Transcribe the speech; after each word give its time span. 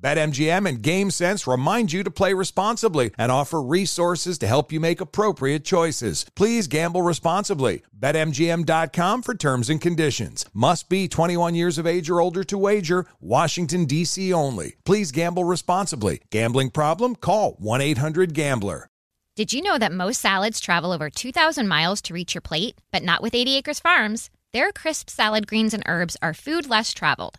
BetMGM 0.00 0.68
and 0.68 0.82
GameSense 0.82 1.50
remind 1.50 1.92
you 1.92 2.02
to 2.02 2.10
play 2.10 2.34
responsibly 2.34 3.12
and 3.16 3.32
offer 3.32 3.62
resources 3.62 4.38
to 4.38 4.46
help 4.46 4.70
you 4.70 4.78
make 4.78 5.00
appropriate 5.00 5.64
choices. 5.64 6.26
Please 6.34 6.66
gamble 6.66 7.02
responsibly. 7.02 7.82
BetMGM.com 7.98 9.22
for 9.22 9.34
terms 9.34 9.70
and 9.70 9.80
conditions. 9.80 10.44
Must 10.52 10.88
be 10.88 11.08
21 11.08 11.54
years 11.54 11.78
of 11.78 11.86
age 11.86 12.10
or 12.10 12.20
older 12.20 12.44
to 12.44 12.58
wager. 12.58 13.06
Washington, 13.20 13.86
D.C. 13.86 14.32
only. 14.32 14.76
Please 14.84 15.12
gamble 15.12 15.44
responsibly. 15.44 16.20
Gambling 16.30 16.70
problem? 16.70 17.16
Call 17.16 17.52
1 17.58 17.80
800 17.80 18.34
Gambler. 18.34 18.88
Did 19.34 19.52
you 19.52 19.60
know 19.60 19.78
that 19.78 19.92
most 19.92 20.20
salads 20.20 20.60
travel 20.60 20.92
over 20.92 21.10
2,000 21.10 21.68
miles 21.68 22.00
to 22.02 22.14
reach 22.14 22.34
your 22.34 22.40
plate? 22.40 22.78
But 22.90 23.02
not 23.02 23.22
with 23.22 23.34
80 23.34 23.56
Acres 23.56 23.80
Farms. 23.80 24.30
Their 24.52 24.72
crisp 24.72 25.10
salad 25.10 25.46
greens 25.46 25.74
and 25.74 25.82
herbs 25.86 26.16
are 26.22 26.32
food 26.32 26.70
less 26.70 26.94
traveled 26.94 27.38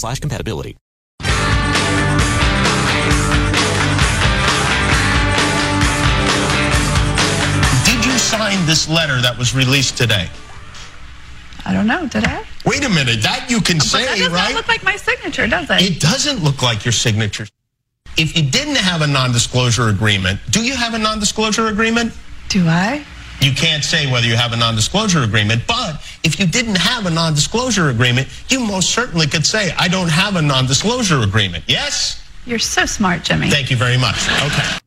slash 0.01 0.19
compatibility. 0.19 0.75
Did 7.85 8.05
you 8.05 8.17
sign 8.17 8.65
this 8.65 8.87
letter 8.89 9.21
that 9.21 9.35
was 9.37 9.53
released 9.55 9.97
today? 9.97 10.27
I 11.65 11.73
don't 11.73 11.85
know. 11.87 12.07
Did 12.07 12.25
I? 12.25 12.43
Wait 12.65 12.83
a 12.83 12.89
minute. 12.89 13.21
That 13.21 13.45
you 13.49 13.61
can 13.61 13.77
But 13.77 13.85
say, 13.85 14.05
that 14.05 14.17
does 14.17 14.29
right? 14.29 14.49
not 14.49 14.53
look 14.55 14.67
like 14.67 14.83
my 14.83 14.95
signature, 14.95 15.47
does 15.47 15.69
it? 15.69 15.81
It 15.81 15.99
doesn't 15.99 16.43
look 16.43 16.61
like 16.61 16.83
your 16.85 16.91
signature. 16.91 17.47
If 18.17 18.35
you 18.35 18.43
didn't 18.49 18.75
have 18.77 19.01
a 19.01 19.07
non-disclosure 19.07 19.89
agreement, 19.89 20.39
do 20.49 20.63
you 20.63 20.75
have 20.75 20.93
a 20.93 20.97
non-disclosure 20.99 21.67
agreement? 21.67 22.13
Do 22.49 22.67
I? 22.67 23.05
You 23.41 23.51
can't 23.53 23.83
say 23.83 24.11
whether 24.11 24.27
you 24.27 24.35
have 24.35 24.53
a 24.53 24.57
non-disclosure 24.57 25.23
agreement, 25.23 25.63
but 25.67 25.95
if 26.23 26.39
you 26.39 26.45
didn't 26.45 26.77
have 26.77 27.05
a 27.05 27.09
non-disclosure 27.09 27.89
agreement, 27.89 28.27
you 28.49 28.59
most 28.59 28.91
certainly 28.91 29.27
could 29.27 29.45
say, 29.45 29.73
I 29.77 29.87
don't 29.87 30.09
have 30.09 30.35
a 30.35 30.41
non-disclosure 30.41 31.21
agreement. 31.21 31.63
Yes? 31.67 32.23
You're 32.45 32.59
so 32.59 32.85
smart, 32.85 33.23
Jimmy. 33.23 33.49
Thank 33.49 33.71
you 33.71 33.77
very 33.77 33.97
much. 33.97 34.29
Okay. 34.29 34.77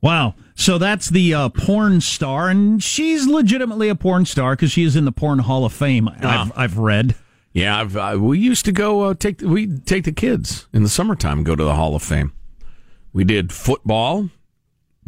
Wow. 0.00 0.34
So 0.54 0.78
that's 0.78 1.08
the 1.08 1.34
uh, 1.34 1.48
porn 1.50 2.00
star, 2.00 2.48
and 2.48 2.82
she's 2.82 3.26
legitimately 3.26 3.88
a 3.88 3.94
porn 3.94 4.24
star 4.26 4.54
because 4.54 4.72
she 4.72 4.84
is 4.84 4.96
in 4.96 5.04
the 5.04 5.12
Porn 5.12 5.40
Hall 5.40 5.64
of 5.64 5.72
Fame. 5.72 6.08
I've, 6.08 6.52
I've 6.56 6.78
read. 6.78 7.14
Yeah, 7.52 7.80
I've, 7.80 7.96
uh, 7.96 8.16
we 8.20 8.38
used 8.38 8.64
to 8.66 8.72
go 8.72 9.02
uh, 9.02 9.14
take 9.14 9.40
we 9.40 9.66
take 9.66 10.04
the 10.04 10.12
kids 10.12 10.66
in 10.72 10.82
the 10.82 10.88
summertime 10.88 11.42
go 11.44 11.56
to 11.56 11.64
the 11.64 11.74
Hall 11.74 11.94
of 11.94 12.02
Fame. 12.02 12.32
We 13.12 13.24
did 13.24 13.52
football, 13.52 14.30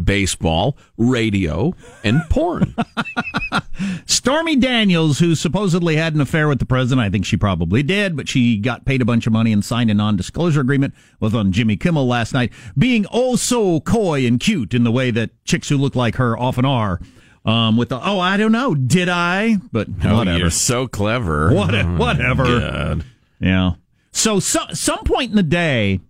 baseball, 0.05 0.77
radio, 0.97 1.75
and 2.05 2.21
porn. 2.31 2.75
Stormy 4.07 4.57
Daniels, 4.57 5.19
who 5.19 5.35
supposedly 5.35 5.97
had 5.97 6.15
an 6.15 6.21
affair 6.21 6.49
with 6.49 6.59
the 6.59 6.67
president, 6.67 7.05
I 7.07 7.11
think 7.11 7.25
she 7.25 7.37
probably 7.37 7.83
did, 7.83 8.17
but 8.17 8.29
she 8.29 8.59
got 8.59 8.85
paid 8.85 9.01
a 9.03 9.05
bunch 9.05 9.27
of 9.27 9.33
money 9.33 9.53
and 9.53 9.65
signed 9.65 9.91
a 9.91 9.95
non-disclosure 9.95 10.61
agreement, 10.61 10.95
was 11.19 11.35
on 11.35 11.53
Jimmy 11.53 11.77
Kimmel 11.77 12.07
last 12.07 12.33
night, 12.35 12.53
being 12.77 13.07
oh 13.13 13.37
so 13.37 13.81
coy 13.81 14.27
and 14.27 14.39
cute 14.41 14.75
in 14.75 14.85
the 14.85 14.93
way 14.93 15.11
that 15.11 15.31
chicks 15.45 15.69
who 15.69 15.77
look 15.77 15.95
like 15.97 16.17
her 16.17 16.37
often 16.39 16.65
are. 16.65 17.01
Um, 17.43 17.79
with 17.79 17.89
the 17.89 17.99
oh, 17.99 18.21
I 18.21 18.37
don't 18.37 18.53
know, 18.53 18.75
did 18.75 19.09
I? 19.09 19.57
But 19.73 19.89
Oh, 20.05 20.19
whatever. 20.19 20.39
you're 20.39 20.51
so 20.51 20.87
clever. 20.87 21.51
What, 21.55 21.75
Oh, 21.75 21.97
whatever. 21.97 22.45
God. 22.45 23.05
Yeah. 23.41 23.73
So, 24.13 24.41
so 24.41 24.61
some 24.75 25.05
point 25.05 25.31
in 25.31 25.37
the 25.37 25.43
day, 25.43 26.01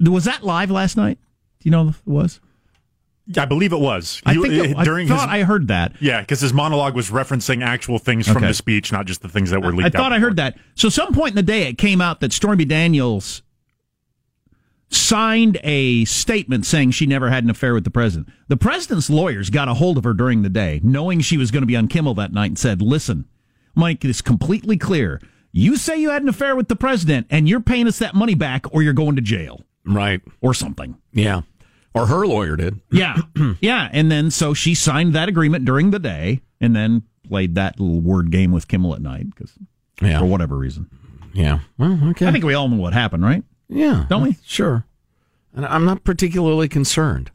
was 0.00 0.24
that 0.24 0.42
live 0.44 0.70
last 0.70 0.96
night? 0.96 1.18
Do 1.60 1.68
you 1.68 1.70
know 1.70 1.88
if 1.88 1.98
it 2.00 2.06
was? 2.06 2.40
I 3.36 3.44
believe 3.44 3.72
it 3.72 3.78
was. 3.78 4.20
I 4.26 4.34
He- 4.34 4.40
think 4.42 4.54
it, 4.54 4.76
uh, 4.76 4.82
during 4.82 5.06
I 5.06 5.16
thought 5.16 5.28
his 5.28 5.40
I 5.40 5.44
heard 5.44 5.68
that. 5.68 5.92
yeah, 6.00 6.20
because 6.20 6.40
his 6.40 6.52
monologue 6.52 6.96
was 6.96 7.10
referencing 7.10 7.62
actual 7.62 7.98
things 7.98 8.26
from 8.26 8.38
Okay. 8.38 8.48
the 8.48 8.54
speech, 8.54 8.90
not 8.90 9.06
just 9.06 9.22
the 9.22 9.28
things 9.28 9.50
that 9.50 9.60
were 9.60 9.68
leaked. 9.70 9.82
I 9.82 9.84
leaked. 9.84 9.96
thought 9.96 10.12
I 10.12 10.18
heard 10.18 10.36
that. 10.36 10.56
So 10.74 10.88
some 10.88 11.12
point 11.14 11.30
in 11.32 11.36
the 11.36 11.42
day, 11.44 11.68
it 11.68 11.78
came 11.78 12.00
out 12.00 12.20
that 12.20 12.32
Stormy 12.32 12.64
Daniels 12.64 13.42
signed 14.92 15.58
a 15.62 16.04
statement 16.06 16.66
saying 16.66 16.90
she 16.90 17.06
never 17.06 17.30
had 17.30 17.44
an 17.44 17.50
affair 17.50 17.74
with 17.74 17.84
the 17.84 17.90
president. 17.90 18.28
The 18.48 18.56
president's 18.56 19.08
lawyers 19.08 19.48
got 19.50 19.68
a 19.68 19.74
hold 19.74 19.96
of 19.96 20.04
her 20.04 20.14
during 20.14 20.42
the 20.42 20.48
day, 20.48 20.80
knowing 20.82 21.20
she 21.20 21.36
was 21.36 21.52
going 21.52 21.62
to 21.62 21.66
be 21.66 21.76
on 21.76 21.86
Kimmel 21.86 22.14
that 22.14 22.32
night, 22.32 22.46
and 22.50 22.58
said, 22.58 22.82
"Listen, 22.82 23.26
Mike, 23.76 24.04
it's 24.04 24.20
completely 24.22 24.76
clear. 24.76 25.20
You 25.52 25.76
say 25.76 26.00
you 26.00 26.10
had 26.10 26.22
an 26.22 26.28
affair 26.28 26.56
with 26.56 26.66
the 26.68 26.76
president, 26.76 27.26
and 27.30 27.48
you're 27.48 27.60
paying 27.60 27.86
us 27.86 27.98
that 28.00 28.14
money 28.16 28.34
back, 28.34 28.66
or 28.74 28.82
you're 28.82 28.92
going 28.92 29.14
to 29.16 29.22
jail, 29.22 29.62
Right. 29.84 30.20
or 30.40 30.54
something." 30.54 30.96
Yeah. 31.12 31.42
Or 31.94 32.06
her 32.06 32.26
lawyer 32.26 32.56
did. 32.56 32.80
Yeah, 32.92 33.16
yeah. 33.60 33.88
And 33.92 34.10
then 34.12 34.30
so 34.30 34.54
she 34.54 34.74
signed 34.74 35.12
that 35.14 35.28
agreement 35.28 35.64
during 35.64 35.90
the 35.90 35.98
day, 35.98 36.40
and 36.60 36.74
then 36.76 37.02
played 37.28 37.54
that 37.56 37.78
little 37.80 38.00
word 38.00 38.30
game 38.30 38.52
with 38.52 38.68
Kimmel 38.68 38.94
at 38.94 39.02
night 39.02 39.26
because 39.34 39.52
Yeah. 40.00 40.18
for 40.20 40.26
whatever 40.26 40.56
reason. 40.56 40.88
Yeah. 41.32 41.60
Well, 41.78 41.98
okay. 42.10 42.26
I 42.26 42.32
think 42.32 42.44
we 42.44 42.54
all 42.54 42.68
know 42.68 42.76
what 42.76 42.92
happened, 42.92 43.24
right? 43.24 43.42
yeah. 43.68 44.06
Don't 44.08 44.22
we? 44.22 44.36
Sure. 44.44 44.84
And 45.54 45.64
I'm 45.66 45.84
not 45.84 46.02
particularly 46.04 46.68
concerned. 46.68 47.30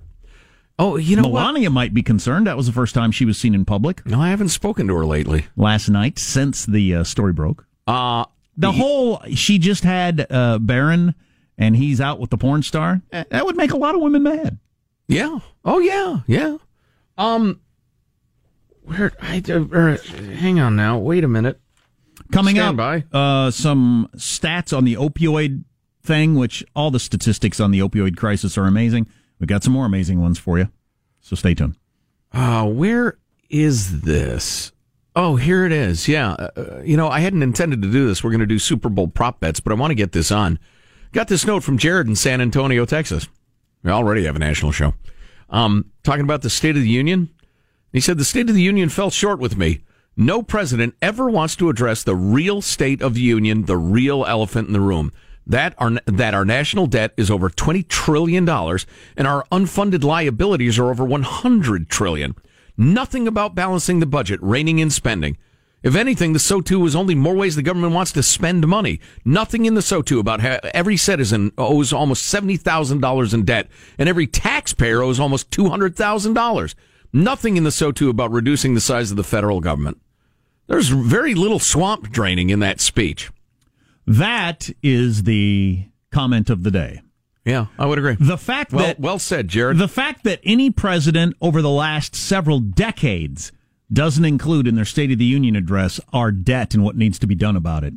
Oh, 0.77 0.97
you 0.97 1.15
know 1.15 1.27
what? 1.29 1.41
Melania 1.41 1.69
might 1.69 1.93
be 1.93 2.03
concerned. 2.03 2.47
That 2.47 2.57
was 2.57 2.65
the 2.65 2.73
first 2.73 2.93
time 2.93 3.11
she 3.11 3.23
was 3.23 3.37
seen 3.37 3.55
in 3.55 3.63
public 3.63 4.05
No, 4.05 4.19
I 4.19 4.29
haven't 4.29 4.49
spoken 4.49 4.87
to 4.87 4.95
her 4.95 5.05
lately. 5.05 5.45
last 5.55 5.87
night 5.89 6.19
since 6.19 6.65
the 6.65 6.95
uh, 6.95 7.03
story 7.05 7.31
broke. 7.33 7.65
Uh 7.87 8.25
The 8.57 8.71
whole 8.73 9.21
she 9.33 9.57
just 9.59 9.83
had 9.85 10.27
uh, 10.29 10.59
Barron 10.59 11.15
and 11.57 11.75
he's 11.75 11.99
out 12.01 12.19
with 12.19 12.29
the 12.29 12.37
porn 12.37 12.63
star. 12.63 13.01
eh, 13.11 13.23
That 13.31 13.45
would 13.45 13.55
make 13.57 13.71
a 13.71 13.77
lot 13.77 13.95
of 13.95 14.01
women 14.01 14.23
mad. 14.23 14.59
Yeah. 15.07 15.39
Oh 15.63 15.79
yeah. 15.79 16.19
Yeah. 16.27 16.57
Um. 17.17 17.61
Where 18.81 19.11
I 19.21 19.41
uh, 19.49 19.97
hang 20.35 20.59
on 20.59 20.75
now. 20.75 20.97
Wait 20.99 21.23
a 21.23 21.27
minute. 21.27 21.59
Coming 22.31 22.55
Stand 22.55 22.79
up, 22.79 23.03
uh, 23.13 23.51
some 23.51 24.09
stats 24.15 24.75
on 24.75 24.83
the 24.85 24.95
opioid 24.95 25.63
thing, 26.03 26.35
which 26.35 26.63
all 26.75 26.91
the 26.91 26.99
statistics 26.99 27.59
on 27.59 27.71
the 27.71 27.79
opioid 27.79 28.15
crisis 28.17 28.57
are 28.57 28.65
amazing. 28.65 29.07
We've 29.39 29.47
got 29.47 29.63
some 29.63 29.73
more 29.73 29.85
amazing 29.85 30.21
ones 30.21 30.39
for 30.39 30.57
you. 30.57 30.69
So 31.21 31.35
stay 31.35 31.53
tuned. 31.55 31.75
Uh, 32.31 32.65
where 32.67 33.17
is 33.49 34.01
this? 34.01 34.71
Oh, 35.15 35.35
here 35.35 35.65
it 35.65 35.71
is. 35.71 36.07
Yeah. 36.07 36.31
Uh, 36.33 36.81
you 36.83 36.97
know, 36.97 37.07
I 37.09 37.19
hadn't 37.21 37.43
intended 37.43 37.81
to 37.81 37.91
do 37.91 38.07
this. 38.07 38.23
We're 38.23 38.31
going 38.31 38.39
to 38.41 38.45
do 38.45 38.59
Super 38.59 38.89
Bowl 38.89 39.07
prop 39.07 39.39
bets, 39.39 39.59
but 39.59 39.71
I 39.71 39.75
want 39.75 39.91
to 39.91 39.95
get 39.95 40.11
this 40.11 40.31
on. 40.31 40.59
Got 41.15 41.29
this 41.29 41.47
note 41.47 41.63
from 41.63 41.77
Jared 41.77 42.07
in 42.07 42.17
San 42.17 42.41
Antonio, 42.41 42.83
Texas. 42.83 43.29
We 43.83 43.89
already 43.89 44.25
have 44.25 44.35
a 44.35 44.39
national 44.39 44.73
show. 44.73 44.95
Um, 45.49 45.89
talking 46.03 46.25
about 46.25 46.41
the 46.41 46.49
State 46.49 46.75
of 46.75 46.81
the 46.81 46.89
Union. 46.89 47.29
He 47.93 48.01
said, 48.01 48.17
The 48.17 48.25
State 48.25 48.49
of 48.49 48.55
the 48.55 48.61
Union 48.61 48.89
fell 48.89 49.09
short 49.09 49.39
with 49.39 49.55
me. 49.55 49.85
No 50.17 50.43
president 50.43 50.93
ever 51.01 51.29
wants 51.29 51.55
to 51.55 51.69
address 51.69 52.03
the 52.03 52.17
real 52.17 52.61
state 52.61 53.01
of 53.01 53.13
the 53.13 53.21
union, 53.21 53.63
the 53.63 53.77
real 53.77 54.25
elephant 54.25 54.67
in 54.67 54.73
the 54.73 54.81
room. 54.81 55.13
That 55.47 55.73
our, 55.77 55.91
that 56.05 56.33
our 56.33 56.43
national 56.43 56.87
debt 56.87 57.13
is 57.15 57.31
over 57.31 57.49
$20 57.49 57.87
trillion 57.87 58.49
and 58.49 59.25
our 59.25 59.45
unfunded 59.53 60.03
liabilities 60.03 60.77
are 60.77 60.89
over 60.89 61.05
100 61.05 61.89
trillion. 61.89 62.35
Nothing 62.75 63.25
about 63.25 63.55
balancing 63.55 64.01
the 64.01 64.05
budget, 64.05 64.41
reining 64.43 64.79
in 64.79 64.89
spending. 64.89 65.37
If 65.85 65.95
anything, 65.95 66.33
the 66.33 66.39
SOTU 66.39 66.87
is 66.87 66.95
only 66.95 67.13
more 67.13 67.35
ways 67.35 67.55
the 67.55 67.61
government 67.61 67.93
wants 67.93 68.11
to 68.13 68.23
spend 68.23 68.67
money. 68.67 68.99
Nothing 69.23 69.65
in 69.65 69.75
the 69.75 69.81
SOTU 69.81 70.19
about 70.19 70.39
how 70.39 70.59
every 70.73 70.97
citizen 70.97 71.51
owes 71.59 71.93
almost 71.93 72.33
$70,000 72.33 73.33
in 73.35 73.45
debt 73.45 73.67
and 73.99 74.09
every 74.09 74.25
taxpayer 74.25 75.03
owes 75.03 75.19
almost 75.19 75.51
$200,000. 75.51 76.75
Nothing 77.13 77.55
in 77.55 77.65
the 77.65 77.69
SOTU 77.69 78.09
about 78.09 78.31
reducing 78.31 78.73
the 78.73 78.81
size 78.81 79.11
of 79.11 79.17
the 79.17 79.23
federal 79.23 79.61
government. 79.61 80.01
There's 80.65 80.89
very 80.89 81.35
little 81.35 81.59
swamp 81.59 82.09
draining 82.09 82.49
in 82.49 82.61
that 82.61 82.79
speech. 82.79 83.29
That 84.07 84.71
is 84.81 85.21
the 85.21 85.85
comment 86.09 86.49
of 86.49 86.63
the 86.63 86.71
day. 86.71 87.03
Yeah, 87.45 87.67
I 87.77 87.85
would 87.85 87.99
agree. 87.99 88.17
The 88.19 88.39
fact 88.39 88.73
well, 88.73 88.87
that 88.87 88.99
well 88.99 89.19
said, 89.19 89.49
Jared. 89.49 89.77
The 89.77 89.87
fact 89.87 90.23
that 90.23 90.39
any 90.43 90.71
president 90.71 91.35
over 91.41 91.61
the 91.61 91.69
last 91.69 92.15
several 92.15 92.59
decades 92.59 93.51
doesn't 93.91 94.25
include 94.25 94.67
in 94.67 94.75
their 94.75 94.85
State 94.85 95.11
of 95.11 95.17
the 95.17 95.25
Union 95.25 95.55
address 95.55 95.99
our 96.11 96.31
debt 96.31 96.73
and 96.73 96.83
what 96.83 96.97
needs 96.97 97.19
to 97.19 97.27
be 97.27 97.35
done 97.35 97.55
about 97.55 97.83
it. 97.83 97.93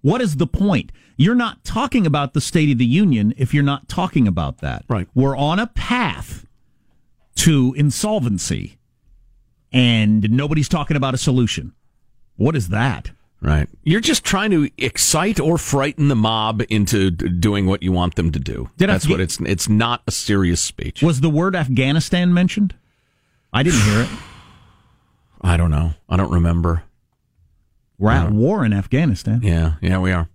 What 0.00 0.20
is 0.20 0.36
the 0.36 0.46
point? 0.46 0.92
You're 1.16 1.34
not 1.34 1.64
talking 1.64 2.06
about 2.06 2.34
the 2.34 2.40
State 2.40 2.70
of 2.70 2.78
the 2.78 2.86
Union 2.86 3.32
if 3.36 3.54
you're 3.54 3.62
not 3.62 3.88
talking 3.88 4.26
about 4.26 4.58
that. 4.58 4.84
Right. 4.88 5.08
We're 5.14 5.36
on 5.36 5.58
a 5.58 5.68
path 5.68 6.46
to 7.36 7.74
insolvency 7.76 8.78
and 9.72 10.30
nobody's 10.30 10.68
talking 10.68 10.96
about 10.96 11.14
a 11.14 11.18
solution. 11.18 11.72
What 12.36 12.56
is 12.56 12.68
that? 12.68 13.12
Right. 13.40 13.68
You're 13.82 14.00
just 14.00 14.22
trying 14.22 14.52
to 14.52 14.70
excite 14.78 15.40
or 15.40 15.58
frighten 15.58 16.08
the 16.08 16.14
mob 16.14 16.62
into 16.68 17.10
doing 17.10 17.66
what 17.66 17.82
you 17.82 17.90
want 17.90 18.14
them 18.14 18.30
to 18.32 18.38
do. 18.38 18.70
Did 18.76 18.88
That's 18.88 19.08
what 19.08 19.20
it's 19.20 19.40
it's 19.40 19.68
not 19.68 20.02
a 20.06 20.12
serious 20.12 20.60
speech. 20.60 21.02
Was 21.02 21.20
the 21.20 21.30
word 21.30 21.56
Afghanistan 21.56 22.32
mentioned? 22.32 22.76
I 23.52 23.64
didn't 23.64 23.80
hear 23.80 24.02
it. 24.02 24.08
I 25.42 25.56
don't 25.56 25.70
know. 25.70 25.94
I 26.08 26.16
don't 26.16 26.30
remember. 26.30 26.84
We're 27.98 28.10
at 28.10 28.32
war 28.32 28.64
in 28.64 28.72
Afghanistan. 28.72 29.40
Yeah, 29.42 29.74
yeah, 29.80 29.98
we 29.98 30.10
are. 30.12 30.28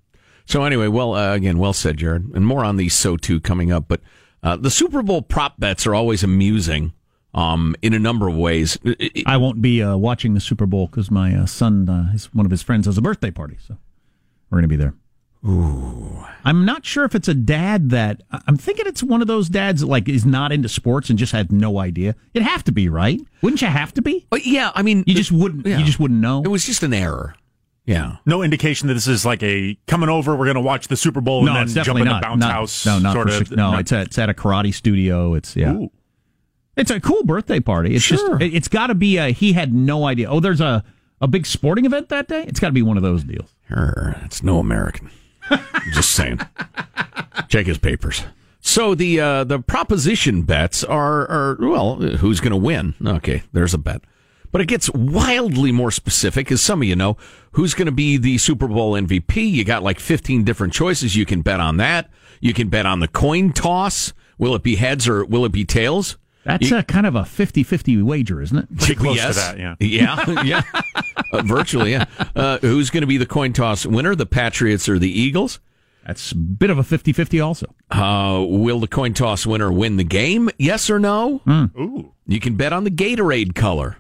So 0.46 0.64
anyway, 0.64 0.88
well, 0.88 1.16
uh, 1.16 1.34
again, 1.34 1.58
well 1.58 1.74
said, 1.74 1.98
Jared, 1.98 2.34
and 2.34 2.46
more 2.46 2.64
on 2.64 2.78
these 2.78 2.96
SOTU 2.96 3.44
coming 3.44 3.72
up. 3.72 3.90
But 3.90 4.02
uh, 4.42 4.56
the 4.56 4.72
Super 4.72 5.04
Bowl 5.04 5.22
prop 5.22 5.60
bets 5.60 5.86
are 5.86 5.94
always 5.94 6.24
amusing 6.24 6.94
um, 7.34 7.76
in 7.82 7.94
a 7.94 8.00
number 8.00 8.30
of 8.30 8.36
ways. 8.36 8.78
I 9.26 9.36
won't 9.36 9.62
be 9.62 9.84
uh, 9.84 9.98
watching 9.98 10.34
the 10.34 10.40
Super 10.40 10.66
Bowl 10.66 10.88
because 10.88 11.12
my 11.12 11.36
uh, 11.36 11.46
son, 11.46 11.90
uh, 11.90 12.12
his, 12.12 12.34
one 12.34 12.46
of 12.46 12.52
his 12.52 12.64
friends, 12.64 12.86
has 12.86 12.98
a 12.98 13.02
birthday 13.02 13.32
party, 13.32 13.58
so 13.68 13.78
we're 14.50 14.58
going 14.58 14.64
to 14.64 14.70
be 14.70 14.78
there. 14.78 14.94
Ooh, 15.48 16.26
I'm 16.44 16.66
not 16.66 16.86
sure 16.86 17.04
if 17.06 17.16
it's 17.16 17.28
a 17.28 17.34
dad 17.34 17.90
that 17.92 18.22
I'm 18.48 18.58
thinking 18.58 18.86
it's 18.88 19.04
one 19.04 19.22
of 19.22 19.28
those 19.28 19.50
dads 19.50 19.82
that 19.82 19.88
like 19.88 20.08
is 20.10 20.26
not 20.26 20.52
into 20.52 20.70
sports 20.70 21.10
and 21.10 21.18
just 21.18 21.32
had 21.32 21.52
no 21.52 21.80
idea. 21.80 22.16
It'd 22.34 22.48
have 22.48 22.64
to 22.66 22.72
be 22.72 22.90
right, 22.90 23.20
wouldn't 23.42 23.62
you 23.62 23.68
have 23.68 23.94
to 23.96 24.02
be? 24.02 24.26
But 24.30 24.46
yeah, 24.46 24.72
I 24.76 24.82
mean, 24.82 25.04
you 25.08 25.16
just 25.16 25.32
wouldn't. 25.32 25.66
yeah. 25.66 25.78
You 25.80 25.86
just 25.86 26.00
wouldn't 26.00 26.20
know. 26.20 26.42
it 26.44 26.48
was 26.50 26.66
just 26.66 26.84
an 26.84 26.94
error. 26.94 27.36
Yeah. 27.86 28.18
No 28.26 28.42
indication 28.44 28.90
that 28.90 28.96
this 28.96 29.08
is 29.08 29.26
like 29.26 29.42
a 29.44 29.78
coming 29.88 30.10
over. 30.10 30.36
We're 30.36 30.46
going 30.46 30.56
to 30.56 30.62
watch 30.62 30.90
the 30.90 30.98
Super 30.98 31.22
Bowl 31.22 31.44
no, 31.44 31.54
and 31.54 31.64
it's 31.64 31.74
then 31.74 31.86
jump 31.86 31.98
definitely 31.98 32.02
in 32.02 32.08
not. 32.14 32.22
the 32.22 32.28
bounce 32.28 32.40
not- 32.42 32.52
house. 32.52 32.86
No, 32.86 33.00
not 33.00 33.14
sort 33.14 33.30
for 33.32 33.42
of. 33.42 33.48
sure. 33.48 33.56
No, 33.58 33.78
it's 33.78 33.92
at, 33.94 34.08
it's 34.08 34.18
at 34.18 34.30
a 34.30 34.34
karate 34.34 34.74
studio. 34.74 35.34
It's 35.36 35.56
yeah. 35.56 35.74
Ooh. 35.74 35.90
It's 36.76 36.92
a 36.92 37.00
cool 37.00 37.24
birthday 37.24 37.60
party. 37.62 37.96
It's 37.96 38.04
Sure. 38.04 38.18
just 38.38 38.42
it- 38.42 38.54
it's 38.54 38.68
got 38.68 38.88
to 38.88 38.96
be 38.96 39.18
a 39.18 39.30
he 39.30 39.54
had 39.54 39.74
no 39.74 40.06
idea. 40.06 40.30
Oh, 40.30 40.40
there's 40.42 40.60
a 40.62 40.84
a 41.22 41.28
big 41.28 41.46
sporting 41.46 41.86
event 41.86 42.10
that 42.10 42.28
day. 42.28 42.44
It's 42.48 42.60
got 42.60 42.68
to 42.68 42.74
be 42.74 42.82
one 42.84 42.98
of 42.98 43.04
those 43.04 43.24
deals. 43.24 43.56
Err, 43.72 44.18
That's 44.22 44.44
no 44.44 44.60
American. 44.60 45.10
I'm 45.50 45.92
just 45.94 46.12
saying. 46.12 46.40
Check 47.48 47.66
his 47.66 47.78
papers. 47.78 48.24
So 48.60 48.96
the 48.96 49.20
uh, 49.20 49.44
the 49.46 49.60
proposition 49.60 50.42
bets 50.44 50.84
are 50.84 51.22
are 51.30 51.58
well, 51.60 51.96
who's 51.96 52.40
going 52.42 52.52
to 52.52 52.58
win? 52.58 52.96
Okay, 53.06 53.44
there's 53.54 53.74
a 53.74 53.78
bet. 53.78 54.02
But 54.52 54.62
it 54.62 54.68
gets 54.68 54.90
wildly 54.92 55.72
more 55.72 55.92
specific, 55.92 56.52
as 56.52 56.62
some 56.62 56.82
of 56.82 56.88
you 56.88 56.96
know. 56.96 57.18
Who's 57.52 57.74
going 57.74 57.86
to 57.88 57.92
be 57.92 58.18
the 58.18 58.38
Super 58.38 58.68
Bowl 58.68 58.94
MVP? 58.94 59.36
You 59.52 59.64
got 59.66 59.84
like 59.84 60.00
15 60.00 60.44
different 60.46 60.74
choices. 60.74 61.16
You 61.18 61.26
can 61.26 61.42
bet 61.42 61.60
on 61.60 61.78
that. 61.78 62.10
You 62.40 62.54
can 62.54 62.70
bet 62.70 62.86
on 62.86 63.00
the 63.02 63.08
coin 63.10 63.52
toss. 63.52 64.14
Will 64.38 64.56
it 64.56 64.64
be 64.64 64.76
heads 64.78 65.08
or 65.08 65.26
will 65.26 65.44
it 65.44 65.52
be 65.52 65.66
tails? 65.66 66.18
That's 66.46 66.70
You- 66.70 66.78
a 66.78 66.84
kind 66.84 67.06
of 67.06 67.16
a 67.16 67.24
50-50 67.24 68.02
wager, 68.04 68.42
isn't 68.42 68.58
it? 68.58 68.78
Pretty 68.78 68.96
close 68.96 69.18
yes. 69.18 69.36
to 69.36 69.42
that, 69.42 69.60
yeah. 69.60 69.76
Yeah, 69.82 70.44
yeah. 70.44 70.62
Uh, 71.32 71.42
virtually, 71.46 71.92
yeah. 71.92 72.06
Uh, 72.36 72.58
who's 72.60 72.90
going 72.90 73.02
to 73.02 73.08
be 73.08 73.18
the 73.18 73.26
coin 73.26 73.54
toss 73.54 73.86
winner, 73.86 74.16
the 74.16 74.26
Patriots 74.26 74.88
or 74.90 74.98
the 75.00 75.10
Eagles? 75.12 75.60
That's 76.06 76.32
a 76.32 76.36
bit 76.36 76.70
of 76.70 76.78
a 76.78 76.84
50-50 76.84 77.46
also. 77.46 77.74
Uh, 77.92 78.46
will 78.48 78.80
the 78.80 78.88
coin 78.88 79.14
toss 79.14 79.46
winner 79.46 79.72
win 79.72 79.98
the 79.98 80.06
game? 80.06 80.50
Yes 80.58 80.90
or 80.90 81.00
no? 81.00 81.42
Ooh. 81.50 82.14
You 82.26 82.40
can 82.40 82.56
bet 82.56 82.72
on 82.72 82.86
the 82.86 82.92
Gatorade 82.92 83.56
color. 83.56 83.98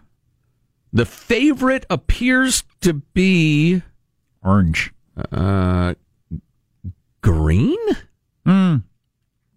The 0.93 1.05
favorite 1.05 1.85
appears 1.89 2.63
to 2.81 2.93
be 2.93 3.81
Orange. 4.41 4.93
uh, 5.33 5.95
green. 7.21 7.77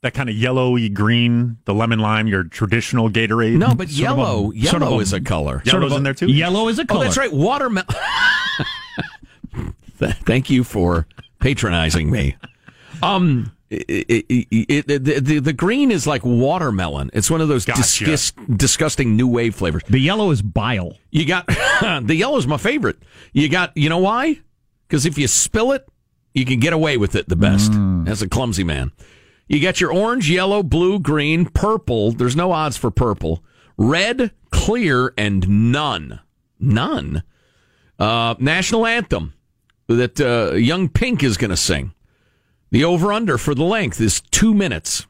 That 0.02 0.14
kind 0.14 0.30
of 0.30 0.34
yellowy 0.34 0.88
green, 0.88 1.58
the 1.66 1.74
lemon 1.74 1.98
lime, 1.98 2.26
your 2.26 2.44
traditional 2.44 3.10
Gatorade. 3.10 3.56
No, 3.58 3.74
but 3.74 3.88
yellow. 3.90 4.50
a- 4.50 4.54
yellow 4.54 4.70
sort 4.70 4.82
of 4.82 4.92
a- 4.92 4.98
is 5.00 5.12
a 5.12 5.20
color. 5.20 5.62
Yellow's 5.66 5.70
Sort 5.70 5.82
of 5.84 5.92
a- 5.92 5.96
in 5.96 6.02
there 6.04 6.14
too. 6.14 6.26
Yellow 6.28 6.68
is 6.68 6.78
a 6.78 6.82
Oh, 6.82 6.86
color. 6.86 7.04
that's 7.04 7.18
right. 7.18 7.30
Watermelon. 7.32 7.86
Thank 9.98 10.48
you 10.48 10.64
for 10.64 11.06
patronizing 11.40 12.10
me. 12.10 12.36
Um, 13.02 13.52
it, 13.68 13.84
it, 14.08 14.46
it, 14.50 14.86
the, 14.86 15.20
the, 15.20 15.38
the 15.38 15.52
green 15.52 15.90
is 15.90 16.06
like 16.06 16.24
watermelon. 16.24 17.10
It's 17.12 17.30
one 17.30 17.42
of 17.42 17.48
those 17.48 17.66
Gotcha. 17.66 17.82
disgust, 17.82 18.34
disgusting 18.56 19.16
new 19.16 19.28
wave 19.28 19.54
flavors. 19.54 19.82
The 19.88 19.98
yellow 19.98 20.30
is 20.30 20.40
bile. 20.40 20.96
You 21.10 21.26
got 21.26 21.46
the 21.82 22.14
yellow's 22.16 22.46
my 22.46 22.56
favorite. 22.56 22.96
You 23.34 23.48
got 23.50 23.76
you 23.76 23.88
know 23.90 23.98
why? 23.98 24.40
Because 24.88 25.04
if 25.04 25.18
you 25.18 25.28
spill 25.28 25.72
it, 25.72 25.86
you 26.34 26.46
can 26.46 26.58
get 26.58 26.72
away 26.72 26.96
with 26.96 27.14
it 27.14 27.28
the 27.28 27.36
best 27.36 27.70
as 28.10 28.22
a 28.22 28.28
clumsy 28.28 28.64
man. 28.64 28.92
You 29.50 29.60
got 29.60 29.80
your 29.80 29.92
orange, 29.92 30.30
yellow, 30.30 30.62
blue, 30.62 31.00
green, 31.00 31.44
purple. 31.44 32.12
There's 32.12 32.36
no 32.36 32.52
odds 32.52 32.76
for 32.76 32.88
purple. 32.88 33.42
Red, 33.76 34.30
clear, 34.50 35.12
and 35.18 35.72
none. 35.72 36.20
None. 36.60 37.24
Uh, 37.98 38.36
national 38.38 38.86
anthem 38.86 39.34
that 39.88 40.20
uh, 40.20 40.54
Young 40.54 40.88
Pink 40.88 41.24
is 41.24 41.36
going 41.36 41.50
to 41.50 41.56
sing. 41.56 41.92
The 42.70 42.84
over 42.84 43.12
under 43.12 43.36
for 43.38 43.56
the 43.56 43.64
length 43.64 44.00
is 44.00 44.20
two 44.20 44.54
minutes. 44.54 45.08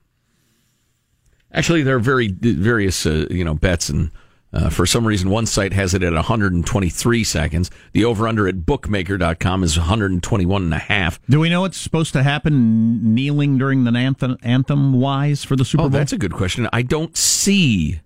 Actually, 1.53 1.83
there 1.83 1.97
are 1.97 2.01
very 2.01 2.29
various 2.29 3.05
uh, 3.05 3.27
you 3.31 3.45
know 3.45 3.55
bets, 3.55 3.91
and 3.91 4.11
uh, 4.53 4.69
for 4.69 4.85
some 4.87 5.07
reason, 5.07 5.31
one 5.31 5.47
site 5.47 5.73
has 5.73 5.95
it 5.95 6.03
at 6.03 6.13
123 6.13 7.25
seconds. 7.25 7.71
The 7.93 8.05
over 8.05 8.27
under 8.27 8.49
at 8.49 8.67
bookmaker.com 8.67 9.63
is 9.63 9.79
121 9.79 10.63
and 10.65 10.75
a 10.75 10.79
half. 10.79 11.21
Do 11.29 11.39
we 11.41 11.49
know 11.49 11.61
what's 11.61 11.79
supposed 11.79 12.13
to 12.15 12.23
happen 12.23 13.15
kneeling 13.15 13.59
during 13.59 13.85
the 13.85 13.93
anthem, 13.97 14.37
anthem 14.43 14.95
wise 14.95 15.45
for 15.45 15.55
the 15.57 15.65
Super 15.65 15.83
Oh, 15.83 15.89
Bowl? 15.89 15.99
that's 15.99 16.13
a 16.13 16.19
good 16.19 16.33
question. 16.33 16.69
I 16.73 16.83
don't 16.83 17.17
see 17.17 18.01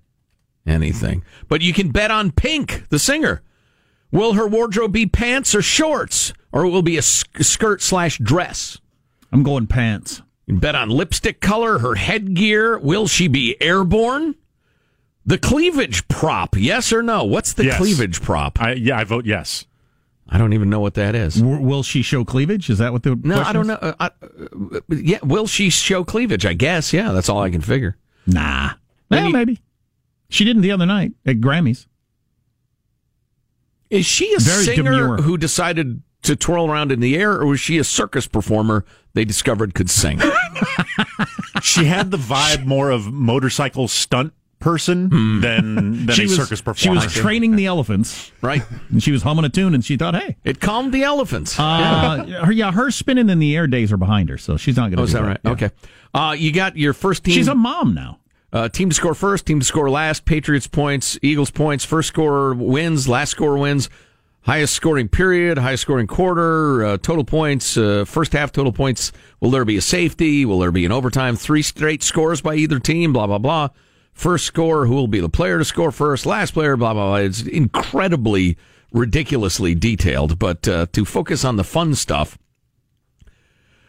anything, 0.66 1.22
but 1.48 1.62
you 1.62 1.72
can 1.72 1.90
bet 1.90 2.10
on 2.10 2.30
Pink, 2.30 2.88
the 2.90 2.98
singer. 2.98 3.42
Will 4.12 4.34
her 4.34 4.46
wardrobe 4.46 4.92
be 4.92 5.06
pants 5.06 5.54
or 5.54 5.62
shorts, 5.62 6.32
or 6.52 6.64
it 6.64 6.70
will 6.70 6.82
be 6.82 6.96
a 6.96 7.02
sk- 7.02 7.42
skirt 7.42 7.82
slash 7.82 8.18
dress? 8.18 8.78
I'm 9.32 9.42
going 9.42 9.66
pants. 9.66 10.22
You 10.46 10.54
can 10.54 10.60
bet 10.60 10.74
on 10.76 10.88
lipstick 10.90 11.40
color, 11.40 11.78
her 11.78 11.94
headgear. 11.96 12.78
Will 12.78 13.06
she 13.08 13.28
be 13.28 13.56
airborne? 13.60 14.36
The 15.26 15.38
cleavage 15.38 16.06
prop, 16.08 16.56
yes 16.56 16.92
or 16.92 17.02
no? 17.02 17.24
What's 17.24 17.52
the 17.54 17.64
Yes. 17.64 17.78
cleavage 17.78 18.20
prop? 18.20 18.60
I, 18.60 18.72
yeah, 18.74 18.98
I 18.98 19.04
vote 19.04 19.24
yes. 19.26 19.64
I 20.28 20.36
don't 20.38 20.52
even 20.52 20.68
know 20.70 20.80
what 20.80 20.94
that 20.94 21.14
is. 21.14 21.36
W- 21.36 21.60
will 21.60 21.82
she 21.82 22.02
show 22.02 22.24
cleavage? 22.24 22.68
Is 22.70 22.78
that 22.78 22.92
what 22.92 23.02
the 23.02 23.14
No, 23.22 23.40
I 23.42 23.52
don't 23.52 23.62
is? 23.62 23.68
know. 23.68 23.74
Uh, 23.74 23.94
I, 24.00 24.06
uh, 24.06 24.80
yeah, 24.90 25.18
will 25.22 25.46
she 25.46 25.70
show 25.70 26.04
cleavage? 26.04 26.44
I 26.46 26.52
guess. 26.54 26.92
Yeah, 26.92 27.12
that's 27.12 27.28
all 27.28 27.40
I 27.42 27.50
can 27.50 27.60
figure. 27.60 27.96
Nah. 28.26 28.72
Then 29.10 29.18
Well, 29.22 29.26
you- 29.28 29.32
maybe. 29.32 29.60
She 30.30 30.44
didn't 30.44 30.62
the 30.62 30.72
other 30.72 30.86
night 30.86 31.12
at 31.26 31.36
Grammys. 31.40 31.86
Is 33.90 34.06
she 34.06 34.34
a 34.34 34.38
Very 34.40 34.64
singer 34.64 34.90
demure. 34.90 35.16
who 35.18 35.36
decided 35.38 36.02
to 36.22 36.34
twirl 36.34 36.68
around 36.70 36.90
in 36.90 37.00
the 37.00 37.16
air, 37.16 37.32
or 37.32 37.46
was 37.46 37.60
she 37.60 37.78
a 37.78 37.84
circus 37.84 38.26
performer 38.26 38.84
they 39.12 39.24
discovered 39.24 39.74
could 39.74 39.90
sing. 39.90 40.20
She 41.62 41.84
had 41.86 42.10
the 42.10 42.18
vibe 42.18 42.66
more 42.66 42.90
of 42.90 43.10
motorcycle 43.12 43.88
stunt 43.88 44.34
person 44.64 45.40
than, 45.40 46.06
than 46.06 46.08
she 46.16 46.22
a 46.22 46.24
was, 46.24 46.36
circus 46.36 46.60
performer. 46.62 47.00
she 47.00 47.06
was 47.06 47.14
training 47.14 47.54
the 47.54 47.66
elephants, 47.66 48.32
right? 48.40 48.62
And 48.90 49.02
she 49.02 49.12
was 49.12 49.22
humming 49.22 49.44
a 49.44 49.48
tune, 49.50 49.74
and 49.74 49.84
she 49.84 49.96
thought, 49.96 50.14
"Hey, 50.16 50.36
It 50.42 50.58
calmed 50.60 50.92
the 50.92 51.02
elephants. 51.04 51.56
uh, 51.60 52.24
her, 52.44 52.50
yeah, 52.50 52.72
her 52.72 52.90
spinning 52.90 53.28
in 53.28 53.38
the 53.38 53.54
air 53.54 53.66
days 53.66 53.92
are 53.92 53.96
behind 53.96 54.30
her, 54.30 54.38
so 54.38 54.56
she's 54.56 54.76
not 54.76 54.84
going 54.90 54.96
to." 54.96 55.00
Oh, 55.02 55.04
is 55.04 55.12
that 55.12 55.22
right? 55.22 55.38
Okay. 55.44 55.70
Uh, 56.12 56.34
you 56.36 56.50
got 56.52 56.76
your 56.76 56.92
first 56.94 57.24
team. 57.24 57.34
She's 57.34 57.48
a 57.48 57.54
mom 57.54 57.94
now. 57.94 58.18
Uh, 58.52 58.68
team 58.68 58.88
to 58.88 58.94
score 58.94 59.14
first, 59.14 59.46
team 59.46 59.58
to 59.60 59.66
score 59.66 59.90
last. 59.90 60.24
Patriots 60.24 60.66
points, 60.66 61.18
Eagles 61.22 61.50
points. 61.50 61.84
First 61.84 62.08
scorer 62.08 62.54
wins, 62.54 63.06
last 63.08 63.30
scorer 63.30 63.58
wins. 63.58 63.90
Highest 64.42 64.74
scoring 64.74 65.08
period, 65.08 65.56
highest 65.56 65.82
scoring 65.82 66.06
quarter, 66.06 66.84
uh, 66.84 66.96
total 66.98 67.24
points, 67.24 67.78
uh, 67.78 68.04
first 68.06 68.32
half 68.34 68.52
total 68.52 68.72
points. 68.72 69.10
Will 69.40 69.50
there 69.50 69.64
be 69.64 69.78
a 69.78 69.80
safety? 69.80 70.44
Will 70.44 70.58
there 70.58 70.70
be 70.70 70.84
an 70.84 70.92
overtime? 70.92 71.34
Three 71.34 71.62
straight 71.62 72.02
scores 72.02 72.42
by 72.42 72.54
either 72.56 72.78
team, 72.78 73.12
blah, 73.14 73.26
blah, 73.26 73.38
blah. 73.38 73.68
First 74.14 74.46
score, 74.46 74.86
who 74.86 74.94
will 74.94 75.08
be 75.08 75.20
the 75.20 75.28
player 75.28 75.58
to 75.58 75.64
score 75.64 75.90
first? 75.90 76.24
Last 76.24 76.52
player, 76.54 76.76
blah, 76.76 76.94
blah, 76.94 77.06
blah. 77.08 77.16
It's 77.16 77.42
incredibly, 77.42 78.56
ridiculously 78.92 79.74
detailed. 79.74 80.38
But 80.38 80.66
uh, 80.68 80.86
to 80.92 81.04
focus 81.04 81.44
on 81.44 81.56
the 81.56 81.64
fun 81.64 81.94
stuff, 81.96 82.38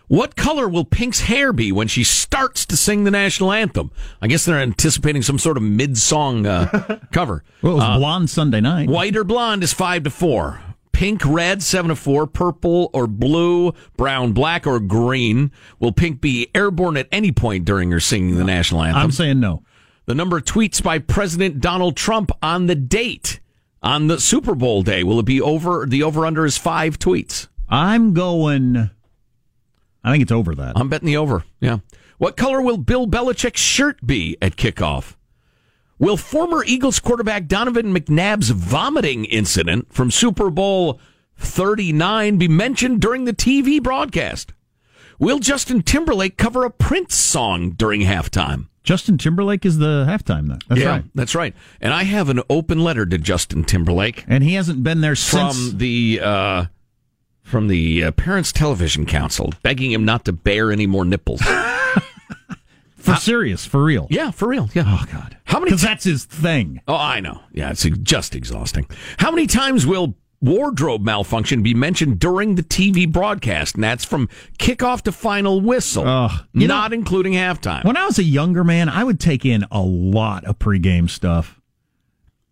what 0.08 0.36
color 0.36 0.68
will 0.70 0.86
Pink's 0.86 1.22
hair 1.22 1.52
be 1.54 1.72
when 1.72 1.88
she 1.88 2.04
starts 2.04 2.66
to 2.68 2.78
sing 2.78 3.04
the 3.06 3.12
national 3.12 3.52
anthem? 3.52 3.92
I 4.22 4.28
guess 4.28 4.46
they're 4.46 4.60
anticipating 4.60 5.22
some 5.24 5.40
sort 5.40 5.58
of 5.58 5.64
mid-song 5.64 6.46
uh, 6.46 7.00
cover. 7.12 7.44
Well, 7.62 7.74
it 7.74 7.76
was 7.76 7.84
Uh, 7.84 7.98
blonde 7.98 8.30
Sunday 8.30 8.62
night. 8.62 8.90
White 8.90 9.16
or 9.16 9.24
blonde 9.24 9.64
is 9.64 9.74
five 9.74 10.04
to 10.04 10.10
four. 10.12 10.62
Pink, 10.92 11.22
red, 11.26 11.62
seven 11.62 11.90
to 11.90 11.96
four. 11.96 12.26
Purple 12.28 12.90
or 12.94 13.06
blue, 13.08 13.74
brown, 13.98 14.32
black, 14.32 14.66
or 14.66 14.80
green. 14.80 15.52
Will 15.80 15.92
Pink 15.92 16.22
be 16.22 16.50
airborne 16.56 16.98
at 16.98 17.08
any 17.12 17.32
point 17.32 17.66
during 17.66 17.92
her 17.92 18.00
singing 18.00 18.36
the 18.38 18.44
national 18.44 18.82
anthem? 18.84 19.02
I'm 19.04 19.12
saying 19.12 19.40
no. 19.40 19.64
The 20.06 20.16
number 20.16 20.38
of 20.38 20.46
tweets 20.46 20.82
by 20.82 21.00
President 21.00 21.60
Donald 21.60 21.98
Trump 21.98 22.32
on 22.42 22.68
the 22.68 22.76
date 22.76 23.40
on 23.82 24.08
the 24.08 24.20
Super 24.20 24.56
Bowl 24.56 24.82
day. 24.82 25.04
Will 25.04 25.20
it 25.20 25.26
be 25.26 25.42
over? 25.42 25.86
The 25.86 26.04
over 26.04 26.26
under 26.26 26.46
is 26.46 26.58
five 26.58 27.00
tweets. 27.00 27.48
I'm 27.70 28.14
going. 28.14 28.90
I 30.04 30.12
think 30.12 30.22
it's 30.22 30.32
over 30.32 30.54
that. 30.56 30.74
I'm 30.76 30.90
betting 30.90 31.08
the 31.08 31.18
over. 31.18 31.44
Yeah. 31.60 31.80
What 32.18 32.38
color 32.38 32.62
will 32.62 32.78
Bill 32.78 33.08
Belichick's 33.08 33.60
shirt 33.60 34.06
be 34.06 34.38
at 34.42 34.56
kickoff? 34.56 35.16
Will 35.98 36.18
former 36.18 36.64
Eagles 36.66 37.00
quarterback 37.00 37.48
Donovan 37.48 37.94
McNabb's 37.94 38.50
vomiting 38.50 39.26
incident 39.26 39.94
from 39.94 40.12
Super 40.12 40.50
Bowl 40.50 41.00
39 41.38 42.38
be 42.38 42.48
mentioned 42.48 43.02
during 43.02 43.26
the 43.26 43.34
TV 43.34 43.82
broadcast? 43.82 44.54
Will 45.20 45.40
Justin 45.40 45.82
Timberlake 45.82 46.38
cover 46.38 46.66
a 46.66 46.70
Prince 46.70 47.16
song 47.16 47.72
during 47.72 48.02
halftime? 48.02 48.68
Justin 48.86 49.18
Timberlake 49.18 49.66
is 49.66 49.80
the 49.80 50.06
halftime. 50.08 50.48
Then 50.48 50.60
that's 50.70 50.82
yeah, 50.82 50.90
right, 50.90 51.04
that's 51.16 51.36
right. 51.36 51.54
And 51.82 51.94
I 51.94 52.04
have 52.04 52.30
an 52.30 52.42
open 52.50 52.80
letter 52.80 53.06
to 53.06 53.18
Justin 53.18 53.64
Timberlake 53.64 54.24
and 54.28 54.44
he 54.44 54.54
hasn't 54.54 54.84
been 54.84 55.02
there 55.02 55.16
since. 55.16 55.70
from 55.70 55.78
the 55.80 56.22
uh, 56.24 56.66
from 57.42 57.68
the 57.68 58.06
uh, 58.06 58.12
Parents 58.12 58.52
Television 58.52 59.06
Council, 59.06 59.52
begging 59.64 59.92
him 59.92 60.06
not 60.06 60.24
to 60.26 60.32
bear 60.32 60.72
any 60.72 60.88
more 60.88 61.04
nipples. 61.04 61.42
for 62.96 63.16
serious, 63.16 63.66
for 63.66 63.84
real. 63.84 64.08
yeah, 64.10 64.32
for 64.32 64.48
real. 64.48 64.70
Yeah. 64.74 64.84
Oh 64.86 65.06
God. 65.12 65.38
How 65.46 65.60
many 65.60 65.72
Because 65.72 65.82
that's 65.82 66.04
his 66.04 66.26
thing. 66.26 66.82
Oh, 66.88 66.96
I 66.96 67.20
know. 67.20 67.42
Yeah, 67.52 67.72
it's 67.72 67.84
just 67.84 68.36
exhausting. 68.36 68.88
How 69.18 69.32
many 69.32 69.48
times 69.48 69.86
will 69.86 70.16
wardrobe 70.42 71.04
malfunction 71.04 71.64
be 71.64 71.74
mentioned 71.74 72.20
during 72.20 72.56
the 72.56 72.64
TV 72.64 73.12
broadcast? 73.12 73.76
And 73.76 73.84
that's 73.84 74.06
from 74.06 74.30
kickoff 74.60 75.02
to 75.04 75.12
final 75.12 75.62
whistle, 75.62 76.04
not 76.54 76.94
including 76.94 77.34
halftime. 77.34 77.84
When 77.84 77.98
I 77.98 78.06
was 78.06 78.20
a 78.20 78.24
younger 78.24 78.64
man, 78.64 78.90
I 78.90 79.04
would 79.04 79.20
take 79.20 79.46
in 79.46 79.66
a 79.72 79.82
lot 79.82 80.46
of 80.46 80.60
pregame 80.60 81.10
stuff. 81.10 81.60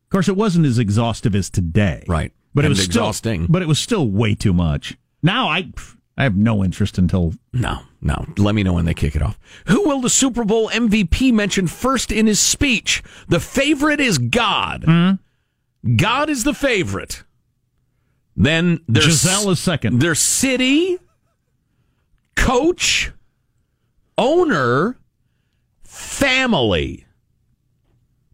Of 0.05 0.09
course, 0.09 0.27
it 0.27 0.35
wasn't 0.37 0.65
as 0.65 0.77
exhaustive 0.79 1.35
as 1.35 1.49
today, 1.49 2.03
Right. 2.07 2.31
But 2.55 2.65
it 2.65 2.69
was 2.69 2.85
exhausting. 2.85 3.43
Still, 3.45 3.51
but 3.51 3.61
it 3.63 3.67
was 3.67 3.79
still 3.79 4.07
way 4.07 4.35
too 4.35 4.53
much. 4.53 4.95
Now 5.23 5.47
I, 5.47 5.71
I 6.15 6.21
have 6.23 6.35
no 6.37 6.63
interest 6.63 6.99
until 6.99 7.33
No, 7.51 7.79
no. 7.99 8.27
Let 8.37 8.53
me 8.53 8.61
know 8.61 8.73
when 8.73 8.85
they 8.85 8.93
kick 8.93 9.15
it 9.15 9.23
off. 9.23 9.39
Who 9.67 9.87
will 9.87 10.01
the 10.01 10.09
Super 10.11 10.43
Bowl 10.43 10.69
MVP 10.69 11.33
mention 11.33 11.65
first 11.65 12.11
in 12.11 12.27
his 12.27 12.39
speech? 12.39 13.01
The 13.27 13.39
favorite 13.39 13.99
is 13.99 14.19
God. 14.19 14.83
Hmm? 14.85 15.11
God 15.95 16.29
is 16.29 16.43
the 16.43 16.53
favorite. 16.53 17.23
Then 18.35 18.81
there's 18.87 19.05
Gisele 19.05 19.51
is 19.51 19.59
second. 19.59 19.99
Their 20.01 20.15
city, 20.15 20.97
coach, 22.35 23.11
owner, 24.17 24.97
family. 25.83 27.05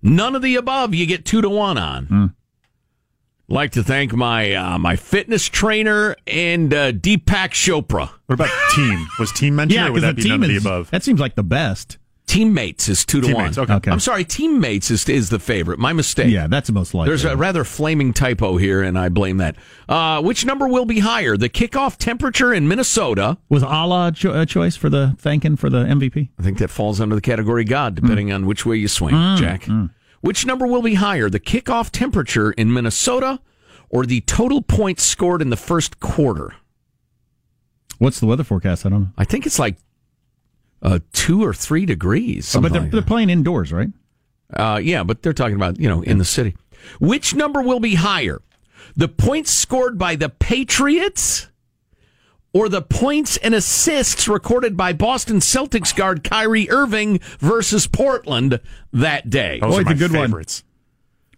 None 0.01 0.35
of 0.35 0.41
the 0.41 0.55
above. 0.55 0.93
You 0.93 1.05
get 1.05 1.25
two 1.25 1.41
to 1.41 1.49
one 1.49 1.77
on. 1.77 2.05
Hmm. 2.05 2.25
Like 3.51 3.71
to 3.71 3.83
thank 3.83 4.13
my 4.13 4.53
uh, 4.53 4.77
my 4.77 4.95
fitness 4.95 5.47
trainer 5.47 6.15
and 6.27 6.73
uh, 6.73 6.91
Deepak 6.91 7.49
Chopra. 7.49 8.09
What 8.27 8.35
about 8.35 8.49
team? 8.75 9.07
Was 9.19 9.31
team 9.31 9.55
mentioned 9.55 9.75
yeah, 9.75 9.87
or 9.87 9.91
would 9.91 10.01
because 10.01 10.09
that 10.09 10.15
be 10.15 10.21
team 10.21 10.31
none 10.31 10.43
of 10.43 10.49
the 10.49 10.57
above? 10.57 10.91
that 10.91 11.03
seems 11.03 11.19
like 11.19 11.35
the 11.35 11.43
best. 11.43 11.97
Teammates 12.29 12.87
is 12.87 13.05
two 13.05 13.21
to 13.21 13.27
Teammates, 13.27 13.57
one. 13.57 13.63
okay. 13.63 13.73
Okay. 13.73 13.89
I'm 13.89 13.99
sorry, 13.99 14.23
teammates 14.23 14.91
is 14.91 15.09
is 15.09 15.31
the 15.31 15.39
favorite. 15.39 15.79
My 15.79 15.93
mistake. 15.93 16.31
Yeah, 16.31 16.45
that's 16.45 16.67
the 16.67 16.73
most 16.73 16.93
likely. 16.93 17.09
There's 17.09 17.25
a 17.25 17.35
rather 17.35 17.63
flaming 17.63 18.13
typo 18.13 18.57
here, 18.57 18.83
and 18.83 18.99
I 18.99 19.09
blame 19.09 19.37
that. 19.37 19.55
Uh, 19.87 20.21
which 20.21 20.45
number 20.45 20.67
will 20.67 20.85
be 20.85 20.99
higher? 20.99 21.37
The 21.37 21.49
kickoff 21.49 21.97
temperature 21.97 22.53
in 22.53 22.67
Minnesota. 22.67 23.39
Was 23.49 23.63
Allah 23.63 24.09
a 24.09 24.11
cho- 24.11 24.39
a 24.39 24.45
choice 24.45 24.75
for 24.75 24.89
the 24.89 25.15
thanking 25.17 25.55
for 25.55 25.71
the 25.71 25.85
MVP? 25.85 26.29
I 26.37 26.43
think 26.43 26.59
that 26.59 26.69
falls 26.69 27.01
under 27.01 27.15
the 27.15 27.21
category 27.21 27.63
God, 27.63 27.95
depending 27.95 28.27
mm. 28.27 28.35
on 28.35 28.45
which 28.45 28.63
way 28.63 28.75
you 28.75 28.87
swing, 28.87 29.15
mm, 29.15 29.37
Jack. 29.37 29.63
Mm. 29.63 29.89
Which 30.21 30.45
number 30.45 30.67
will 30.67 30.83
be 30.83 30.93
higher? 30.93 31.31
The 31.31 31.39
kickoff 31.39 31.89
temperature 31.89 32.51
in 32.51 32.71
Minnesota 32.71 33.39
or 33.89 34.05
the 34.05 34.21
total 34.21 34.61
points 34.61 35.03
scored 35.03 35.41
in 35.41 35.49
the 35.49 35.57
first 35.57 35.99
quarter? 35.99 36.53
What's 37.97 38.19
the 38.19 38.27
weather 38.27 38.43
forecast? 38.43 38.85
I 38.85 38.89
don't 38.89 39.01
know. 39.01 39.09
I 39.17 39.25
think 39.25 39.45
it's 39.45 39.59
like 39.59 39.77
uh, 40.81 40.99
two 41.13 41.43
or 41.43 41.53
three 41.53 41.85
degrees. 41.85 42.53
but 42.61 42.71
they're, 42.71 42.81
like 42.81 42.91
they're 42.91 43.01
playing 43.01 43.29
indoors, 43.29 43.71
right? 43.73 43.89
Uh, 44.53 44.79
yeah, 44.81 45.03
but 45.03 45.21
they're 45.21 45.33
talking 45.33 45.55
about, 45.55 45.79
you 45.79 45.87
know, 45.87 46.01
in 46.01 46.17
the 46.17 46.25
city. 46.25 46.55
Which 46.99 47.35
number 47.35 47.61
will 47.61 47.79
be 47.79 47.95
higher? 47.95 48.41
The 48.95 49.07
points 49.07 49.51
scored 49.51 49.97
by 49.97 50.15
the 50.15 50.29
Patriots 50.29 51.47
or 52.53 52.67
the 52.67 52.81
points 52.81 53.37
and 53.37 53.53
assists 53.53 54.27
recorded 54.27 54.75
by 54.75 54.93
Boston 54.93 55.37
Celtics 55.37 55.95
guard 55.95 56.23
Kyrie 56.23 56.69
Irving 56.69 57.19
versus 57.39 57.85
Portland 57.85 58.59
that 58.91 59.29
day? 59.29 59.59
Those 59.61 59.75
Boy, 59.75 59.81
are 59.81 59.83
my 59.83 59.93
the 59.93 59.99
good 60.07 60.13
one. 60.13 60.43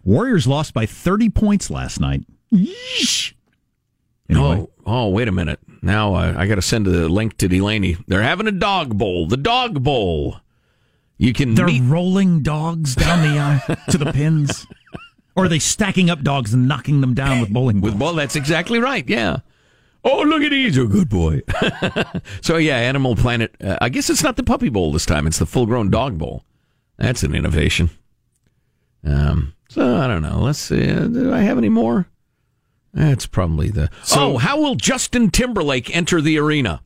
Warriors 0.04 0.46
lost 0.46 0.72
by 0.72 0.86
30 0.86 1.28
points 1.30 1.70
last 1.70 2.00
night. 2.00 2.24
Yeesh. 2.52 3.34
Anyway, 4.30 4.66
Oh, 4.66 4.70
oh, 4.86 5.08
wait 5.10 5.28
a 5.28 5.32
minute. 5.32 5.60
Now 5.82 6.14
uh, 6.14 6.34
I 6.36 6.46
got 6.46 6.54
to 6.54 6.62
send 6.62 6.86
a 6.86 7.08
link 7.08 7.36
to 7.38 7.48
Delaney. 7.48 7.96
They're 8.06 8.22
having 8.22 8.46
a 8.46 8.52
dog 8.52 8.96
bowl. 8.96 9.26
The 9.26 9.36
dog 9.36 9.82
bowl. 9.82 10.36
You 11.18 11.32
can 11.32 11.54
they're 11.54 11.66
meet. 11.66 11.82
rolling 11.82 12.42
dogs 12.42 12.94
down 12.94 13.22
the 13.22 13.38
uh, 13.38 13.74
to 13.90 13.98
the 13.98 14.12
pins, 14.12 14.66
or 15.36 15.44
are 15.44 15.48
they 15.48 15.58
stacking 15.58 16.10
up 16.10 16.22
dogs 16.22 16.52
and 16.52 16.66
knocking 16.66 17.00
them 17.00 17.14
down 17.14 17.40
with 17.40 17.52
bowling 17.52 17.80
balls? 17.80 17.92
With 17.92 18.00
well, 18.00 18.14
that's 18.14 18.34
exactly 18.36 18.78
right. 18.78 19.08
Yeah. 19.08 19.38
Oh, 20.04 20.22
look 20.22 20.42
at 20.42 20.50
these! 20.50 20.76
A 20.78 20.84
good 20.84 21.08
boy. 21.08 21.42
so 22.40 22.56
yeah, 22.56 22.76
Animal 22.76 23.14
Planet. 23.14 23.54
Uh, 23.62 23.78
I 23.80 23.88
guess 23.88 24.10
it's 24.10 24.24
not 24.24 24.36
the 24.36 24.42
puppy 24.42 24.68
bowl 24.68 24.90
this 24.90 25.06
time. 25.06 25.28
It's 25.28 25.38
the 25.38 25.46
full-grown 25.46 25.90
dog 25.90 26.18
bowl. 26.18 26.44
That's 26.96 27.22
an 27.22 27.34
innovation. 27.34 27.90
Um. 29.04 29.54
So 29.68 29.96
I 29.96 30.08
don't 30.08 30.22
know. 30.22 30.40
Let's 30.40 30.58
see. 30.58 30.90
Uh, 30.90 31.06
do 31.06 31.32
I 31.32 31.40
have 31.40 31.56
any 31.56 31.68
more? 31.68 32.08
That's 32.92 33.26
probably 33.26 33.70
the. 33.70 33.90
oh, 34.14 34.38
how 34.38 34.60
will 34.60 34.74
Justin 34.74 35.30
Timberlake 35.30 35.94
enter 35.94 36.20
the 36.20 36.38
arena? 36.38 36.82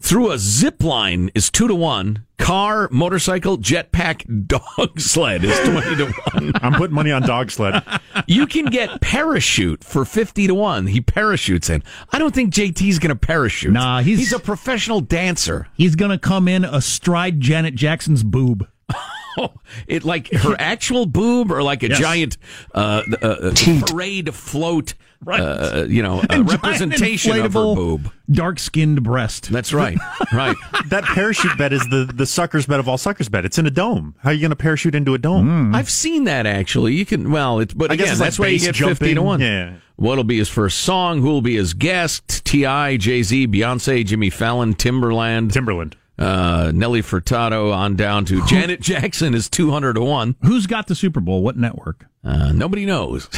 Through 0.00 0.32
a 0.32 0.38
zip 0.38 0.82
line 0.82 1.30
is 1.34 1.50
two 1.50 1.66
to 1.66 1.74
one. 1.74 2.26
Car, 2.36 2.88
motorcycle, 2.92 3.56
jetpack, 3.56 4.46
dog 4.46 5.00
sled 5.00 5.44
is 5.44 5.58
twenty 5.60 5.96
to 5.96 6.12
one. 6.32 6.52
I'm 6.62 6.74
putting 6.74 6.94
money 6.94 7.10
on 7.10 7.22
dog 7.22 7.50
sled. 7.50 7.82
You 8.26 8.46
can 8.46 8.66
get 8.66 9.00
parachute 9.00 9.82
for 9.82 10.04
50 10.04 10.46
to 10.48 10.54
1. 10.54 10.86
He 10.88 11.00
parachutes 11.00 11.68
in. 11.70 11.82
I 12.12 12.18
don't 12.18 12.34
think 12.34 12.52
JT's 12.54 12.98
going 12.98 13.08
to 13.10 13.16
parachute. 13.16 13.72
Nah, 13.72 14.00
he's- 14.02 14.32
a 14.32 14.38
professional 14.38 15.00
dancer. 15.00 15.68
He's 15.74 15.96
gonna 15.96 16.18
come 16.18 16.46
in 16.48 16.64
astride 16.64 17.40
Janet 17.40 17.74
Jackson's 17.74 18.22
boob. 18.22 18.68
it 19.86 20.04
like 20.04 20.30
her 20.32 20.54
actual 20.58 21.06
boob 21.06 21.50
or 21.50 21.62
like 21.62 21.82
a 21.82 21.88
Yes. 21.88 21.98
giant 21.98 22.36
uh, 22.74 23.02
uh, 23.22 23.26
uh, 23.26 23.54
parade 23.86 24.34
float, 24.34 24.94
Right. 25.22 25.40
uh, 25.40 25.84
you 25.88 26.02
know, 26.02 26.22
A 26.28 26.40
a 26.40 26.42
representation 26.42 27.32
of 27.40 27.52
her 27.54 27.74
boob. 27.74 28.10
Dark 28.30 28.58
skinned 28.58 29.02
breast. 29.02 29.50
That's 29.50 29.72
right. 29.72 29.98
Right. 30.32 30.56
That 30.88 31.04
parachute 31.04 31.56
bed 31.58 31.72
is 31.72 31.86
the, 31.88 32.10
the 32.12 32.26
sucker's 32.26 32.66
bed 32.66 32.80
of 32.80 32.88
all 32.88 32.98
suckers 32.98 33.28
bed. 33.28 33.44
It's 33.44 33.58
in 33.58 33.66
a 33.66 33.70
dome. 33.70 34.14
How 34.18 34.30
are 34.30 34.32
you 34.32 34.40
going 34.40 34.50
to 34.50 34.56
parachute 34.56 34.94
into 34.94 35.14
a 35.14 35.18
dome? 35.18 35.74
I've 35.74 35.90
seen 35.90 36.24
that 36.24 36.46
actually. 36.46 36.94
You 36.94 37.06
can 37.06 37.30
well, 37.30 37.60
it's 37.60 37.72
but 37.74 37.90
I 37.90 37.96
guess 37.96 38.04
again, 38.06 38.12
it's 38.12 38.20
like 38.20 38.26
that's 38.26 38.38
why 38.38 38.46
you 38.48 38.58
base 38.58 38.66
get 38.66 38.76
fifty 38.76 39.14
to 39.14 39.22
one. 39.22 39.40
Yeah. 39.40 39.74
What'll 39.96 40.24
be 40.24 40.38
his 40.38 40.48
first 40.48 40.78
song? 40.80 41.20
Who'll 41.20 41.40
be 41.42 41.54
his 41.56 41.72
guest? 41.72 42.44
Ti, 42.44 42.98
Jay 42.98 43.22
Z, 43.22 43.46
Beyonce, 43.48 44.04
Jimmy 44.04 44.28
Fallon, 44.30 44.74
Timbaland, 44.74 45.52
Timbaland. 45.52 45.94
Uh, 46.18 46.72
Nelly 46.74 47.02
Furtado, 47.02 47.74
on 47.74 47.96
down 47.96 48.24
to 48.26 48.44
Janet 48.46 48.80
Jackson 48.80 49.34
is 49.34 49.48
two 49.48 49.70
hundred 49.70 49.94
to 49.94 50.02
one. 50.02 50.36
Who's 50.42 50.66
got 50.66 50.86
the 50.86 50.94
Super 50.94 51.20
Bowl? 51.20 51.42
What 51.42 51.56
network? 51.56 52.06
Uh, 52.22 52.52
nobody 52.52 52.86
knows. 52.86 53.26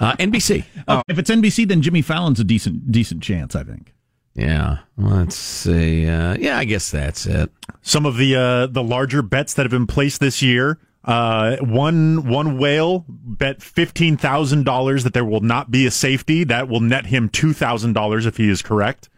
uh, 0.00 0.16
NBC. 0.18 0.64
Oh, 0.88 1.02
if 1.08 1.18
it's 1.18 1.30
NBC, 1.30 1.68
then 1.68 1.82
Jimmy 1.82 2.02
Fallon's 2.02 2.40
a 2.40 2.44
decent 2.44 2.90
decent 2.90 3.22
chance, 3.22 3.54
I 3.54 3.64
think. 3.64 3.92
Yeah. 4.34 4.78
Let's 4.96 5.36
see. 5.36 6.06
Uh, 6.08 6.36
yeah, 6.38 6.58
I 6.58 6.64
guess 6.64 6.90
that's 6.90 7.26
it. 7.26 7.50
Some 7.82 8.06
of 8.06 8.16
the 8.16 8.36
uh, 8.36 8.66
the 8.66 8.82
larger 8.82 9.22
bets 9.22 9.54
that 9.54 9.62
have 9.62 9.70
been 9.70 9.86
placed 9.86 10.20
this 10.20 10.42
year. 10.42 10.78
Uh, 11.04 11.56
one 11.56 12.28
one 12.28 12.58
whale 12.58 13.04
bet 13.08 13.60
fifteen 13.60 14.16
thousand 14.16 14.64
dollars 14.64 15.04
that 15.04 15.12
there 15.12 15.24
will 15.24 15.40
not 15.40 15.70
be 15.70 15.86
a 15.86 15.90
safety. 15.90 16.44
That 16.44 16.68
will 16.68 16.80
net 16.80 17.06
him 17.06 17.28
two 17.28 17.52
thousand 17.52 17.92
dollars 17.92 18.24
if 18.24 18.36
he 18.36 18.48
is 18.48 18.62
correct. 18.62 19.08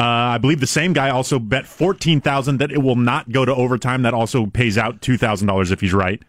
Uh, 0.00 0.34
I 0.34 0.38
believe 0.38 0.60
the 0.60 0.66
same 0.66 0.94
guy 0.94 1.10
also 1.10 1.38
bet 1.38 1.66
fourteen 1.66 2.20
thousand 2.22 2.56
that 2.58 2.72
it 2.72 2.78
will 2.78 2.96
not 2.96 3.30
go 3.30 3.44
to 3.44 3.54
overtime. 3.54 4.02
That 4.02 4.14
also 4.14 4.46
pays 4.46 4.78
out 4.78 5.02
two 5.02 5.18
thousand 5.18 5.46
dollars 5.48 5.70
if 5.70 5.80
he's 5.82 5.92
right. 5.92 6.22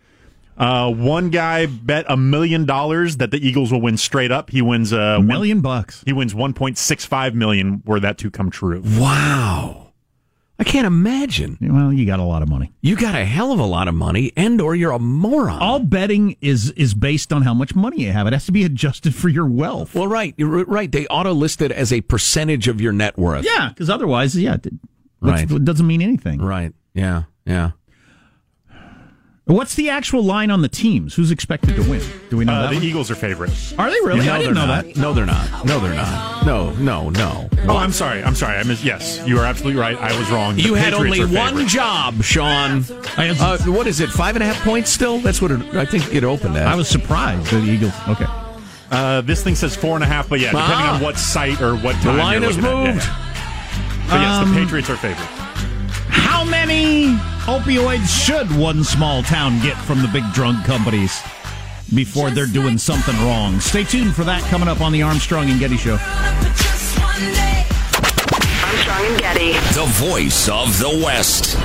Uh, 0.57 0.91
one 0.91 1.29
guy 1.29 1.65
bet 1.67 2.05
a 2.09 2.17
million 2.17 2.65
dollars 2.65 3.17
that 3.17 3.31
the 3.31 3.37
Eagles 3.37 3.71
will 3.71 3.81
win 3.81 3.95
straight 3.97 4.29
up. 4.31 4.49
He 4.49 4.61
wins 4.61 4.91
uh, 4.91 4.97
A 4.97 5.17
one- 5.19 5.27
million 5.27 5.61
bucks. 5.61 6.03
he 6.05 6.11
wins 6.11 6.35
one 6.35 6.53
point 6.53 6.77
six 6.77 7.05
five 7.05 7.33
million 7.33 7.81
were 7.85 7.99
that 8.01 8.17
to 8.19 8.29
come 8.29 8.51
true. 8.51 8.83
Wow. 8.99 9.80
I 10.61 10.63
can't 10.63 10.85
imagine. 10.85 11.57
Well, 11.59 11.91
you 11.91 12.05
got 12.05 12.19
a 12.19 12.23
lot 12.23 12.43
of 12.43 12.47
money. 12.47 12.71
You 12.81 12.95
got 12.95 13.15
a 13.15 13.25
hell 13.25 13.51
of 13.51 13.59
a 13.59 13.65
lot 13.65 13.87
of 13.87 13.95
money, 13.95 14.31
and 14.37 14.61
or 14.61 14.75
you're 14.75 14.91
a 14.91 14.99
moron. 14.99 15.59
All 15.59 15.79
betting 15.79 16.37
is 16.39 16.69
is 16.73 16.93
based 16.93 17.33
on 17.33 17.41
how 17.41 17.55
much 17.55 17.73
money 17.73 18.03
you 18.03 18.11
have. 18.11 18.27
It 18.27 18.33
has 18.33 18.45
to 18.45 18.51
be 18.51 18.63
adjusted 18.63 19.15
for 19.15 19.27
your 19.27 19.47
wealth. 19.47 19.95
Well, 19.95 20.05
right, 20.05 20.35
you're 20.37 20.63
right. 20.65 20.91
They 20.91 21.07
auto 21.07 21.33
list 21.33 21.63
it 21.63 21.71
as 21.71 21.91
a 21.91 22.01
percentage 22.01 22.67
of 22.67 22.79
your 22.79 22.93
net 22.93 23.17
worth. 23.17 23.43
Yeah, 23.43 23.69
because 23.69 23.89
otherwise, 23.89 24.37
yeah, 24.37 24.57
Right. 25.19 25.49
it 25.49 25.65
doesn't 25.65 25.87
mean 25.87 26.03
anything. 26.03 26.39
Right. 26.39 26.73
Yeah. 26.93 27.23
Yeah. 27.43 27.71
What's 29.51 29.75
the 29.75 29.89
actual 29.89 30.23
line 30.23 30.49
on 30.49 30.61
the 30.61 30.69
teams? 30.69 31.13
Who's 31.15 31.29
expected 31.29 31.75
to 31.75 31.81
win? 31.89 32.01
Do 32.29 32.37
we 32.37 32.45
know 32.45 32.53
Uh, 32.53 32.61
that? 32.63 32.69
the 32.69 32.75
one? 32.77 32.83
Eagles 32.85 33.11
are 33.11 33.15
favorites. 33.15 33.73
Are 33.77 33.89
they 33.89 33.99
really? 34.01 34.25
No, 34.25 34.33
I 34.33 34.37
didn't 34.39 34.53
they're 34.55 34.65
know 34.65 34.73
not. 34.73 34.85
that. 34.85 34.95
No, 34.97 35.13
they're 35.13 35.25
not. 35.25 35.65
No, 35.65 35.79
they're 35.79 35.93
not. 35.93 36.45
No, 36.45 36.71
no, 36.75 37.09
no. 37.09 37.49
Oh, 37.67 37.75
I'm 37.77 37.91
sorry. 37.91 38.23
I'm 38.23 38.33
sorry. 38.35 38.57
I 38.57 38.63
miss. 38.63 38.83
Yes, 38.83 39.21
you 39.27 39.37
are 39.39 39.45
absolutely 39.45 39.79
right. 39.79 39.97
I 39.97 40.17
was 40.17 40.29
wrong. 40.31 40.55
The 40.55 40.61
You 40.61 40.73
had 40.75 40.93
only 40.93 41.25
one 41.25 41.67
job, 41.67 42.23
Sean. 42.23 42.85
Uh, 43.17 43.57
what 43.65 43.87
is 43.87 43.99
it? 43.99 44.09
Five 44.09 44.35
and 44.37 44.43
a 44.43 44.47
half 44.47 44.63
points 44.63 44.89
still? 44.89 45.19
That's 45.19 45.41
what 45.41 45.51
it, 45.51 45.61
I 45.75 45.85
think 45.85 46.13
it 46.13 46.23
opened 46.23 46.55
at. 46.55 46.67
I 46.67 46.75
was 46.75 46.87
surprised 46.87 47.51
the 47.51 47.59
Eagles. 47.61 47.93
Okay. 48.07 48.25
Uh, 48.89 49.21
this 49.21 49.43
thing 49.43 49.55
says 49.55 49.75
four 49.75 49.95
and 49.95 50.03
a 50.03 50.07
half, 50.07 50.29
but 50.29 50.39
yeah, 50.39 50.51
depending 50.51 50.77
Ah. 50.87 50.95
on 50.95 51.01
what 51.01 51.17
site 51.17 51.61
or 51.61 51.75
what 51.75 52.01
the 52.03 52.13
line 52.13 52.41
you're 52.41 52.51
has 52.51 52.57
looking 52.57 52.87
at, 52.87 52.95
moved. 52.95 53.05
yeah. 53.05 53.15
But 54.09 54.21
yes, 54.21 54.35
Um, 54.43 54.53
the 54.53 54.59
Patriots 54.61 54.89
are 54.89 54.97
favorites. 54.97 55.31
How 56.09 56.43
many 56.43 57.17
opioids 57.45 58.07
should 58.07 58.55
one 58.55 58.83
small 58.83 59.23
town 59.23 59.59
get 59.61 59.77
from 59.77 60.01
the 60.01 60.07
big 60.07 60.23
drug 60.33 60.63
companies 60.63 61.21
before 61.93 62.29
they're 62.29 62.45
doing 62.45 62.77
something 62.77 63.15
wrong? 63.25 63.59
Stay 63.59 63.83
tuned 63.83 64.15
for 64.15 64.23
that 64.23 64.43
coming 64.43 64.67
up 64.67 64.81
on 64.81 64.91
the 64.91 65.01
Armstrong 65.01 65.49
and 65.49 65.59
Getty 65.59 65.77
Show. 65.77 65.97
Armstrong 68.63 69.05
and 69.05 69.19
Getty. 69.19 69.53
The 69.73 69.85
voice 69.95 70.47
of 70.49 70.77
the 70.79 71.01
West. 71.03 71.57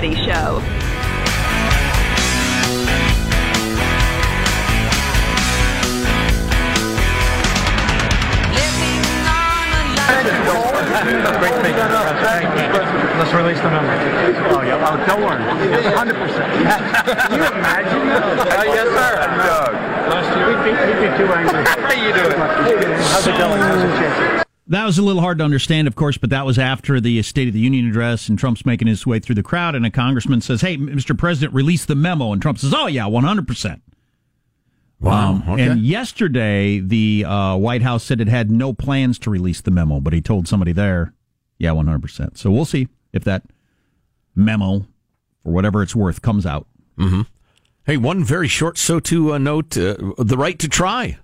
Armstrong 0.00 0.12
and 0.12 0.16
Getty 0.16 0.24
Show. 0.24 0.62
Let's 13.20 13.34
release 13.34 13.60
the 13.60 13.70
memo. 13.70 13.86
Oh, 14.50 14.62
yeah. 14.62 14.80
Oh, 14.80 14.96
don't 15.06 15.20
worry. 15.20 15.44
100%. 15.44 16.16
Can 17.20 17.32
you 17.32 17.46
imagine? 17.46 18.08
that? 18.08 18.24
Uh, 18.40 18.64
yes, 18.64 18.88
sir. 18.88 19.12
Doug. 19.44 19.74
Last 20.08 20.36
year. 20.36 20.48
He'd 20.48 20.64
be, 20.64 20.70
he'd 20.86 21.00
be 21.00 21.16
too 21.18 21.28
angry. 21.32 21.64
How 21.66 21.92
you 21.92 22.12
doing? 22.14 22.38
How's 23.12 23.26
it 23.26 23.36
going? 23.38 23.60
How's 23.60 23.82
it 23.82 23.92
changing? 23.98 24.49
That 24.70 24.84
was 24.84 24.98
a 24.98 25.02
little 25.02 25.20
hard 25.20 25.38
to 25.38 25.44
understand, 25.44 25.88
of 25.88 25.96
course, 25.96 26.16
but 26.16 26.30
that 26.30 26.46
was 26.46 26.56
after 26.56 27.00
the 27.00 27.20
State 27.22 27.48
of 27.48 27.54
the 27.54 27.60
Union 27.60 27.88
address, 27.88 28.28
and 28.28 28.38
Trump's 28.38 28.64
making 28.64 28.86
his 28.86 29.04
way 29.04 29.18
through 29.18 29.34
the 29.34 29.42
crowd, 29.42 29.74
and 29.74 29.84
a 29.84 29.90
congressman 29.90 30.40
says, 30.40 30.60
"Hey, 30.60 30.76
Mr. 30.76 31.18
President, 31.18 31.52
release 31.52 31.84
the 31.84 31.96
memo," 31.96 32.32
and 32.32 32.40
Trump 32.40 32.58
says, 32.58 32.72
"Oh 32.72 32.86
yeah, 32.86 33.06
one 33.06 33.24
hundred 33.24 33.48
percent." 33.48 33.82
Wow. 35.00 35.42
okay. 35.48 35.66
And 35.66 35.80
yesterday, 35.80 36.78
the 36.78 37.24
uh, 37.24 37.56
White 37.56 37.82
House 37.82 38.04
said 38.04 38.20
it 38.20 38.28
had 38.28 38.48
no 38.48 38.72
plans 38.72 39.18
to 39.20 39.30
release 39.30 39.60
the 39.60 39.72
memo, 39.72 39.98
but 39.98 40.12
he 40.12 40.20
told 40.20 40.46
somebody 40.46 40.70
there, 40.70 41.14
"Yeah, 41.58 41.72
one 41.72 41.86
hundred 41.86 42.02
percent." 42.02 42.38
So 42.38 42.52
we'll 42.52 42.64
see 42.64 42.86
if 43.12 43.24
that 43.24 43.42
memo, 44.36 44.86
for 45.42 45.52
whatever 45.52 45.82
it's 45.82 45.96
worth, 45.96 46.22
comes 46.22 46.46
out. 46.46 46.68
Mm-hmm. 46.96 47.22
Hey, 47.86 47.96
one 47.96 48.22
very 48.22 48.46
short 48.46 48.76
SOTU 48.76 49.34
uh, 49.34 49.38
note: 49.38 49.76
uh, 49.76 49.96
the 50.16 50.36
right 50.36 50.60
to 50.60 50.68
try, 50.68 51.18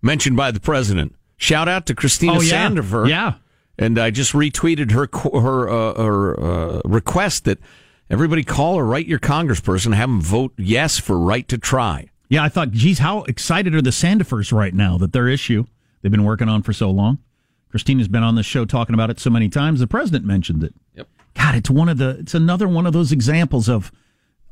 mentioned 0.00 0.36
by 0.36 0.52
the 0.52 0.60
president. 0.60 1.16
Shout 1.38 1.68
out 1.68 1.86
to 1.86 1.94
Christina 1.94 2.34
Oh, 2.34 2.40
yeah. 2.42 2.68
Sandefur. 2.68 3.08
Yeah. 3.08 3.34
and 3.78 3.98
I 3.98 4.10
just 4.10 4.32
retweeted 4.34 4.90
her 4.90 5.08
her 5.40 5.68
uh, 5.70 5.94
her 6.02 6.38
uh, 6.40 6.80
request 6.84 7.44
that 7.46 7.58
everybody 8.10 8.42
call 8.44 8.74
or 8.74 8.84
write 8.84 9.06
your 9.06 9.18
congressperson, 9.20 9.94
have 9.94 10.08
them 10.10 10.20
vote 10.20 10.52
yes 10.58 10.98
for 10.98 11.18
right 11.18 11.48
to 11.48 11.56
try. 11.56 12.08
Yeah, 12.28 12.42
I 12.44 12.50
thought, 12.50 12.72
geez, 12.72 12.98
how 12.98 13.22
excited 13.22 13.74
are 13.74 13.80
the 13.80 13.88
Sandefurs 13.90 14.52
right 14.52 14.74
now 14.74 14.98
that 14.98 15.12
their 15.14 15.28
issue 15.28 15.64
they've 16.02 16.12
been 16.12 16.24
working 16.24 16.48
on 16.48 16.62
for 16.62 16.74
so 16.74 16.90
long? 16.90 17.18
Christina's 17.70 18.08
been 18.08 18.22
on 18.22 18.34
this 18.34 18.44
show 18.46 18.64
talking 18.66 18.92
about 18.94 19.08
it 19.10 19.18
so 19.20 19.30
many 19.30 19.48
times. 19.48 19.80
The 19.80 19.86
president 19.86 20.24
mentioned 20.26 20.62
it. 20.64 20.74
Yep. 20.94 21.08
God, 21.34 21.54
it's 21.54 21.70
one 21.70 21.88
of 21.88 21.98
the 21.98 22.18
it's 22.18 22.34
another 22.34 22.66
one 22.68 22.84
of 22.86 22.92
those 22.92 23.12
examples 23.12 23.68
of 23.68 23.92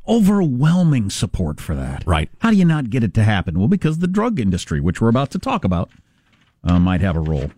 overwhelming 0.08 1.10
support 1.10 1.60
for 1.60 1.74
that. 1.74 2.04
Right. 2.06 2.30
How 2.38 2.50
do 2.50 2.56
you 2.56 2.64
not 2.64 2.90
get 2.90 3.02
it 3.02 3.12
to 3.14 3.24
happen? 3.24 3.58
Well, 3.58 3.68
because 3.68 3.98
the 3.98 4.06
drug 4.06 4.38
industry, 4.38 4.80
which 4.80 5.00
we're 5.00 5.08
about 5.08 5.30
to 5.32 5.38
talk 5.38 5.64
about, 5.64 5.90
uh, 6.66 6.78
might 6.78 7.00
have 7.00 7.16
a 7.16 7.20
role. 7.20 7.50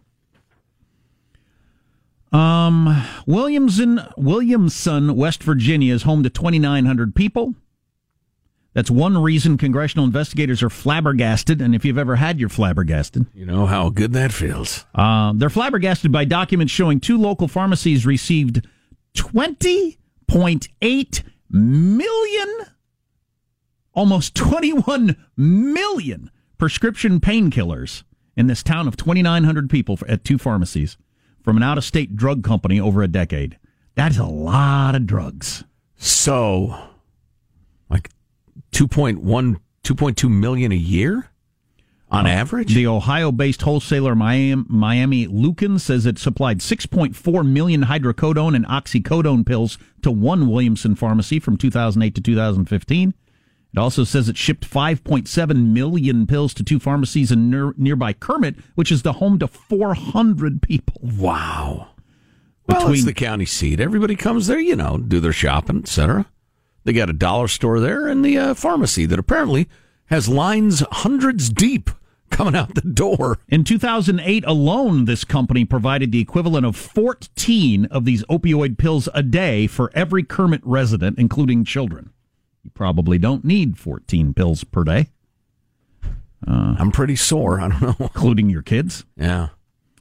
Um, 2.31 3.05
Williamson, 3.27 4.01
Williamson, 4.18 5.16
West 5.16 5.42
Virginia 5.42 5.94
is 5.94 6.03
home 6.03 6.23
to 6.25 6.31
2,900 6.31 7.14
people. 7.14 7.55
That's 8.75 8.90
one 8.90 9.16
reason 9.21 9.57
congressional 9.57 10.05
investigators 10.05 10.62
are 10.62 10.68
flabbergasted. 10.68 11.62
And 11.62 11.75
if 11.75 11.85
you've 11.87 11.97
ever 11.99 12.16
had 12.16 12.38
your 12.38 12.51
flabbergasted, 12.51 13.27
You 13.35 13.47
know 13.47 13.64
how 13.66 13.88
good 13.88 14.12
that 14.12 14.31
feels. 14.33 14.85
um, 14.94 15.38
they're 15.38 15.49
flabbergasted 15.51 16.12
by 16.12 16.27
documents 16.27 16.73
showing 16.73 17.01
two 17.01 17.16
local 17.18 17.49
pharmacies 17.49 18.05
received 18.05 18.66
20.8 19.16 21.23
million, 21.51 22.49
almost 23.94 24.35
21 24.35 25.16
million 25.37 26.31
prescription 26.59 27.21
painkillers 27.21 28.03
in 28.38 28.46
this 28.46 28.62
town 28.62 28.87
of 28.87 28.96
2,900 28.96 29.68
people 29.68 29.96
for, 29.96 30.09
at 30.09 30.24
two 30.24 30.38
pharmacies 30.38 30.96
from 31.42 31.57
an 31.57 31.62
out 31.64 31.77
of 31.77 31.83
state 31.83 32.14
drug 32.16 32.44
company 32.44 32.79
over 32.79 33.03
a 33.03 33.09
decade. 33.09 33.59
That 33.96 34.12
is 34.12 34.18
a 34.18 34.27
lot 34.27 34.94
of 34.94 35.07
drugs. 35.09 35.64
So, 35.96 36.68
like 37.90 38.11
2.1, 38.70 39.20
2.2 39.83 40.31
million 40.31 40.70
a 40.70 40.77
year 40.77 41.31
on 42.12 42.27
uh, 42.27 42.31
average? 42.31 42.74
The 42.74 42.87
Ohio 42.87 43.33
based 43.33 43.62
wholesaler 43.62 44.14
Miami, 44.14 44.64
Miami-Luken 44.68 45.81
says 45.81 46.07
it 46.07 46.16
supplied 46.16 46.61
6.4 46.61 47.44
million 47.44 47.83
hydrocodone 47.83 48.55
and 48.55 48.64
oxycodone 48.66 49.44
pills 49.44 49.79
to 50.03 50.12
one 50.12 50.48
Williamson 50.48 50.94
pharmacy 50.94 51.40
from 51.40 51.57
2008 51.57 52.14
to 52.14 52.20
2015. 52.20 53.14
It 53.73 53.79
also 53.79 54.05
says 54.05 54.29
it 54.29 54.37
shipped 54.37 54.69
5.7 54.69 55.73
million 55.73 56.27
pills 56.27 56.55
to 56.55 56.65
two 56.65 56.79
pharmacies 56.79 57.31
in 57.31 57.51
near, 57.51 57.75
nearby 57.77 58.13
Kermit, 58.13 58.57
which 58.75 58.91
is 58.91 59.03
the 59.03 59.15
home 59.15 59.39
to 59.41 59.47
400 59.47 60.63
people. 60.63 61.01
Wow. 61.03 61.89
Well, 62.67 62.79
it's 62.79 62.85
between 62.85 63.05
the 63.05 63.15
county 63.15 63.47
seat. 63.47 63.81
Everybody 63.81 64.17
comes 64.17 64.47
there, 64.47 64.61
you 64.61 64.77
know, 64.77 64.99
do 64.99 65.21
their 65.21 65.33
shopping, 65.33 65.79
etc. 65.79 66.27
They 66.85 66.93
got 66.93 67.11
a 67.11 67.15
dollar 67.15 67.49
store 67.49 67.81
there 67.81 68.07
and 68.07 68.25
the 68.25 68.39
uh, 68.39 68.55
pharmacy 68.55 69.05
that 69.07 69.19
apparently 69.19 69.69
has 70.07 70.29
lines 70.29 70.83
hundreds 70.91 71.51
deep 71.51 71.91
coming 72.31 72.57
out 72.57 72.75
the 72.75 72.81
door. 72.81 73.39
In 73.49 73.65
2008 73.65 74.45
alone, 74.47 75.05
this 75.05 75.25
company 75.25 75.65
provided 75.65 76.11
the 76.11 76.21
equivalent 76.21 76.65
of 76.65 76.77
14 76.77 77.85
of 77.87 78.07
these 78.07 78.25
opioid 78.25 78.79
pills 78.79 79.09
a 79.13 79.23
day 79.23 79.67
for 79.67 79.91
every 79.95 80.23
Kermit 80.23 80.63
resident, 80.65 81.19
including 81.19 81.65
children. 81.65 82.11
You 82.69 82.73
probably 82.75 83.17
don't 83.17 83.47
need 83.47 83.79
14 83.79 84.35
pills 84.35 84.63
per 84.63 84.85
day. 84.85 85.09
Uh, 86.47 86.77
I'm 86.79 86.93
pretty 86.93 87.17
sore. 87.17 87.59
I 87.63 87.69
don't 87.69 87.81
know. 87.81 87.97
Including 87.99 88.51
your 88.51 88.61
kids? 88.61 89.07
Yeah. 89.17 89.49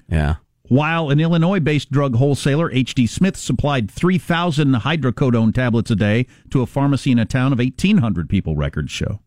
Yeah. 0.10 0.36
While 0.68 1.10
an 1.10 1.22
Illinois 1.22 1.62
based 1.62 1.92
drug 1.92 2.18
wholesaler, 2.18 2.70
H.D. 2.70 3.08
Smith, 3.08 3.38
supplied 3.38 3.90
3,000 3.90 4.74
hydrocodone 4.76 5.56
tablets 5.56 5.90
a 5.92 5.96
day 5.96 6.28
to 6.50 6.62
a 6.62 6.66
pharmacy 6.66 7.10
in 7.10 7.20
a 7.20 7.26
town 7.26 7.54
of 7.54 7.60
1,800 7.60 8.28
people, 8.28 8.58
records 8.58 8.92
show. 8.92 9.22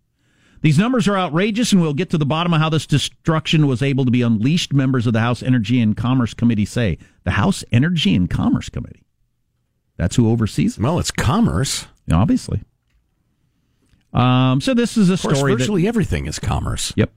These 0.61 0.79
numbers 0.79 1.09
are 1.09 1.17
outrageous, 1.17 1.73
and 1.73 1.81
we'll 1.81 1.95
get 1.95 2.11
to 2.11 2.19
the 2.19 2.27
bottom 2.27 2.53
of 2.53 2.61
how 2.61 2.69
this 2.69 2.87
destruction 2.87 3.67
was 3.67 3.83
able 3.83 4.05
to 4.05 4.11
be 4.11 4.21
unleashed, 4.21 4.75
members 4.75 5.07
of 5.07 5.15
the 5.15 5.21
House 5.21 5.43
Energy 5.43 5.81
and 5.81 5.97
Commerce 5.97 6.35
Committee 6.35 6.67
say. 6.67 6.99
The 7.25 7.31
House 7.31 7.65
Energy 7.73 8.15
and 8.15 8.29
Commerce 8.29 8.69
Committee. 8.69 9.07
That's 9.97 10.17
who 10.17 10.31
oversees 10.31 10.77
it. 10.77 10.83
Well, 10.83 10.99
it's 10.99 11.11
commerce. 11.11 11.87
Obviously. 12.13 12.63
Um, 14.13 14.61
so 14.61 14.75
this 14.75 14.97
is 14.97 15.09
a 15.11 15.17
course, 15.17 15.39
story. 15.39 15.55
virtually 15.55 15.83
that, 15.83 15.89
everything 15.89 16.27
is 16.27 16.39
commerce. 16.39 16.93
Yep. 16.97 17.13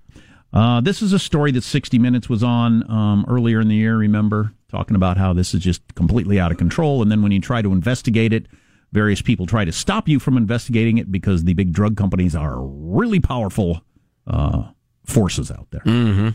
Uh, 0.53 0.81
this 0.81 1.01
is 1.01 1.13
a 1.13 1.19
story 1.19 1.51
that 1.51 1.63
60 1.63 1.97
Minutes 1.97 2.29
was 2.29 2.43
on 2.43 2.89
um, 2.89 3.25
earlier 3.27 3.59
in 3.59 3.67
the 3.67 3.75
year, 3.75 3.97
remember? 3.97 4.53
Talking 4.69 4.95
about 4.95 5.17
how 5.17 5.33
this 5.33 5.53
is 5.53 5.61
just 5.61 5.81
completely 5.95 6.39
out 6.39 6.51
of 6.51 6.57
control. 6.57 7.01
And 7.01 7.11
then 7.11 7.23
when 7.23 7.31
you 7.31 7.41
try 7.41 7.61
to 7.61 7.71
investigate 7.71 8.33
it, 8.33 8.45
various 8.91 9.21
people 9.21 9.47
try 9.47 9.65
to 9.65 9.71
stop 9.71 10.07
you 10.07 10.19
from 10.19 10.37
investigating 10.37 10.99
it 10.99 11.11
because 11.11 11.43
the 11.43 11.53
big 11.53 11.73
drug 11.73 11.97
companies 11.97 12.35
are 12.35 12.61
really 12.61 13.19
powerful 13.19 13.81
uh, 14.27 14.69
forces 15.05 15.49
out 15.51 15.67
there. 15.71 15.81
Mm-hmm. 15.81 16.29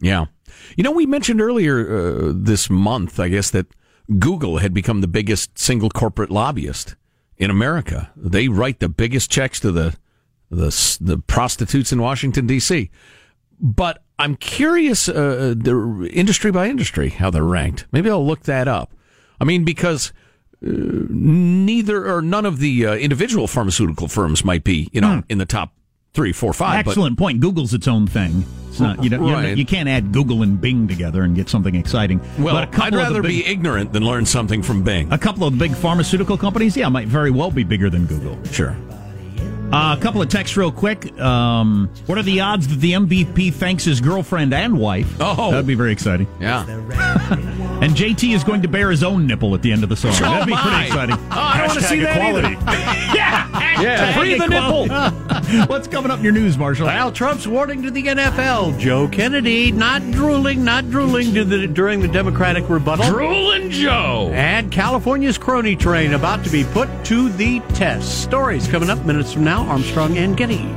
Yeah. 0.00 0.26
You 0.76 0.84
know, 0.84 0.90
we 0.90 1.06
mentioned 1.06 1.40
earlier 1.40 2.28
uh, 2.28 2.32
this 2.34 2.68
month, 2.68 3.20
I 3.20 3.28
guess, 3.28 3.50
that 3.50 3.66
Google 4.18 4.58
had 4.58 4.74
become 4.74 5.00
the 5.00 5.08
biggest 5.08 5.58
single 5.58 5.88
corporate 5.88 6.30
lobbyist 6.30 6.96
in 7.36 7.50
America. 7.50 8.10
They 8.16 8.48
write 8.48 8.80
the 8.80 8.88
biggest 8.88 9.30
checks 9.30 9.60
to 9.60 9.72
the 9.72 9.96
the, 10.50 10.98
the 11.00 11.18
prostitutes 11.18 11.90
in 11.90 12.00
Washington 12.00 12.46
D.C. 12.46 12.90
But 13.60 14.02
I'm 14.18 14.36
curious, 14.36 15.08
uh, 15.08 15.54
the 15.56 16.08
industry 16.12 16.52
by 16.52 16.68
industry, 16.68 17.08
how 17.08 17.30
they're 17.30 17.42
ranked. 17.42 17.86
Maybe 17.90 18.10
I'll 18.10 18.24
look 18.24 18.42
that 18.44 18.68
up. 18.68 18.92
I 19.40 19.44
mean, 19.44 19.64
because 19.64 20.12
uh, 20.64 20.70
neither 20.70 22.08
or 22.08 22.22
none 22.22 22.46
of 22.46 22.58
the 22.58 22.86
uh, 22.86 22.94
individual 22.94 23.46
pharmaceutical 23.48 24.06
firms 24.06 24.44
might 24.44 24.64
be, 24.64 24.88
you 24.92 25.00
know, 25.00 25.22
in 25.28 25.38
the 25.38 25.46
top 25.46 25.72
three, 26.14 26.32
four, 26.32 26.52
five. 26.52 26.84
but- 26.84 26.90
Excellent 26.92 27.18
point. 27.18 27.40
Google's 27.40 27.74
its 27.74 27.86
own 27.88 28.06
thing. 28.06 28.44
It's 28.70 28.80
not, 28.80 29.04
you, 29.04 29.10
don't, 29.10 29.24
you, 29.24 29.32
Right. 29.32 29.56
you 29.56 29.64
can't 29.64 29.88
add 29.88 30.10
Google 30.10 30.42
and 30.42 30.60
Bing 30.60 30.88
together 30.88 31.22
and 31.22 31.36
get 31.36 31.48
something 31.48 31.76
exciting. 31.76 32.20
Well, 32.38 32.54
but 32.54 32.64
a 32.64 32.66
couple 32.66 32.84
I'd 32.84 32.94
rather 33.04 33.22
big- 33.22 33.44
be 33.44 33.46
ignorant 33.46 33.92
than 33.92 34.04
learn 34.04 34.26
something 34.26 34.62
from 34.64 34.82
Bing. 34.82 35.12
A 35.12 35.18
couple 35.18 35.46
of 35.46 35.52
the 35.52 35.58
big 35.58 35.76
pharmaceutical 35.76 36.36
companies, 36.36 36.76
yeah, 36.76 36.88
might 36.88 37.06
very 37.06 37.30
well 37.30 37.52
be 37.52 37.62
bigger 37.62 37.88
than 37.88 38.06
Google. 38.06 38.36
Sure. 38.50 38.74
Uh, 39.72 39.96
a 39.96 40.00
couple 40.00 40.20
of 40.22 40.28
texts, 40.28 40.56
real 40.56 40.70
quick. 40.70 41.16
Um, 41.20 41.88
what 42.06 42.18
are 42.18 42.22
the 42.22 42.40
odds 42.40 42.68
that 42.68 42.80
the 42.80 42.92
MVP 42.92 43.52
thanks 43.52 43.84
his 43.84 44.00
girlfriend 44.00 44.52
and 44.54 44.78
wife? 44.78 45.16
Oh. 45.20 45.50
that'd 45.52 45.66
be 45.66 45.74
very 45.74 45.92
exciting. 45.92 46.26
Yeah. 46.40 46.64
And 47.94 48.16
JT 48.16 48.34
is 48.34 48.42
going 48.42 48.62
to 48.62 48.68
bear 48.68 48.90
his 48.90 49.04
own 49.04 49.24
nipple 49.24 49.54
at 49.54 49.62
the 49.62 49.70
end 49.70 49.84
of 49.84 49.88
the 49.88 49.94
song. 49.94 50.10
Oh, 50.16 50.20
that'd 50.20 50.48
be 50.48 50.52
oh, 50.52 50.56
my. 50.56 50.62
pretty 50.62 50.86
exciting. 50.86 51.14
Oh, 51.14 51.28
I 51.30 51.58
don't 51.58 51.68
want 51.68 51.78
to 51.78 51.86
see 51.86 52.00
that 52.00 52.20
either. 52.20 52.40
yeah, 53.14 53.80
Yeah, 53.80 54.18
free 54.18 54.36
the 54.36 54.48
nipple. 54.48 54.88
What's 55.68 55.86
coming 55.86 56.10
up 56.10 56.18
in 56.18 56.24
your 56.24 56.32
news, 56.32 56.58
Marshall? 56.58 56.86
Well, 56.86 57.12
Trump's 57.12 57.46
warning 57.46 57.82
to 57.82 57.92
the 57.92 58.02
NFL. 58.02 58.80
Joe 58.80 59.06
Kennedy 59.06 59.70
not 59.70 60.02
drooling, 60.10 60.64
not 60.64 60.90
drooling 60.90 61.34
to 61.34 61.44
the, 61.44 61.68
during 61.68 62.00
the 62.00 62.08
Democratic 62.08 62.68
rebuttal. 62.68 63.06
Drooling 63.06 63.70
Joe. 63.70 64.28
And 64.32 64.72
California's 64.72 65.38
crony 65.38 65.76
train 65.76 66.14
about 66.14 66.42
to 66.42 66.50
be 66.50 66.64
put 66.64 66.88
to 67.04 67.28
the 67.28 67.60
test. 67.74 68.22
Stories 68.24 68.66
coming 68.66 68.90
up 68.90 69.04
minutes 69.04 69.32
from 69.32 69.44
now. 69.44 69.66
Armstrong 69.68 70.18
and 70.18 70.36
Getty. 70.36 70.68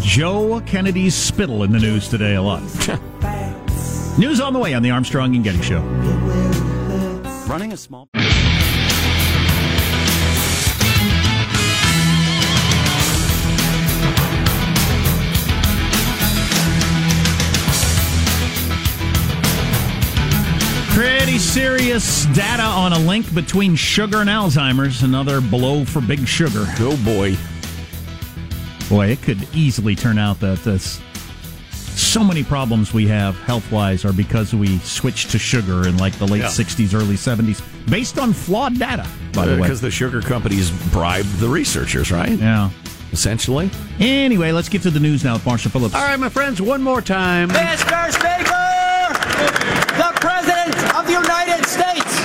Joe 0.00 0.62
Kennedy's 0.64 1.14
spittle 1.14 1.64
in 1.64 1.72
the 1.72 1.80
news 1.80 2.08
today 2.08 2.34
a 2.36 2.42
lot. 2.42 2.62
news 4.20 4.38
on 4.38 4.52
the 4.52 4.58
way 4.58 4.74
on 4.74 4.82
the 4.82 4.90
Armstrong 4.90 5.34
and 5.34 5.42
Getty 5.42 5.62
Show. 5.62 5.80
Running 7.48 7.72
a 7.72 7.76
small. 7.76 8.06
Pretty 20.92 21.38
serious 21.38 22.26
data 22.26 22.62
on 22.62 22.92
a 22.92 22.98
link 22.98 23.34
between 23.34 23.74
sugar 23.74 24.18
and 24.18 24.28
Alzheimer's. 24.28 25.02
Another 25.02 25.40
blow 25.40 25.86
for 25.86 26.02
big 26.02 26.28
sugar. 26.28 26.66
Oh 26.78 27.00
boy. 27.04 27.36
Boy, 28.90 29.06
it 29.06 29.22
could 29.22 29.48
easily 29.54 29.96
turn 29.96 30.18
out 30.18 30.40
that 30.40 30.58
this, 30.58 31.00
so 32.10 32.24
many 32.24 32.42
problems 32.42 32.92
we 32.92 33.06
have 33.06 33.36
health 33.42 33.70
wise 33.70 34.04
are 34.04 34.12
because 34.12 34.52
we 34.52 34.78
switched 34.78 35.30
to 35.30 35.38
sugar 35.38 35.86
in 35.86 35.96
like 35.96 36.12
the 36.18 36.26
late 36.26 36.40
Yeah. 36.40 36.48
60s, 36.48 36.92
early 36.92 37.14
70s, 37.14 37.62
based 37.88 38.18
on 38.18 38.32
flawed 38.32 38.78
data, 38.78 39.06
by 39.32 39.46
the 39.46 39.52
uh, 39.52 39.56
way. 39.56 39.62
Because 39.62 39.80
the 39.80 39.90
sugar 39.92 40.20
companies 40.20 40.70
bribed 40.90 41.38
the 41.38 41.48
researchers, 41.48 42.10
right? 42.10 42.36
Yeah. 42.36 42.70
Essentially. 43.12 43.70
Anyway, 44.00 44.50
let's 44.52 44.68
get 44.68 44.82
to 44.82 44.90
the 44.90 44.98
news 45.00 45.22
now 45.24 45.34
with 45.34 45.46
Marshall 45.46 45.70
Phillips. 45.70 45.94
All 45.94 46.02
right, 46.02 46.18
my 46.18 46.28
friends, 46.28 46.60
one 46.60 46.82
more 46.82 47.00
time. 47.00 47.48
Mr. 47.50 48.10
Speaker, 48.10 49.14
the 49.96 50.10
President 50.20 50.94
of 50.96 51.06
the 51.06 51.12
United 51.12 51.64
States. 51.66 52.18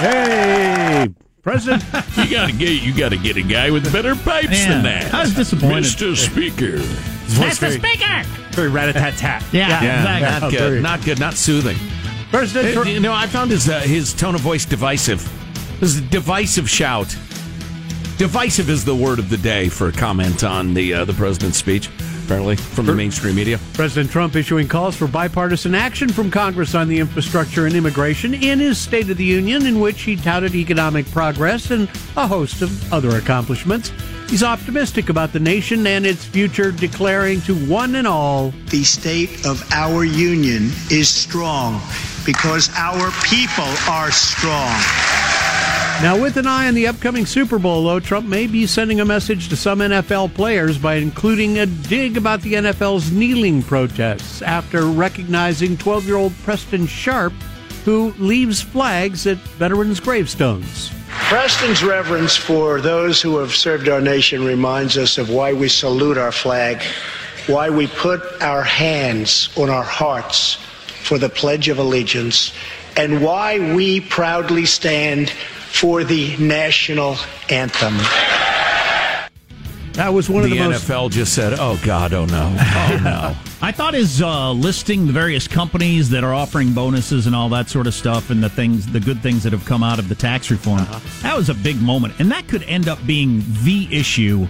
Hey, 0.00 1.08
President. 1.42 1.82
you 2.16 2.30
gotta 2.30 2.52
get 2.52 2.82
you 2.82 2.94
gotta 2.96 3.16
get 3.16 3.36
a 3.36 3.42
guy 3.42 3.70
with 3.70 3.90
better 3.92 4.14
pipes 4.14 4.50
Yeah, 4.52 4.68
than 4.68 4.82
that. 4.84 5.14
I 5.14 5.22
was 5.22 5.34
disappointed. 5.34 5.84
Mr. 5.84 6.16
Speaker. 6.16 6.82
Mr. 7.26 7.72
Speaker! 7.78 8.22
Very 8.52 8.68
rat-a-tat-tat. 8.68 9.44
Yeah, 9.52 9.66
exactly. 9.66 10.40
not 10.40 10.50
good. 10.52 10.82
Not 10.82 11.04
good. 11.04 11.20
Not 11.20 11.34
soothing. 11.34 11.76
President 12.30 12.74
Trump- 12.74 12.88
you 12.88 13.00
know, 13.00 13.12
I 13.12 13.26
found 13.26 13.50
his 13.50 13.68
uh, 13.68 13.80
his 13.80 14.12
tone 14.12 14.34
of 14.34 14.40
voice 14.40 14.64
divisive. 14.64 15.22
His 15.80 16.00
divisive 16.00 16.68
shout. 16.68 17.08
Divisive 18.16 18.70
is 18.70 18.84
the 18.84 18.94
word 18.94 19.18
of 19.18 19.28
the 19.28 19.36
day 19.36 19.68
for 19.68 19.88
a 19.88 19.92
comment 19.92 20.44
on 20.44 20.74
the 20.74 20.94
uh, 20.94 21.04
the 21.04 21.12
president's 21.14 21.58
speech. 21.58 21.88
Apparently, 22.24 22.56
from 22.56 22.86
the 22.86 22.94
mainstream 22.94 23.34
media. 23.34 23.60
President 23.74 24.10
Trump 24.10 24.34
issuing 24.34 24.66
calls 24.66 24.96
for 24.96 25.06
bipartisan 25.06 25.74
action 25.74 26.08
from 26.08 26.30
Congress 26.30 26.74
on 26.74 26.88
the 26.88 26.98
infrastructure 26.98 27.66
and 27.66 27.74
immigration 27.76 28.32
in 28.32 28.60
his 28.60 28.78
State 28.78 29.10
of 29.10 29.18
the 29.18 29.24
Union, 29.24 29.66
in 29.66 29.78
which 29.78 30.00
he 30.02 30.16
touted 30.16 30.54
economic 30.54 31.04
progress 31.10 31.70
and 31.70 31.86
a 32.16 32.26
host 32.26 32.62
of 32.62 32.92
other 32.94 33.10
accomplishments. 33.18 33.92
He's 34.34 34.42
optimistic 34.42 35.10
about 35.10 35.32
the 35.32 35.38
nation 35.38 35.86
and 35.86 36.04
its 36.04 36.24
future, 36.24 36.72
declaring 36.72 37.40
to 37.42 37.54
one 37.54 37.94
and 37.94 38.04
all 38.04 38.52
The 38.66 38.82
state 38.82 39.46
of 39.46 39.62
our 39.70 40.02
union 40.02 40.72
is 40.90 41.08
strong 41.08 41.80
because 42.26 42.68
our 42.74 43.12
people 43.22 43.72
are 43.88 44.10
strong. 44.10 44.74
Now, 46.02 46.20
with 46.20 46.36
an 46.36 46.48
eye 46.48 46.66
on 46.66 46.74
the 46.74 46.88
upcoming 46.88 47.26
Super 47.26 47.60
Bowl, 47.60 47.84
though, 47.84 48.00
Trump 48.00 48.26
may 48.26 48.48
be 48.48 48.66
sending 48.66 48.98
a 48.98 49.04
message 49.04 49.50
to 49.50 49.56
some 49.56 49.78
NFL 49.78 50.34
players 50.34 50.78
by 50.78 50.96
including 50.96 51.58
a 51.58 51.66
dig 51.66 52.16
about 52.16 52.40
the 52.40 52.54
NFL's 52.54 53.12
kneeling 53.12 53.62
protests 53.62 54.42
after 54.42 54.86
recognizing 54.86 55.76
12 55.76 56.06
year 56.06 56.16
old 56.16 56.34
Preston 56.42 56.88
Sharp, 56.88 57.32
who 57.84 58.12
leaves 58.18 58.62
flags 58.62 59.26
at 59.26 59.36
veterans' 59.36 60.00
gravestones. 60.00 60.90
Preston's 61.08 61.82
reverence 61.82 62.36
for 62.36 62.80
those 62.80 63.20
who 63.20 63.38
have 63.38 63.54
served 63.54 63.88
our 63.88 64.00
nation 64.00 64.44
reminds 64.44 64.96
us 64.96 65.18
of 65.18 65.30
why 65.30 65.52
we 65.52 65.68
salute 65.68 66.18
our 66.18 66.32
flag, 66.32 66.82
why 67.46 67.70
we 67.70 67.86
put 67.86 68.20
our 68.42 68.62
hands 68.62 69.50
on 69.56 69.70
our 69.70 69.82
hearts 69.82 70.54
for 71.04 71.18
the 71.18 71.28
Pledge 71.28 71.68
of 71.68 71.78
Allegiance, 71.78 72.52
and 72.96 73.22
why 73.22 73.74
we 73.74 74.00
proudly 74.00 74.64
stand 74.64 75.30
for 75.30 76.04
the 76.04 76.36
national 76.38 77.16
anthem. 77.50 77.96
That 79.94 80.12
was 80.12 80.28
one 80.28 80.42
the 80.42 80.50
of 80.50 80.58
the 80.58 80.68
most. 80.70 80.88
NFL 80.88 81.10
just 81.10 81.34
said, 81.34 81.54
"Oh 81.58 81.80
God, 81.84 82.12
oh 82.12 82.24
no, 82.24 82.56
oh 82.58 83.00
no." 83.04 83.36
I 83.62 83.70
thought 83.70 83.94
his 83.94 84.20
uh, 84.20 84.50
listing 84.52 85.06
the 85.06 85.12
various 85.12 85.46
companies 85.46 86.10
that 86.10 86.24
are 86.24 86.34
offering 86.34 86.72
bonuses 86.72 87.26
and 87.26 87.34
all 87.34 87.48
that 87.50 87.68
sort 87.70 87.86
of 87.86 87.94
stuff, 87.94 88.30
and 88.30 88.42
the 88.42 88.48
things, 88.48 88.86
the 88.90 88.98
good 89.00 89.22
things 89.22 89.44
that 89.44 89.52
have 89.52 89.64
come 89.64 89.82
out 89.84 89.98
of 90.00 90.08
the 90.08 90.14
tax 90.16 90.50
reform, 90.50 90.84
that 91.22 91.36
was 91.36 91.48
a 91.48 91.54
big 91.54 91.80
moment, 91.80 92.14
and 92.18 92.30
that 92.32 92.48
could 92.48 92.64
end 92.64 92.88
up 92.88 92.98
being 93.06 93.42
the 93.62 93.88
issue 93.90 94.48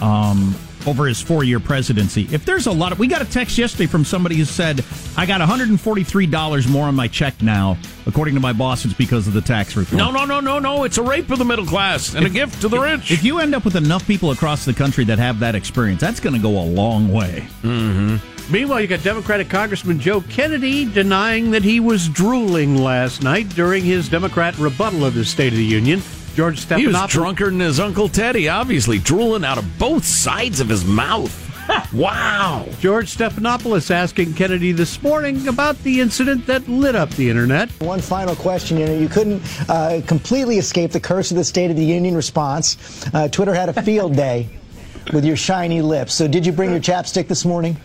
um, 0.00 0.54
over 0.86 1.06
his 1.06 1.20
four 1.20 1.44
year 1.44 1.60
presidency. 1.60 2.28
If 2.30 2.44
there's 2.44 2.66
a 2.66 2.72
lot 2.72 2.92
of, 2.92 2.98
we 2.98 3.06
got 3.06 3.22
a 3.22 3.24
text 3.24 3.58
yesterday 3.58 3.86
from 3.86 4.04
somebody 4.04 4.36
who 4.36 4.44
said, 4.44 4.84
I 5.16 5.26
got 5.26 5.40
$143 5.40 6.68
more 6.68 6.86
on 6.86 6.94
my 6.94 7.08
check 7.08 7.40
now. 7.42 7.76
According 8.06 8.34
to 8.34 8.40
my 8.40 8.52
boss, 8.52 8.84
it's 8.84 8.94
because 8.94 9.26
of 9.26 9.32
the 9.32 9.40
tax 9.40 9.76
reform. 9.76 9.98
No, 9.98 10.10
no, 10.10 10.24
no, 10.24 10.40
no, 10.40 10.58
no. 10.58 10.84
It's 10.84 10.98
a 10.98 11.02
rape 11.02 11.30
of 11.30 11.38
the 11.38 11.44
middle 11.44 11.66
class 11.66 12.14
and 12.14 12.26
a 12.26 12.30
gift 12.30 12.60
to 12.62 12.68
the 12.68 12.78
rich. 12.78 13.10
If 13.10 13.22
you 13.24 13.38
end 13.38 13.54
up 13.54 13.64
with 13.64 13.76
enough 13.76 14.06
people 14.06 14.30
across 14.30 14.64
the 14.64 14.74
country 14.74 15.04
that 15.04 15.18
have 15.18 15.38
that 15.40 15.54
experience, 15.54 16.00
that's 16.00 16.20
going 16.20 16.34
to 16.34 16.42
go 16.42 16.60
a 16.60 16.64
long 16.64 17.12
way. 17.12 17.46
Mm-hmm. 17.62 18.52
Meanwhile, 18.52 18.80
you 18.80 18.86
got 18.88 19.02
Democratic 19.02 19.48
Congressman 19.48 20.00
Joe 20.00 20.20
Kennedy 20.22 20.84
denying 20.84 21.52
that 21.52 21.62
he 21.62 21.78
was 21.78 22.08
drooling 22.08 22.76
last 22.76 23.22
night 23.22 23.48
during 23.50 23.84
his 23.84 24.08
Democrat 24.08 24.58
rebuttal 24.58 25.04
of 25.04 25.14
the 25.14 25.24
State 25.24 25.52
of 25.52 25.58
the 25.58 25.64
Union. 25.64 26.02
George 26.34 26.64
Stephanopoulos. 26.64 26.78
He 26.78 26.86
was 26.86 27.10
drunker 27.10 27.44
than 27.46 27.60
his 27.60 27.78
Uncle 27.78 28.08
Teddy, 28.08 28.48
obviously, 28.48 28.98
drooling 28.98 29.44
out 29.44 29.58
of 29.58 29.78
both 29.78 30.04
sides 30.04 30.60
of 30.60 30.68
his 30.68 30.84
mouth. 30.84 31.38
wow. 31.92 32.66
George 32.80 33.14
Stephanopoulos 33.16 33.90
asking 33.90 34.34
Kennedy 34.34 34.72
this 34.72 35.00
morning 35.02 35.46
about 35.48 35.78
the 35.84 36.00
incident 36.00 36.46
that 36.46 36.66
lit 36.68 36.96
up 36.96 37.10
the 37.10 37.28
internet. 37.28 37.70
One 37.80 38.00
final 38.00 38.34
question. 38.34 38.78
You 38.78 38.86
know, 38.86 38.98
you 38.98 39.08
couldn't 39.08 39.42
uh, 39.68 40.00
completely 40.06 40.58
escape 40.58 40.90
the 40.90 41.00
curse 41.00 41.30
of 41.30 41.36
the 41.36 41.44
State 41.44 41.70
of 41.70 41.76
the 41.76 41.84
Union 41.84 42.14
response. 42.14 43.06
Uh, 43.14 43.28
Twitter 43.28 43.54
had 43.54 43.68
a 43.68 43.82
field 43.82 44.16
day 44.16 44.48
with 45.12 45.24
your 45.24 45.36
shiny 45.36 45.82
lips. 45.82 46.14
So, 46.14 46.26
did 46.26 46.44
you 46.46 46.52
bring 46.52 46.70
your 46.70 46.80
chapstick 46.80 47.28
this 47.28 47.44
morning? 47.44 47.76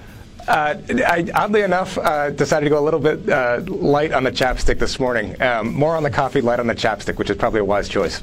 Uh, 0.47 0.75
I, 1.05 1.29
oddly 1.33 1.61
enough, 1.61 1.97
uh, 1.97 2.29
decided 2.29 2.65
to 2.65 2.69
go 2.69 2.79
a 2.79 2.85
little 2.85 3.01
bit 3.01 3.29
uh, 3.29 3.61
light 3.67 4.13
on 4.13 4.23
the 4.23 4.31
chapstick 4.31 4.79
this 4.79 4.99
morning. 4.99 5.39
Um, 5.41 5.73
more 5.73 5.95
on 5.95 6.03
the 6.03 6.09
coffee, 6.09 6.39
light 6.39 6.59
on 6.59 6.67
the 6.67 6.75
chapstick, 6.75 7.17
which 7.17 7.29
is 7.29 7.35
probably 7.35 7.59
a 7.59 7.65
wise 7.65 7.89
choice. 7.89 8.21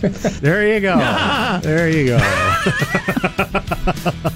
there 0.40 0.72
you 0.72 0.80
go. 0.80 0.96
there 1.62 1.90
you 1.90 2.06
go. 2.06 2.18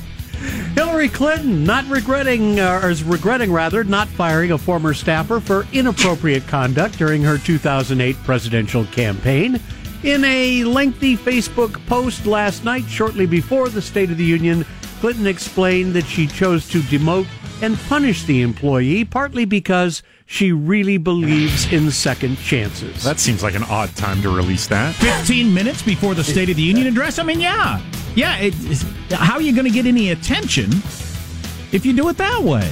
Hillary 0.74 1.08
Clinton 1.08 1.64
not 1.64 1.88
regretting, 1.88 2.60
uh, 2.60 2.80
or 2.82 2.90
is 2.90 3.02
regretting 3.02 3.52
rather, 3.52 3.84
not 3.84 4.08
firing 4.08 4.52
a 4.52 4.58
former 4.58 4.92
staffer 4.92 5.40
for 5.40 5.66
inappropriate 5.72 6.46
conduct 6.46 6.98
during 6.98 7.22
her 7.22 7.38
2008 7.38 8.16
presidential 8.24 8.84
campaign. 8.86 9.58
In 10.02 10.24
a 10.24 10.64
lengthy 10.64 11.16
Facebook 11.16 11.84
post 11.86 12.26
last 12.26 12.64
night, 12.64 12.84
shortly 12.86 13.26
before 13.26 13.68
the 13.68 13.82
State 13.82 14.10
of 14.10 14.16
the 14.16 14.24
Union, 14.24 14.64
Clinton 15.00 15.26
explained 15.26 15.94
that 15.94 16.04
she 16.04 16.26
chose 16.26 16.68
to 16.68 16.80
demote 16.80 17.26
and 17.62 17.78
punish 17.88 18.24
the 18.24 18.42
employee 18.42 19.04
partly 19.04 19.46
because 19.46 20.02
she 20.26 20.52
really 20.52 20.98
believes 20.98 21.72
in 21.72 21.90
second 21.90 22.36
chances. 22.36 23.02
That 23.02 23.18
seems 23.18 23.42
like 23.42 23.54
an 23.54 23.64
odd 23.64 23.94
time 23.96 24.20
to 24.22 24.30
release 24.30 24.66
that. 24.66 24.94
15 24.96 25.52
minutes 25.52 25.82
before 25.82 26.14
the 26.14 26.22
State 26.22 26.50
of 26.50 26.56
the 26.56 26.62
Union 26.62 26.86
address? 26.86 27.18
I 27.18 27.22
mean, 27.22 27.40
yeah. 27.40 27.80
Yeah. 28.14 28.36
It, 28.36 28.54
how 29.10 29.34
are 29.34 29.42
you 29.42 29.54
going 29.54 29.64
to 29.66 29.72
get 29.72 29.86
any 29.86 30.10
attention 30.10 30.70
if 31.72 31.84
you 31.84 31.94
do 31.94 32.08
it 32.10 32.18
that 32.18 32.42
way? 32.42 32.70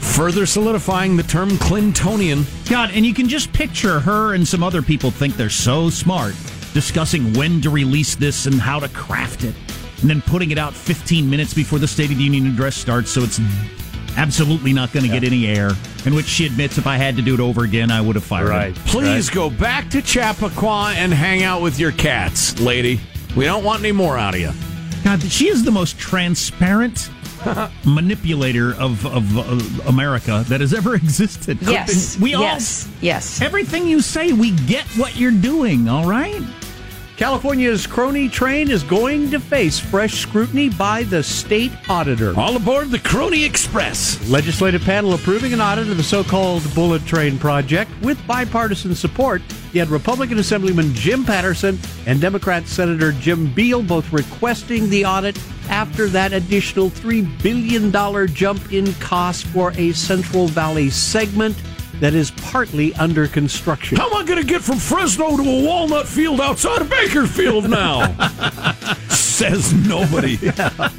Further 0.00 0.46
solidifying 0.46 1.16
the 1.16 1.22
term 1.22 1.50
Clintonian. 1.50 2.44
God, 2.68 2.90
and 2.92 3.06
you 3.06 3.14
can 3.14 3.28
just 3.28 3.52
picture 3.52 4.00
her 4.00 4.34
and 4.34 4.46
some 4.46 4.62
other 4.62 4.82
people 4.82 5.10
think 5.10 5.36
they're 5.36 5.48
so 5.48 5.88
smart 5.88 6.34
discussing 6.74 7.32
when 7.34 7.60
to 7.62 7.70
release 7.70 8.16
this 8.16 8.46
and 8.46 8.60
how 8.60 8.80
to 8.80 8.88
craft 8.88 9.44
it, 9.44 9.54
and 10.04 10.10
then 10.10 10.20
putting 10.20 10.50
it 10.50 10.58
out 10.58 10.74
15 10.74 11.30
minutes 11.30 11.54
before 11.54 11.78
the 11.78 11.88
State 11.88 12.10
of 12.10 12.18
the 12.18 12.24
Union 12.24 12.46
address 12.46 12.76
starts 12.76 13.10
so 13.10 13.22
it's 13.22 13.40
absolutely 14.18 14.70
not 14.70 14.92
going 14.92 15.02
to 15.02 15.08
yeah. 15.08 15.18
get 15.18 15.26
any 15.26 15.46
air. 15.46 15.70
In 16.04 16.14
which 16.14 16.26
she 16.26 16.44
admits, 16.44 16.76
if 16.76 16.86
I 16.86 16.98
had 16.98 17.16
to 17.16 17.22
do 17.22 17.32
it 17.32 17.40
over 17.40 17.64
again, 17.64 17.90
I 17.90 18.02
would 18.02 18.14
have 18.14 18.22
fired 18.22 18.50
right. 18.50 18.76
him. 18.76 18.84
Please 18.84 19.28
right. 19.28 19.34
go 19.34 19.48
back 19.48 19.88
to 19.92 20.02
Chappaqua 20.02 20.92
and 20.94 21.10
hang 21.10 21.42
out 21.42 21.62
with 21.62 21.78
your 21.78 21.90
cats, 21.90 22.60
lady. 22.60 23.00
We 23.34 23.46
don't 23.46 23.64
want 23.64 23.80
any 23.80 23.92
more 23.92 24.18
out 24.18 24.34
of 24.34 24.42
you. 24.42 24.50
God, 25.04 25.22
she 25.22 25.48
is 25.48 25.64
the 25.64 25.70
most 25.70 25.98
transparent 25.98 27.08
manipulator 27.86 28.74
of, 28.74 29.06
of 29.06 29.38
uh, 29.38 29.88
America 29.88 30.44
that 30.48 30.60
has 30.60 30.74
ever 30.74 30.94
existed. 30.96 31.56
Yes. 31.62 32.18
We 32.20 32.34
all, 32.34 32.42
yes. 32.42 32.90
Yes. 33.00 33.40
Everything 33.40 33.88
you 33.88 34.02
say, 34.02 34.34
we 34.34 34.50
get 34.50 34.84
what 34.98 35.16
you're 35.16 35.30
doing, 35.30 35.88
all 35.88 36.06
right? 36.06 36.42
California's 37.16 37.86
crony 37.86 38.28
train 38.28 38.68
is 38.68 38.82
going 38.82 39.30
to 39.30 39.38
face 39.38 39.78
fresh 39.78 40.14
scrutiny 40.14 40.68
by 40.68 41.04
the 41.04 41.22
state 41.22 41.70
auditor. 41.88 42.36
All 42.36 42.56
aboard 42.56 42.90
the 42.90 42.98
Crony 42.98 43.44
Express. 43.44 44.28
Legislative 44.28 44.82
panel 44.82 45.14
approving 45.14 45.52
an 45.52 45.60
audit 45.60 45.88
of 45.88 45.96
the 45.96 46.02
so-called 46.02 46.62
bullet 46.74 47.06
train 47.06 47.38
project 47.38 47.92
with 48.02 48.18
bipartisan 48.26 48.96
support. 48.96 49.42
Yet 49.72 49.86
Republican 49.90 50.38
Assemblyman 50.38 50.92
Jim 50.92 51.24
Patterson 51.24 51.78
and 52.06 52.20
Democrat 52.20 52.66
Senator 52.66 53.12
Jim 53.12 53.52
Beall 53.54 53.84
both 53.84 54.12
requesting 54.12 54.90
the 54.90 55.04
audit 55.06 55.38
after 55.68 56.08
that 56.08 56.32
additional 56.32 56.90
$3 56.90 57.42
billion 57.44 57.92
jump 58.34 58.72
in 58.72 58.92
cost 58.94 59.46
for 59.46 59.72
a 59.76 59.92
Central 59.92 60.48
Valley 60.48 60.90
segment 60.90 61.56
that 62.04 62.14
is 62.14 62.30
partly 62.32 62.92
under 62.96 63.26
construction. 63.26 63.96
How 63.96 64.08
am 64.10 64.14
I 64.14 64.24
going 64.24 64.38
to 64.38 64.46
get 64.46 64.60
from 64.60 64.76
Fresno 64.78 65.38
to 65.38 65.42
a 65.42 65.64
walnut 65.64 66.06
field 66.06 66.38
outside 66.38 66.82
of 66.82 66.90
Bakersfield 66.90 67.70
now? 67.70 68.14
Says 69.08 69.72
nobody. 69.88 70.38
Yeah. 70.44 70.90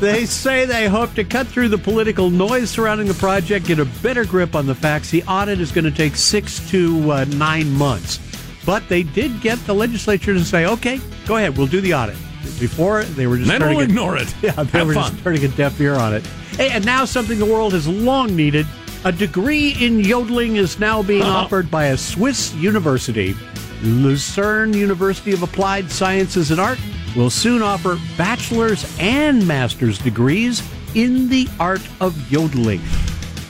They 0.00 0.26
say 0.26 0.66
they 0.66 0.86
hope 0.86 1.14
to 1.14 1.24
cut 1.24 1.46
through 1.46 1.68
the 1.68 1.78
political 1.78 2.28
noise 2.28 2.70
surrounding 2.70 3.06
the 3.06 3.14
project, 3.14 3.66
get 3.66 3.78
a 3.78 3.86
better 4.02 4.24
grip 4.26 4.54
on 4.54 4.66
the 4.66 4.74
facts. 4.74 5.10
The 5.10 5.22
audit 5.24 5.60
is 5.60 5.72
going 5.72 5.84
to 5.84 5.90
take 5.90 6.14
six 6.16 6.60
to 6.70 7.10
uh, 7.10 7.24
nine 7.24 7.70
months. 7.72 8.18
But 8.66 8.86
they 8.88 9.02
did 9.02 9.40
get 9.40 9.58
the 9.66 9.74
legislature 9.74 10.34
to 10.34 10.44
say, 10.44 10.66
okay, 10.66 11.00
go 11.26 11.36
ahead, 11.36 11.56
we'll 11.56 11.66
do 11.66 11.80
the 11.80 11.94
audit. 11.94 12.16
Before, 12.60 13.04
they 13.04 13.26
were 13.26 13.38
just 13.38 13.48
then 13.48 13.62
we'll 13.62 13.80
ignore 13.80 14.16
it. 14.18 14.34
Yeah, 14.42 14.52
they 14.52 14.78
Have 14.78 14.88
were 14.88 14.94
fun. 14.94 15.12
just 15.12 15.24
turning 15.24 15.44
a 15.44 15.48
deaf 15.48 15.80
ear 15.80 15.94
on 15.94 16.14
it. 16.14 16.26
Hey, 16.56 16.70
and 16.70 16.84
now 16.84 17.04
something 17.06 17.38
the 17.38 17.46
world 17.46 17.72
has 17.72 17.88
long 17.88 18.36
needed 18.36 18.66
a 19.04 19.12
degree 19.12 19.76
in 19.80 20.00
yodeling 20.00 20.56
is 20.56 20.78
now 20.78 21.02
being 21.02 21.22
Uh-huh. 21.22 21.38
offered 21.44 21.70
by 21.70 21.86
a 21.86 21.96
Swiss 21.96 22.54
university. 22.54 23.34
Lucerne 23.82 24.72
University 24.72 25.32
of 25.32 25.42
Applied 25.42 25.90
Sciences 25.90 26.50
and 26.50 26.60
Art 26.60 26.78
will 27.14 27.30
soon 27.30 27.62
offer 27.62 27.98
bachelor's 28.16 28.84
and 28.98 29.46
master's 29.46 29.98
degrees 29.98 30.62
in 30.94 31.28
the 31.28 31.46
art 31.60 31.82
of 32.00 32.14
yodeling. 32.32 32.80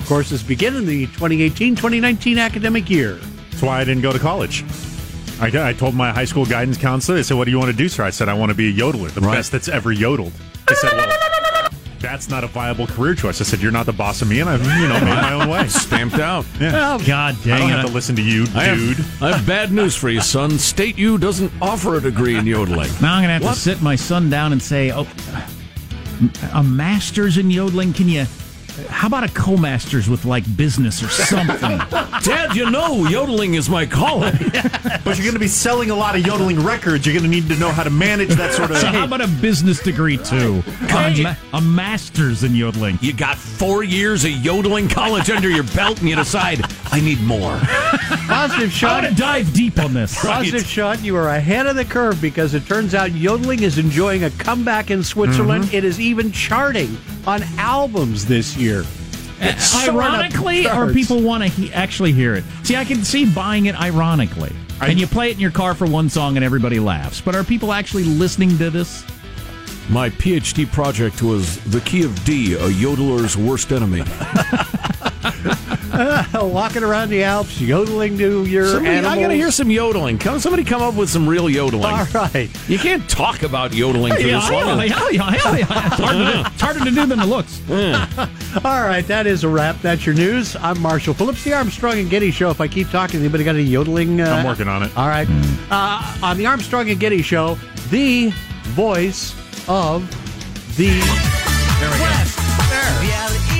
Courses 0.06 0.42
begin 0.42 0.74
in 0.76 0.86
the 0.86 1.06
2018 1.06 1.76
2019 1.76 2.38
academic 2.38 2.90
year. 2.90 3.14
That's 3.50 3.62
why 3.62 3.80
I 3.80 3.84
didn't 3.84 4.02
go 4.02 4.12
to 4.12 4.18
college. 4.18 4.64
I, 5.40 5.68
I 5.70 5.72
told 5.72 5.94
my 5.94 6.12
high 6.12 6.24
school 6.26 6.44
guidance 6.46 6.76
counselor, 6.78 7.16
they 7.16 7.22
said, 7.22 7.36
What 7.36 7.44
do 7.44 7.50
you 7.52 7.58
want 7.58 7.70
to 7.70 7.76
do, 7.76 7.88
sir? 7.88 8.04
I 8.04 8.10
said, 8.10 8.28
I 8.28 8.34
want 8.34 8.50
to 8.50 8.54
be 8.56 8.68
a 8.68 8.72
yodeler, 8.72 9.10
the 9.10 9.20
best 9.20 9.52
that's 9.52 9.68
ever 9.68 9.92
yodeled. 9.92 10.32
They 10.68 10.74
said, 10.74 10.92
Well, 10.92 11.06
that's 12.04 12.28
not 12.28 12.44
a 12.44 12.46
viable 12.46 12.86
career 12.86 13.14
choice. 13.14 13.40
I 13.40 13.44
said, 13.44 13.60
You're 13.60 13.72
not 13.72 13.86
the 13.86 13.92
boss 13.92 14.22
of 14.22 14.28
me, 14.28 14.40
and 14.40 14.48
I've, 14.50 14.62
you 14.64 14.88
know, 14.88 14.94
made 15.00 15.04
my 15.06 15.32
own 15.32 15.48
way. 15.48 15.66
Stamped 15.68 16.18
out. 16.18 16.44
Yeah. 16.60 16.98
God 17.06 17.34
I 17.40 17.44
dang 17.44 17.58
don't 17.60 17.70
it. 17.70 17.72
have 17.76 17.86
to 17.86 17.92
listen 17.92 18.14
to 18.16 18.22
you, 18.22 18.46
dude. 18.46 18.56
I 18.56 18.64
have, 18.64 19.22
I 19.22 19.32
have 19.36 19.46
bad 19.46 19.72
news 19.72 19.94
for 19.96 20.08
you, 20.10 20.20
son. 20.20 20.58
State 20.58 20.98
U 20.98 21.18
doesn't 21.18 21.50
offer 21.62 21.96
a 21.96 22.00
degree 22.00 22.36
in 22.36 22.46
yodeling. 22.46 22.90
Now 23.00 23.14
I'm 23.14 23.22
going 23.22 23.28
to 23.28 23.32
have 23.34 23.42
What? 23.42 23.54
to 23.54 23.60
sit 23.60 23.80
my 23.82 23.96
son 23.96 24.30
down 24.30 24.52
and 24.52 24.62
say, 24.62 24.92
"Oh, 24.94 25.06
a 26.52 26.62
master's 26.62 27.38
in 27.38 27.50
yodeling? 27.50 27.92
Can 27.92 28.08
you? 28.08 28.26
How 28.88 29.08
about 29.08 29.24
a 29.24 29.28
co-master's 29.28 30.08
with 30.08 30.24
like 30.24 30.44
business 30.56 31.02
or 31.02 31.08
something?" 31.08 31.78
Dad, 32.22 32.54
you 32.56 32.70
know 32.70 33.06
yodeling 33.08 33.54
is 33.54 33.68
my 33.68 33.86
calling. 33.86 34.34
But 35.04 35.18
you're 35.18 35.24
going 35.24 35.34
to 35.34 35.40
be 35.40 35.48
selling 35.48 35.90
a 35.90 35.94
lot 35.94 36.16
of 36.16 36.26
yodeling 36.26 36.64
records. 36.64 37.04
You're 37.04 37.12
going 37.12 37.24
to 37.24 37.30
need 37.30 37.46
to 37.48 37.58
know 37.58 37.70
how 37.70 37.82
to 37.82 37.90
manage 37.90 38.30
that 38.30 38.54
sort 38.54 38.70
of. 38.70 38.78
so 38.78 38.86
how 38.86 39.04
about 39.04 39.20
a 39.20 39.28
business 39.28 39.82
degree 39.82 40.16
too? 40.16 40.62
A, 40.88 41.22
ma- 41.22 41.34
a 41.52 41.60
master's 41.60 42.42
in 42.42 42.54
yodeling. 42.54 42.98
You 43.02 43.12
got 43.12 43.36
four 43.36 43.84
years 43.84 44.24
of 44.24 44.30
yodeling 44.30 44.88
college 44.88 45.28
under 45.28 45.50
your 45.50 45.64
belt, 45.64 46.00
and 46.00 46.08
you 46.08 46.16
decide 46.16 46.64
I 46.90 47.00
need 47.00 47.20
more. 47.20 47.58
Positive 48.26 48.68
I 48.68 48.72
shot. 48.72 49.02
want 49.02 49.14
to 49.14 49.20
dive 49.22 49.52
deep 49.52 49.78
on 49.78 49.92
this. 49.92 50.18
Positive 50.18 50.64
shot. 50.64 51.02
You 51.02 51.16
are 51.16 51.28
ahead 51.28 51.66
of 51.66 51.76
the 51.76 51.84
curve 51.84 52.20
because 52.22 52.54
it 52.54 52.64
turns 52.66 52.94
out 52.94 53.12
yodeling 53.12 53.62
is 53.62 53.76
enjoying 53.76 54.24
a 54.24 54.30
comeback 54.30 54.90
in 54.90 55.02
Switzerland. 55.02 55.64
Mm-hmm. 55.64 55.76
It 55.76 55.84
is 55.84 56.00
even 56.00 56.32
charting 56.32 56.96
on 57.26 57.42
albums 57.58 58.26
this 58.26 58.56
year. 58.56 58.84
It's 59.40 59.64
soaring 59.64 59.88
up 59.88 59.94
the 59.94 60.00
Ironically, 60.00 60.68
or 60.68 60.92
people 60.92 61.20
want 61.22 61.42
to 61.42 61.48
he- 61.48 61.72
actually 61.72 62.12
hear 62.12 62.34
it. 62.34 62.44
See, 62.62 62.76
I 62.76 62.84
can 62.84 63.02
see 63.04 63.26
buying 63.26 63.66
it 63.66 63.74
ironically. 63.80 64.52
and 64.80 64.98
you 64.98 65.06
play 65.06 65.30
it 65.30 65.34
in 65.34 65.40
your 65.40 65.50
car 65.50 65.74
for 65.74 65.86
one 65.86 66.08
song 66.08 66.36
and 66.36 66.44
everybody 66.44 66.78
laughs. 66.78 67.20
But 67.20 67.34
are 67.34 67.44
people 67.44 67.72
actually 67.72 68.04
listening 68.04 68.56
to 68.58 68.70
this? 68.70 69.04
My 69.90 70.08
PhD 70.10 70.70
project 70.70 71.22
was 71.22 71.62
the 71.64 71.80
key 71.80 72.04
of 72.04 72.24
D, 72.24 72.54
a 72.54 72.68
yodeler's 72.68 73.36
worst 73.36 73.70
enemy. 73.72 74.02
walking 76.34 76.82
around 76.82 77.10
the 77.10 77.22
Alps, 77.22 77.60
yodeling 77.60 78.18
to 78.18 78.44
your 78.46 78.66
Somebody, 78.66 78.88
I 78.88 78.98
animals. 78.98 79.18
got 79.20 79.28
to 79.28 79.34
hear 79.34 79.50
some 79.50 79.70
yodeling. 79.70 80.18
Come, 80.18 80.38
somebody 80.40 80.64
come 80.64 80.82
up 80.82 80.94
with 80.94 81.08
some 81.10 81.28
real 81.28 81.48
yodeling. 81.48 81.84
All 81.84 82.06
right. 82.14 82.48
You 82.68 82.78
can't 82.78 83.08
talk 83.08 83.42
about 83.42 83.72
yodeling 83.72 84.14
for 84.14 84.20
Yeah, 84.20 84.40
this 84.40 84.50
yeah, 84.50 84.64
long. 84.64 84.78
yeah, 84.78 84.84
yeah, 84.84 85.10
yeah, 85.12 85.56
yeah. 85.56 85.86
It's, 85.86 85.96
harder 86.00 86.32
to, 86.32 86.50
it's 86.52 86.60
harder 86.60 86.78
to 86.80 86.90
do 86.90 87.06
than 87.06 87.20
it 87.20 87.26
looks. 87.26 87.60
All 88.64 88.82
right, 88.82 89.06
that 89.06 89.26
is 89.26 89.44
a 89.44 89.48
wrap. 89.48 89.80
That's 89.82 90.04
your 90.04 90.14
news. 90.14 90.56
I'm 90.56 90.80
Marshall 90.80 91.14
Phillips, 91.14 91.44
the 91.44 91.52
Armstrong 91.54 91.98
and 91.98 92.10
Getty 92.10 92.30
Show. 92.30 92.50
If 92.50 92.60
I 92.60 92.68
keep 92.68 92.90
talking, 92.90 93.20
anybody 93.20 93.44
got 93.44 93.54
any 93.54 93.64
yodeling? 93.64 94.20
Uh, 94.20 94.26
I'm 94.26 94.44
working 94.46 94.68
on 94.68 94.82
it. 94.82 94.96
All 94.96 95.08
right. 95.08 95.28
Uh, 95.70 96.16
on 96.22 96.36
the 96.36 96.46
Armstrong 96.46 96.90
and 96.90 96.98
Getty 97.00 97.22
Show, 97.22 97.56
the 97.90 98.30
voice 98.74 99.34
of 99.68 100.08
the 100.76 100.88
There 101.80 101.90
we 101.90 101.98
go. 101.98 103.53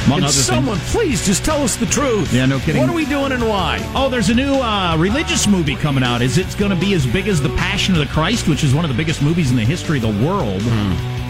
Among 0.07 0.19
Can 0.19 0.25
other 0.25 0.33
someone 0.33 0.79
things. 0.79 0.93
please 0.93 1.27
just 1.27 1.45
tell 1.45 1.63
us 1.63 1.77
the 1.77 1.85
truth? 1.87 2.33
Yeah, 2.33 2.47
no 2.47 2.59
kidding. 2.61 2.81
What 2.81 2.89
are 2.89 2.95
we 2.95 3.05
doing 3.05 3.33
and 3.33 3.47
why? 3.47 3.81
Oh, 3.95 4.09
there's 4.09 4.31
a 4.31 4.35
new 4.35 4.55
uh, 4.55 4.97
religious 4.97 5.47
movie 5.47 5.75
coming 5.75 6.05
out. 6.05 6.23
Is 6.23 6.39
it 6.39 6.57
going 6.57 6.71
to 6.71 6.77
be 6.77 6.95
as 6.95 7.05
big 7.07 7.29
as 7.29 7.43
The 7.43 7.49
Passion 7.51 7.95
of 7.95 8.01
the 8.01 8.07
Christ, 8.07 8.49
which 8.49 8.63
is 8.65 8.73
one 8.73 8.85
of 8.85 8.91
the 8.91 8.97
biggest 8.97 9.21
movies 9.21 9.51
in 9.51 9.57
the 9.57 9.65
history 9.65 9.99
of 9.99 10.03
the 10.03 10.27
world? 10.27 10.63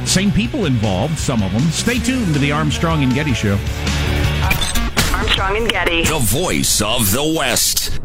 Same 0.06 0.30
people 0.30 0.66
involved, 0.66 1.18
some 1.18 1.42
of 1.42 1.50
them. 1.52 1.62
Stay 1.62 1.98
tuned 1.98 2.32
to 2.34 2.38
the 2.38 2.52
Armstrong 2.52 3.02
and 3.02 3.12
Getty 3.14 3.34
Show. 3.34 3.58
Armstrong 5.14 5.56
and 5.56 5.68
Getty. 5.68 6.04
The 6.04 6.18
voice 6.20 6.80
of 6.82 7.10
the 7.12 7.34
West. 7.36 7.98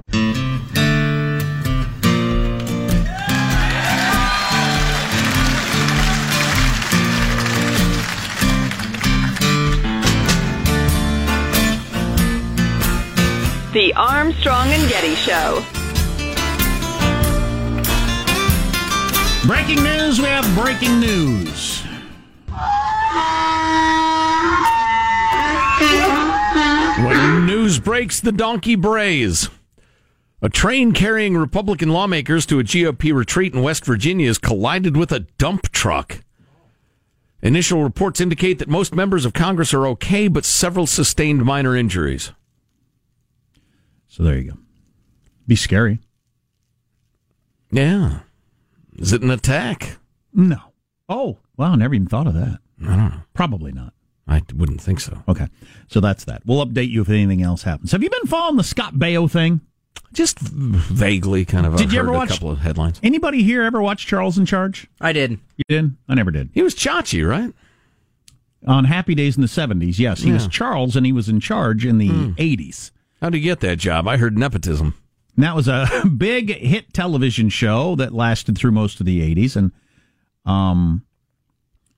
The 13.73 13.93
Armstrong 13.93 14.67
and 14.67 14.89
Getty 14.89 15.15
Show. 15.15 15.63
Breaking 19.47 19.81
news, 19.81 20.19
we 20.19 20.25
have 20.25 20.43
breaking 20.61 20.99
news. 20.99 21.81
When 27.05 27.45
news 27.45 27.79
breaks, 27.79 28.19
the 28.19 28.33
donkey 28.33 28.75
brays. 28.75 29.49
A 30.41 30.49
train 30.49 30.91
carrying 30.91 31.37
Republican 31.37 31.91
lawmakers 31.91 32.45
to 32.47 32.59
a 32.59 32.65
GOP 32.65 33.15
retreat 33.15 33.53
in 33.53 33.61
West 33.61 33.85
Virginia 33.85 34.27
has 34.27 34.37
collided 34.37 34.97
with 34.97 35.13
a 35.13 35.21
dump 35.37 35.71
truck. 35.71 36.19
Initial 37.41 37.83
reports 37.83 38.19
indicate 38.19 38.59
that 38.59 38.67
most 38.67 38.93
members 38.93 39.23
of 39.23 39.31
Congress 39.31 39.73
are 39.73 39.87
okay, 39.87 40.27
but 40.27 40.43
several 40.43 40.85
sustained 40.85 41.45
minor 41.45 41.77
injuries. 41.77 42.33
So 44.11 44.23
there 44.23 44.37
you 44.37 44.51
go. 44.51 44.57
Be 45.47 45.55
scary. 45.55 45.99
Yeah. 47.71 48.19
Is 48.97 49.13
it 49.13 49.21
an 49.21 49.31
attack? 49.31 49.99
No. 50.33 50.57
Oh, 51.07 51.37
wow, 51.55 51.75
never 51.75 51.95
even 51.95 52.07
thought 52.07 52.27
of 52.27 52.33
that. 52.33 52.59
I 52.83 52.87
don't 52.87 53.09
know. 53.09 53.21
Probably 53.33 53.71
not. 53.71 53.93
I 54.27 54.41
wouldn't 54.53 54.81
think 54.81 54.99
so. 54.99 55.23
Okay. 55.29 55.47
So 55.87 56.01
that's 56.01 56.25
that. 56.25 56.41
We'll 56.45 56.65
update 56.65 56.89
you 56.89 57.01
if 57.01 57.09
anything 57.09 57.41
else 57.41 57.63
happens. 57.63 57.93
Have 57.93 58.03
you 58.03 58.09
been 58.09 58.27
following 58.27 58.57
the 58.57 58.65
Scott 58.65 58.95
Baio 58.95 59.31
thing? 59.31 59.61
Just 60.11 60.39
vaguely, 60.39 61.45
kind 61.45 61.65
of. 61.65 61.77
Did 61.77 61.87
I've 61.87 61.93
you 61.93 61.99
ever 61.99 62.09
heard 62.09 62.17
watch 62.17 62.31
a 62.31 62.33
couple 62.33 62.51
of 62.51 62.59
headlines? 62.59 62.99
Anybody 63.01 63.43
here 63.43 63.63
ever 63.63 63.81
watch 63.81 64.07
Charles 64.07 64.37
in 64.37 64.45
Charge? 64.45 64.87
I 64.99 65.13
did. 65.13 65.39
You 65.55 65.63
did? 65.69 65.95
I 66.09 66.15
never 66.15 66.31
did. 66.31 66.49
He 66.53 66.61
was 66.61 66.75
Chachi, 66.75 67.27
right? 67.27 67.53
On 68.67 68.83
Happy 68.83 69.15
Days 69.15 69.37
in 69.37 69.41
the 69.41 69.47
70s, 69.47 69.99
yes. 69.99 70.21
He 70.21 70.33
was 70.33 70.49
Charles 70.49 70.97
and 70.97 71.05
he 71.05 71.13
was 71.13 71.29
in 71.29 71.39
charge 71.39 71.85
in 71.85 71.97
the 71.97 72.09
hmm. 72.09 72.31
80s. 72.33 72.91
How'd 73.21 73.33
he 73.35 73.39
get 73.39 73.59
that 73.59 73.77
job? 73.77 74.07
I 74.07 74.17
heard 74.17 74.37
nepotism. 74.37 74.95
And 75.35 75.43
that 75.45 75.55
was 75.55 75.67
a 75.67 75.87
big 76.17 76.49
hit 76.57 76.93
television 76.93 77.49
show 77.49 77.95
that 77.95 78.13
lasted 78.13 78.57
through 78.57 78.71
most 78.71 78.99
of 78.99 79.05
the 79.05 79.21
80s. 79.35 79.55
And 79.55 79.71
um, 80.45 81.05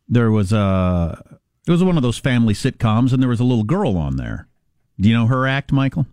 there 0.08 0.30
was 0.32 0.52
a, 0.54 1.38
it 1.68 1.72
was 1.72 1.84
one 1.84 1.98
of 1.98 2.04
those 2.04 2.18
family 2.18 2.54
sitcoms, 2.54 3.14
and 3.14 3.22
there 3.22 3.30
was 3.30 3.40
a 3.40 3.44
little 3.46 3.64
girl 3.64 3.98
on 3.98 4.18
there. 4.18 4.48
Do 5.00 5.10
you 5.10 5.16
know 5.16 5.28
her 5.28 5.48
act, 5.48 5.72
Michael? 5.72 6.06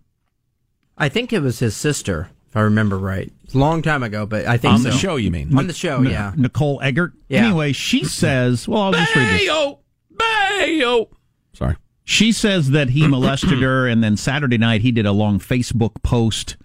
I 0.97 1.09
think 1.09 1.33
it 1.33 1.41
was 1.41 1.59
his 1.59 1.75
sister, 1.75 2.29
if 2.49 2.55
I 2.55 2.61
remember 2.61 2.97
right. 2.97 3.31
It's 3.43 3.53
a 3.53 3.57
long 3.59 3.81
time 3.81 4.03
ago, 4.03 4.25
but 4.25 4.45
I 4.45 4.57
think 4.57 4.73
On 4.75 4.79
so. 4.79 4.89
the 4.91 4.97
show, 4.97 5.15
you 5.17 5.29
mean? 5.29 5.55
On 5.57 5.67
the 5.67 5.73
show, 5.73 5.97
N- 5.97 6.05
yeah. 6.05 6.33
Nicole 6.35 6.79
Eggert. 6.81 7.13
Yeah. 7.27 7.45
Anyway, 7.45 7.73
she 7.73 8.05
says, 8.05 8.67
well, 8.67 8.83
I'll 8.83 8.91
just 8.93 9.15
read 9.15 9.33
this. 9.33 9.41
Bayo! 9.47 9.79
Bayo! 10.11 11.09
Sorry. 11.53 11.75
She 12.03 12.31
says 12.31 12.71
that 12.71 12.89
he 12.89 13.07
molested 13.07 13.59
her, 13.61 13.87
and 13.87 14.03
then 14.03 14.17
Saturday 14.17 14.57
night 14.57 14.81
he 14.81 14.91
did 14.91 15.05
a 15.05 15.11
long 15.11 15.39
Facebook 15.39 16.01
post 16.03 16.57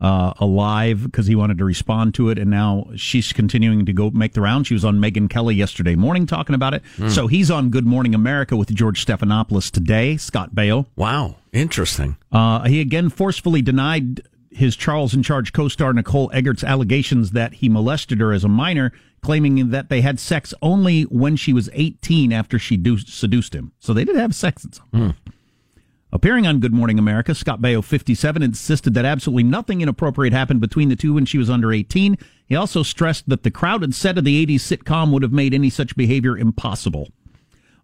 uh, 0.00 0.34
alive 0.38 1.04
because 1.04 1.26
he 1.26 1.34
wanted 1.34 1.58
to 1.58 1.64
respond 1.64 2.14
to 2.14 2.28
it, 2.28 2.38
and 2.38 2.50
now 2.50 2.88
she's 2.96 3.32
continuing 3.32 3.86
to 3.86 3.92
go 3.92 4.10
make 4.10 4.34
the 4.34 4.40
round. 4.40 4.66
She 4.66 4.74
was 4.74 4.84
on 4.84 4.98
Megyn 4.98 5.30
Kelly 5.30 5.54
yesterday 5.54 5.94
morning 5.94 6.26
talking 6.26 6.54
about 6.54 6.74
it. 6.74 6.82
Hmm. 6.96 7.08
So 7.08 7.26
he's 7.26 7.50
on 7.50 7.70
Good 7.70 7.86
Morning 7.86 8.14
America 8.14 8.56
with 8.56 8.74
George 8.74 9.04
Stephanopoulos 9.04 9.70
today. 9.70 10.16
Scott 10.16 10.54
Baio. 10.54 10.86
Wow. 10.96 11.36
Interesting. 11.52 12.16
Uh, 12.32 12.64
he 12.64 12.80
again 12.80 13.08
forcefully 13.08 13.62
denied 13.62 14.22
his 14.54 14.76
Charles 14.76 15.14
in 15.14 15.22
Charge 15.22 15.52
co-star 15.52 15.92
Nicole 15.92 16.30
Eggert's 16.32 16.64
allegations 16.64 17.32
that 17.32 17.54
he 17.54 17.68
molested 17.68 18.20
her 18.20 18.32
as 18.32 18.44
a 18.44 18.48
minor, 18.48 18.92
claiming 19.22 19.70
that 19.70 19.88
they 19.88 20.00
had 20.00 20.20
sex 20.20 20.54
only 20.62 21.02
when 21.04 21.36
she 21.36 21.52
was 21.52 21.70
18 21.72 22.32
after 22.32 22.58
she 22.58 22.76
do- 22.76 22.98
seduced 22.98 23.54
him. 23.54 23.72
So 23.78 23.92
they 23.92 24.04
did 24.04 24.16
have 24.16 24.34
sex 24.34 24.64
at 24.64 24.74
some 24.74 24.86
point. 24.92 25.16
Hmm. 25.24 25.30
Appearing 26.12 26.46
on 26.46 26.60
Good 26.60 26.72
Morning 26.72 27.00
America, 27.00 27.34
Scott 27.34 27.60
Baio, 27.60 27.82
57, 27.82 28.40
insisted 28.40 28.94
that 28.94 29.04
absolutely 29.04 29.42
nothing 29.42 29.80
inappropriate 29.80 30.32
happened 30.32 30.60
between 30.60 30.88
the 30.88 30.94
two 30.94 31.12
when 31.14 31.26
she 31.26 31.38
was 31.38 31.50
under 31.50 31.72
18. 31.72 32.16
He 32.46 32.54
also 32.54 32.84
stressed 32.84 33.28
that 33.28 33.42
the 33.42 33.50
crowded 33.50 33.96
set 33.96 34.16
of 34.16 34.24
the 34.24 34.46
80s 34.46 34.60
sitcom 34.60 35.10
would 35.10 35.24
have 35.24 35.32
made 35.32 35.52
any 35.52 35.70
such 35.70 35.96
behavior 35.96 36.38
impossible. 36.38 37.08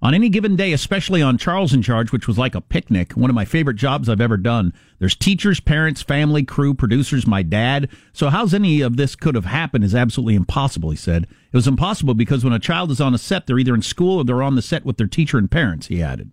On 0.03 0.15
any 0.15 0.31
given 0.31 0.57
day, 0.57 0.73
especially 0.73 1.21
on 1.21 1.37
Charles 1.37 1.75
in 1.75 1.83
Charge, 1.83 2.11
which 2.11 2.27
was 2.27 2.39
like 2.39 2.55
a 2.55 2.61
picnic, 2.63 3.13
one 3.13 3.29
of 3.29 3.37
my 3.37 3.45
favorite 3.45 3.77
jobs 3.77 4.09
I've 4.09 4.21
ever 4.21 4.39
done. 4.39 4.73
There's 4.99 5.15
teachers, 5.15 5.61
parents, 5.61 6.01
family, 6.01 6.43
crew, 6.43 6.73
producers, 6.73 7.27
my 7.27 7.43
dad. 7.43 7.91
So 8.15 8.31
how's 8.31 8.55
any 8.55 8.81
of 8.81 8.97
this 8.97 9.15
could 9.15 9.35
have 9.35 9.45
happened 9.45 9.85
is 9.85 9.95
absolutely 9.95 10.37
impossible, 10.37 10.91
he 10.91 10.97
said. 10.97 11.25
It 11.25 11.57
was 11.57 11.69
impossible 11.69 12.15
because 12.15 12.45
when 12.45 12.55
a 12.55 12.59
child 12.59 12.91
is 12.91 13.01
on 13.01 13.15
a 13.15 13.19
set, 13.19 13.47
they're 13.47 13.59
either 13.59 13.75
in 13.75 13.83
school 13.83 14.19
or 14.19 14.25
they're 14.25 14.43
on 14.43 14.57
the 14.57 14.63
set 14.63 14.87
with 14.87 14.97
their 14.97 15.07
teacher 15.07 15.37
and 15.37 15.51
parents, 15.51 15.89
he 15.89 16.03
added. 16.03 16.31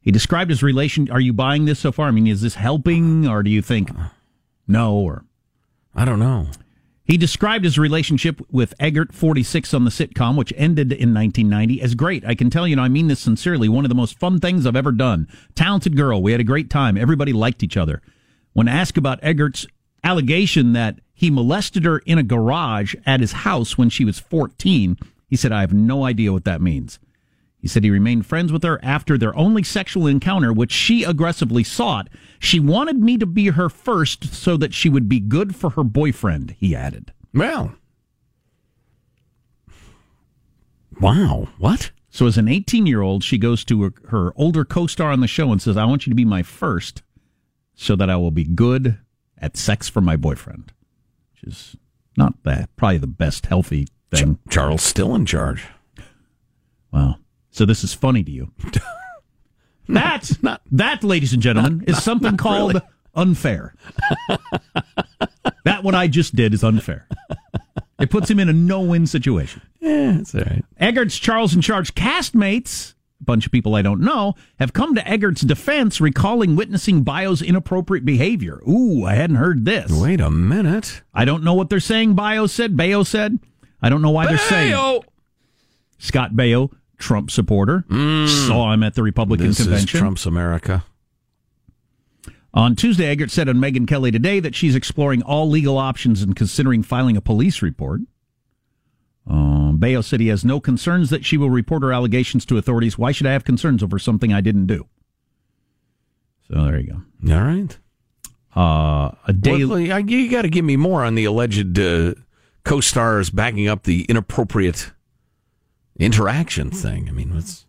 He 0.00 0.10
described 0.10 0.50
his 0.50 0.62
relation. 0.62 1.10
Are 1.10 1.20
you 1.20 1.34
buying 1.34 1.66
this 1.66 1.80
so 1.80 1.92
far? 1.92 2.08
I 2.08 2.12
mean, 2.12 2.26
is 2.26 2.40
this 2.40 2.54
helping 2.54 3.28
or 3.28 3.42
do 3.42 3.50
you 3.50 3.60
think 3.60 3.90
no 4.66 4.94
or 4.94 5.24
I 5.94 6.04
don't 6.04 6.18
know. 6.18 6.48
He 7.06 7.16
described 7.16 7.64
his 7.64 7.78
relationship 7.78 8.40
with 8.50 8.74
Eggert, 8.80 9.14
46, 9.14 9.72
on 9.72 9.84
the 9.84 9.90
sitcom, 9.90 10.36
which 10.36 10.52
ended 10.56 10.92
in 10.92 11.14
1990, 11.14 11.80
as 11.80 11.94
great. 11.94 12.24
I 12.24 12.34
can 12.34 12.50
tell 12.50 12.66
you, 12.66 12.74
and 12.74 12.80
I 12.80 12.88
mean 12.88 13.06
this 13.06 13.20
sincerely, 13.20 13.68
one 13.68 13.84
of 13.84 13.88
the 13.88 13.94
most 13.94 14.18
fun 14.18 14.40
things 14.40 14.66
I've 14.66 14.74
ever 14.74 14.90
done. 14.90 15.28
Talented 15.54 15.96
girl. 15.96 16.20
We 16.20 16.32
had 16.32 16.40
a 16.40 16.44
great 16.44 16.68
time. 16.68 16.96
Everybody 16.96 17.32
liked 17.32 17.62
each 17.62 17.76
other. 17.76 18.02
When 18.54 18.66
asked 18.66 18.98
about 18.98 19.22
Eggert's 19.22 19.66
allegation 20.02 20.72
that 20.72 20.98
he 21.14 21.30
molested 21.30 21.84
her 21.84 21.98
in 21.98 22.18
a 22.18 22.24
garage 22.24 22.94
at 23.06 23.20
his 23.20 23.32
house 23.32 23.78
when 23.78 23.88
she 23.88 24.04
was 24.04 24.18
14, 24.18 24.98
he 25.28 25.36
said, 25.36 25.52
I 25.52 25.60
have 25.60 25.72
no 25.72 26.04
idea 26.04 26.32
what 26.32 26.44
that 26.44 26.60
means. 26.60 26.98
He 27.66 27.68
said 27.68 27.82
he 27.82 27.90
remained 27.90 28.26
friends 28.26 28.52
with 28.52 28.62
her 28.62 28.78
after 28.80 29.18
their 29.18 29.36
only 29.36 29.64
sexual 29.64 30.06
encounter, 30.06 30.52
which 30.52 30.70
she 30.70 31.02
aggressively 31.02 31.64
sought. 31.64 32.08
She 32.38 32.60
wanted 32.60 33.00
me 33.00 33.18
to 33.18 33.26
be 33.26 33.48
her 33.48 33.68
first 33.68 34.32
so 34.32 34.56
that 34.58 34.72
she 34.72 34.88
would 34.88 35.08
be 35.08 35.18
good 35.18 35.56
for 35.56 35.70
her 35.70 35.82
boyfriend, 35.82 36.54
he 36.60 36.76
added. 36.76 37.12
Well. 37.34 37.74
Wow. 41.00 41.48
What? 41.58 41.90
So, 42.08 42.28
as 42.28 42.38
an 42.38 42.46
18 42.46 42.86
year 42.86 43.02
old, 43.02 43.24
she 43.24 43.36
goes 43.36 43.64
to 43.64 43.82
her, 43.82 43.92
her 44.10 44.32
older 44.36 44.64
co 44.64 44.86
star 44.86 45.10
on 45.10 45.18
the 45.18 45.26
show 45.26 45.50
and 45.50 45.60
says, 45.60 45.76
I 45.76 45.86
want 45.86 46.06
you 46.06 46.12
to 46.12 46.14
be 46.16 46.24
my 46.24 46.44
first 46.44 47.02
so 47.74 47.96
that 47.96 48.08
I 48.08 48.14
will 48.14 48.30
be 48.30 48.44
good 48.44 48.96
at 49.38 49.56
sex 49.56 49.88
for 49.88 50.00
my 50.00 50.14
boyfriend, 50.14 50.70
which 51.32 51.52
is 51.52 51.76
not 52.16 52.40
that, 52.44 52.70
probably 52.76 52.98
the 52.98 53.08
best 53.08 53.46
healthy 53.46 53.88
thing. 54.12 54.38
Charles 54.50 54.84
still 54.84 55.16
in 55.16 55.26
charge. 55.26 55.66
Wow. 56.92 57.16
So 57.56 57.64
this 57.64 57.82
is 57.82 57.94
funny 57.94 58.22
to 58.22 58.30
you. 58.30 58.52
That's 59.88 60.42
not 60.42 60.60
that, 60.72 61.02
ladies 61.02 61.32
and 61.32 61.40
gentlemen, 61.40 61.84
is 61.86 62.02
something 62.02 62.36
called 62.36 62.74
really. 62.74 62.86
unfair. 63.14 63.74
that 65.64 65.82
what 65.82 65.94
I 65.94 66.06
just 66.06 66.36
did 66.36 66.52
is 66.52 66.62
unfair. 66.62 67.08
It 67.98 68.10
puts 68.10 68.28
him 68.28 68.40
in 68.40 68.50
a 68.50 68.52
no-win 68.52 69.06
situation. 69.06 69.62
Yeah, 69.80 70.16
that's 70.18 70.34
all 70.34 70.42
right. 70.42 70.64
Eggert's 70.78 71.16
Charles 71.18 71.54
in 71.54 71.62
Charge 71.62 71.94
castmates, 71.94 72.92
a 73.22 73.24
bunch 73.24 73.46
of 73.46 73.52
people 73.52 73.74
I 73.74 73.80
don't 73.80 74.02
know, 74.02 74.34
have 74.58 74.74
come 74.74 74.94
to 74.94 75.08
Eggert's 75.08 75.40
defense, 75.40 75.98
recalling 75.98 76.56
witnessing 76.56 77.04
Bio's 77.04 77.40
inappropriate 77.40 78.04
behavior. 78.04 78.60
Ooh, 78.68 79.06
I 79.06 79.14
hadn't 79.14 79.36
heard 79.36 79.64
this. 79.64 79.90
Wait 79.90 80.20
a 80.20 80.30
minute. 80.30 81.00
I 81.14 81.24
don't 81.24 81.42
know 81.42 81.54
what 81.54 81.70
they're 81.70 81.80
saying. 81.80 82.14
Bio 82.16 82.46
said. 82.48 82.76
Bayo 82.76 83.02
said. 83.02 83.38
I 83.80 83.88
don't 83.88 84.02
know 84.02 84.10
why 84.10 84.26
they're 84.26 84.36
saying. 84.36 84.72
Bayo! 84.72 85.04
Scott 85.98 86.32
Baio, 86.32 86.70
Trump 86.98 87.30
supporter, 87.30 87.84
saw 87.90 88.72
him 88.72 88.82
at 88.82 88.94
the 88.94 89.02
Republican 89.02 89.48
This 89.48 89.60
is 89.60 89.66
convention. 89.66 90.00
Trump's 90.00 90.26
America. 90.26 90.84
On 92.54 92.74
Tuesday, 92.74 93.06
Eggert 93.08 93.30
said 93.30 93.48
on 93.50 93.56
Megyn 93.56 93.86
Kelly 93.86 94.10
today 94.10 94.40
that 94.40 94.54
she's 94.54 94.74
exploring 94.74 95.22
all 95.22 95.48
legal 95.48 95.76
options 95.76 96.22
and 96.22 96.34
considering 96.34 96.82
filing 96.82 97.16
a 97.16 97.20
police 97.20 97.60
report. 97.60 98.00
Um, 99.26 99.76
Bayo 99.78 100.00
said 100.00 100.20
he 100.20 100.28
has 100.28 100.44
no 100.44 100.58
concerns 100.60 101.10
that 101.10 101.24
she 101.24 101.36
will 101.36 101.50
report 101.50 101.82
her 101.82 101.92
allegations 101.92 102.46
to 102.46 102.56
authorities. 102.56 102.96
Why 102.96 103.12
should 103.12 103.26
I 103.26 103.32
have 103.32 103.44
concerns 103.44 103.82
over 103.82 103.98
something 103.98 104.32
I 104.32 104.40
didn't 104.40 104.66
do? 104.66 104.86
So 106.48 106.64
there 106.64 106.78
you 106.78 107.02
go. 107.22 107.34
All 107.34 107.42
right. 107.44 107.78
Uh, 108.56 109.10
a 109.26 109.32
day. 109.34 109.64
Well, 109.66 109.78
you- 109.78 109.94
you 110.16 110.30
got 110.30 110.42
to 110.42 110.48
give 110.48 110.64
me 110.64 110.76
more 110.76 111.04
on 111.04 111.14
the 111.14 111.24
alleged 111.26 111.78
uh, 111.78 112.14
co-stars 112.64 113.28
backing 113.28 113.68
up 113.68 113.82
the 113.82 114.04
inappropriate 114.04 114.92
interaction 115.98 116.70
thing. 116.70 117.08
I 117.08 117.12
mean, 117.12 117.32
it's 117.36 117.66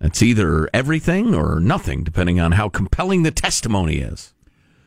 that's 0.00 0.22
either 0.22 0.68
everything 0.74 1.34
or 1.34 1.60
nothing, 1.60 2.02
depending 2.02 2.40
on 2.40 2.52
how 2.52 2.68
compelling 2.68 3.22
the 3.22 3.30
testimony 3.30 3.98
is. 3.98 4.34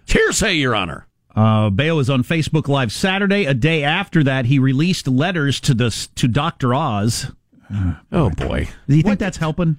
Hearsay, 0.06 0.54
Your 0.60 0.76
Honor. 0.76 1.08
Uh, 1.36 1.70
Bayo 1.70 1.96
was 1.96 2.10
on 2.10 2.24
Facebook 2.24 2.68
Live 2.68 2.92
Saturday. 2.92 3.46
A 3.46 3.54
day 3.54 3.84
after 3.84 4.24
that, 4.24 4.46
he 4.46 4.60
released 4.60 5.08
letters 5.08 5.60
to 5.62 5.74
the 5.74 5.90
to 6.16 6.28
Doctor 6.28 6.74
Oz. 6.74 7.32
Oh 8.12 8.30
boy, 8.30 8.70
do 8.88 8.96
you 8.96 9.04
think 9.04 9.20
that's 9.20 9.38
helping? 9.38 9.78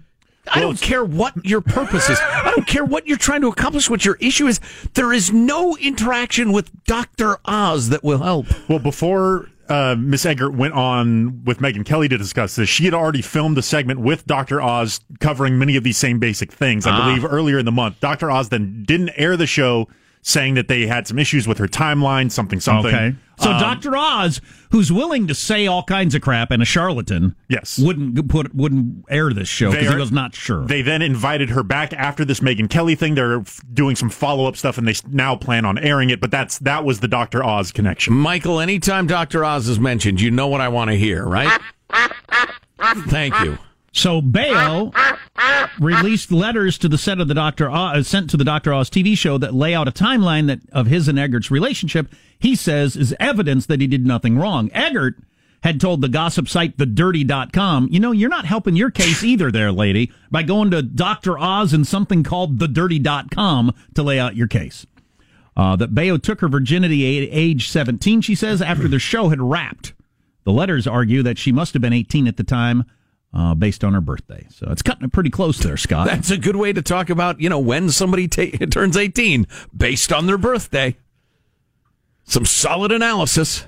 I 0.53 0.61
don't 0.61 0.81
care 0.81 1.05
what 1.05 1.35
your 1.45 1.61
purpose 1.61 2.09
is. 2.09 2.19
I 2.21 2.53
don't 2.55 2.67
care 2.67 2.85
what 2.85 3.07
you're 3.07 3.17
trying 3.17 3.41
to 3.41 3.49
accomplish, 3.49 3.91
what 3.91 4.05
your 4.05 4.17
issue 4.21 4.47
is. 4.47 4.61
There 4.95 5.13
is 5.13 5.33
no 5.33 5.77
interaction 5.77 6.53
with 6.53 6.71
Dr. 6.85 7.39
Oz 7.45 7.89
that 7.89 8.05
will 8.05 8.23
help. 8.23 8.47
Well, 8.69 8.79
before 8.79 9.49
uh, 9.69 9.97
Miss 9.99 10.25
Eggert 10.27 10.53
went 10.55 10.75
on 10.75 11.45
with 11.45 11.59
Megyn 11.59 11.85
Kelly 11.85 12.09
to 12.09 12.17
discuss 12.19 12.57
this, 12.57 12.69
she 12.69 12.85
had 12.85 12.95
already 12.95 13.23
filmed 13.23 13.59
a 13.59 13.63
segment 13.63 14.01
with 14.01 14.27
Dr. 14.27 14.61
Oz 14.63 15.01
covering 15.21 15.59
many 15.59 15.77
of 15.77 15.85
these 15.85 15.97
same 15.99 16.19
basic 16.19 16.53
things. 16.53 16.87
I 16.87 16.91
Ah. 16.93 17.05
believe 17.07 17.25
earlier 17.25 17.59
in 17.59 17.65
the 17.65 17.73
month, 17.73 18.01
Dr. 18.01 18.31
Oz 18.31 18.49
then 18.49 18.85
didn't 18.87 19.11
air 19.17 19.37
the 19.37 19.47
show, 19.47 19.89
saying 20.29 20.55
that 20.55 20.67
they 20.67 20.89
had 20.89 21.07
some 21.07 21.21
issues 21.21 21.47
with 21.47 21.57
her 21.57 21.69
timeline, 21.69 22.29
something, 22.33 22.59
something. 22.59 22.93
Okay. 22.93 23.15
So 23.39 23.53
Um, 23.53 23.61
Dr. 23.61 23.97
Oz, 23.97 24.41
who's 24.73 24.91
willing 24.91 25.29
to 25.29 25.35
say 25.35 25.69
all 25.69 25.85
kinds 25.85 26.17
of 26.17 26.23
crap 26.23 26.51
and 26.51 26.61
a 26.61 26.65
charlatan, 26.65 27.37
yes, 27.49 27.79
wouldn't 27.79 28.29
put 28.29 28.53
wouldn't 28.53 29.05
air 29.09 29.33
this 29.33 29.47
show 29.47 29.71
because 29.71 29.89
he 29.89 29.95
was 29.95 30.11
not 30.11 30.35
sure. 30.35 30.67
They 30.67 30.83
then 30.83 31.01
invited 31.01 31.51
her 31.51 31.63
back 31.63 31.93
after 31.93 32.25
this 32.25 32.41
Megyn 32.41 32.69
Kelly 32.69 32.97
thing. 32.97 33.15
They're 33.15 33.39
f- 33.41 33.61
doing 33.73 33.95
some 33.95 34.11
follow 34.11 34.47
up 34.47 34.57
stuff, 34.57 34.79
and 34.79 34.89
they 34.89 34.95
now 35.09 35.37
plan 35.37 35.65
on 35.65 35.79
airing 35.79 36.11
it. 36.11 36.21
But 36.21 36.33
that's 36.33 36.59
that 36.61 36.85
was 36.85 36.99
the 36.99 37.09
Dr. 37.09 37.45
Oz 37.45 37.71
connection. 37.71 38.13
Michael, 38.15 38.59
anytime 38.59 39.07
Dr. 39.07 39.45
Oz 39.45 39.69
is 39.69 39.79
mentioned, 39.79 40.21
you 40.21 40.33
know 40.33 40.49
what 40.49 40.61
I 40.61 40.69
want 40.69 40.91
to 40.91 40.97
hear, 40.97 41.25
right? 41.25 41.61
Thank 43.09 43.39
you. 43.41 43.59
So 43.97 44.21
Bayo 44.21 44.93
released 45.81 46.31
letters 46.31 46.77
to 46.79 46.89
the 46.89 46.99
set 46.99 47.19
of 47.19 47.29
the 47.29 47.35
Doctor 47.35 47.71
Oz, 47.71 48.07
sent 48.07 48.29
to 48.31 48.37
the 48.37 48.45
Doctor 48.45 48.75
Oz 48.75 48.91
TV 48.91 49.17
show 49.17 49.39
that 49.39 49.55
lay 49.55 49.75
out 49.75 49.89
a 49.89 49.93
timeline 49.93 50.49
that 50.49 50.61
of 50.71 50.87
his 50.87 51.09
and 51.09 51.19
Eggert's 51.19 51.51
relationship. 51.51 52.09
He 52.39 52.55
says 52.55 52.95
is 52.95 53.15
evidence 53.19 53.65
that 53.67 53.81
he 53.81 53.87
did 53.87 54.07
nothing 54.07 54.37
wrong. 54.39 54.71
Eggert 54.75 55.17
had 55.63 55.81
told 55.81 56.03
the 56.03 56.11
gossip 56.11 56.47
site 56.47 56.77
thedirty.com, 56.77 57.89
you 57.91 57.99
know, 57.99 58.13
you're 58.13 58.29
not 58.29 58.45
helping 58.45 58.77
your 58.77 58.91
case 58.91 59.25
either 59.25 59.51
there, 59.51 59.73
lady, 59.73 60.13
by 60.31 60.43
going 60.43 60.71
to 60.73 60.83
Dr. 60.83 61.39
Oz 61.39 61.73
and 61.73 61.87
something 61.87 62.23
called 62.23 62.59
thedirty.com 62.59 63.75
to 63.95 64.03
lay 64.03 64.21
out 64.21 64.37
your 64.37 64.47
case. 64.47 64.87
Uh, 65.57 65.75
that 65.75 65.95
Bayo 65.95 66.19
took 66.19 66.43
her 66.43 66.49
virginity 66.49 67.27
at 67.27 67.31
age 67.33 67.71
17, 67.71 68.21
she 68.21 68.35
says, 68.35 68.61
after 68.61 68.89
the 68.89 68.99
show 68.99 69.31
had 69.31 69.41
wrapped. 69.41 69.95
The 70.45 70.53
letters 70.53 70.87
argue 70.87 71.23
that 71.23 71.39
she 71.39 71.51
must 71.51 71.73
have 71.73 71.81
been 71.81 71.95
18 71.95 72.29
at 72.29 72.37
the 72.37 72.45
time, 72.45 72.85
uh, 73.33 73.55
based 73.55 73.85
on 73.85 73.95
her 73.95 74.01
birthday. 74.01 74.47
So 74.51 74.69
it's 74.71 74.83
cutting 74.83 75.05
it 75.05 75.13
pretty 75.13 75.31
close 75.31 75.59
there, 75.59 75.77
Scott. 75.77 76.07
That's 76.11 76.31
a 76.31 76.39
good 76.39 76.57
way 76.57 76.73
to 76.73 76.83
talk 76.83 77.11
about, 77.11 77.41
you 77.41 77.49
know, 77.49 77.59
when 77.59 77.91
somebody 77.91 78.29
ta- 78.29 78.67
turns 78.71 78.97
18 78.97 79.47
based 79.77 80.13
on 80.13 80.27
their 80.27 80.39
birthday. 80.39 80.97
Some 82.25 82.45
solid 82.45 82.91
analysis. 82.91 83.67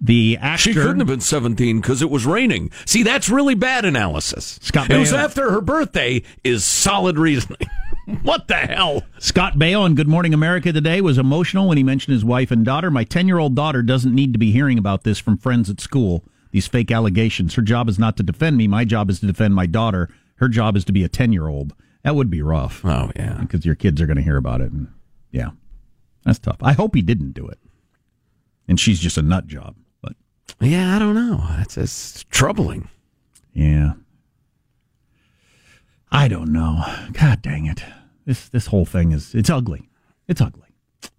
The 0.00 0.38
actor. 0.40 0.62
She 0.62 0.74
couldn't 0.74 0.98
have 0.98 1.06
been 1.06 1.20
17 1.20 1.80
because 1.80 2.02
it 2.02 2.10
was 2.10 2.26
raining. 2.26 2.70
See, 2.84 3.02
that's 3.02 3.28
really 3.30 3.54
bad 3.54 3.84
analysis. 3.84 4.58
Scott 4.62 4.90
it 4.90 4.98
was 4.98 5.12
after 5.12 5.50
her 5.50 5.60
birthday 5.62 6.22
is 6.44 6.64
solid 6.64 7.18
reasoning. 7.18 7.68
what 8.22 8.46
the 8.46 8.56
hell? 8.56 9.02
Scott 9.18 9.54
Baio 9.54 9.80
on 9.80 9.94
Good 9.94 10.08
Morning 10.08 10.34
America 10.34 10.72
today 10.72 11.00
was 11.00 11.16
emotional 11.16 11.68
when 11.68 11.78
he 11.78 11.82
mentioned 11.82 12.12
his 12.12 12.24
wife 12.24 12.50
and 12.50 12.64
daughter. 12.64 12.90
My 12.90 13.04
10 13.04 13.26
year 13.26 13.38
old 13.38 13.54
daughter 13.54 13.82
doesn't 13.82 14.14
need 14.14 14.32
to 14.34 14.38
be 14.38 14.52
hearing 14.52 14.78
about 14.78 15.02
this 15.02 15.18
from 15.18 15.38
friends 15.38 15.70
at 15.70 15.80
school, 15.80 16.24
these 16.50 16.66
fake 16.66 16.90
allegations. 16.90 17.54
Her 17.54 17.62
job 17.62 17.88
is 17.88 17.98
not 17.98 18.16
to 18.16 18.22
defend 18.22 18.56
me. 18.56 18.66
My 18.68 18.84
job 18.84 19.10
is 19.10 19.20
to 19.20 19.26
defend 19.26 19.54
my 19.54 19.66
daughter. 19.66 20.08
Her 20.36 20.48
job 20.48 20.76
is 20.76 20.84
to 20.86 20.92
be 20.92 21.04
a 21.04 21.08
10 21.08 21.32
year 21.32 21.48
old. 21.48 21.74
That 22.02 22.14
would 22.14 22.30
be 22.30 22.42
rough. 22.42 22.84
Oh, 22.84 23.10
yeah. 23.16 23.38
Because 23.40 23.66
your 23.66 23.74
kids 23.74 24.00
are 24.00 24.06
going 24.06 24.16
to 24.16 24.22
hear 24.22 24.36
about 24.36 24.60
it. 24.60 24.70
And 24.72 24.88
yeah, 25.32 25.50
that's 26.24 26.38
tough. 26.38 26.58
I 26.62 26.72
hope 26.72 26.94
he 26.94 27.02
didn't 27.02 27.32
do 27.32 27.46
it. 27.46 27.58
And 28.68 28.78
she's 28.78 29.00
just 29.00 29.18
a 29.18 29.22
nut 29.22 29.46
job. 29.46 29.76
But 30.02 30.14
Yeah, 30.60 30.94
I 30.94 30.98
don't 30.98 31.14
know. 31.14 31.44
That's, 31.56 31.74
that's 31.76 32.24
troubling. 32.30 32.88
yeah. 33.52 33.92
I 36.12 36.28
don't 36.28 36.52
know. 36.52 36.84
God 37.12 37.42
dang 37.42 37.66
it. 37.66 37.82
This 38.24 38.48
this 38.48 38.66
whole 38.66 38.84
thing 38.86 39.12
is 39.12 39.34
it's 39.34 39.50
ugly. 39.50 39.88
It's 40.28 40.40
ugly. 40.40 40.68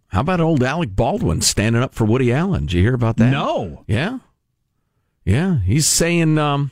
How 0.08 0.22
about 0.22 0.40
old 0.40 0.64
Alec 0.64 0.96
Baldwin 0.96 1.42
standing 1.42 1.82
up 1.84 1.94
for 1.94 2.06
Woody 2.06 2.32
Allen? 2.32 2.62
Did 2.66 2.74
you 2.74 2.82
hear 2.82 2.94
about 2.94 3.18
that? 3.18 3.30
No. 3.30 3.84
Yeah. 3.88 4.20
Yeah. 5.28 5.60
He's 5.60 5.86
saying, 5.86 6.38
um, 6.38 6.72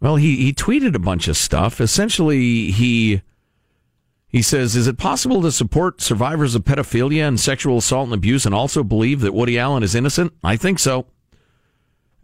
well, 0.00 0.16
he, 0.16 0.36
he 0.36 0.52
tweeted 0.52 0.94
a 0.94 0.98
bunch 0.98 1.28
of 1.28 1.36
stuff. 1.36 1.80
Essentially, 1.80 2.70
he 2.70 3.22
he 4.28 4.42
says, 4.42 4.76
"Is 4.76 4.86
it 4.86 4.98
possible 4.98 5.40
to 5.42 5.52
support 5.52 6.00
survivors 6.00 6.54
of 6.54 6.64
pedophilia 6.64 7.26
and 7.26 7.38
sexual 7.40 7.78
assault 7.78 8.06
and 8.06 8.14
abuse 8.14 8.44
and 8.46 8.54
also 8.54 8.82
believe 8.84 9.20
that 9.20 9.32
Woody 9.34 9.58
Allen 9.58 9.82
is 9.82 9.94
innocent? 9.94 10.32
I 10.44 10.56
think 10.56 10.78
so." 10.78 11.06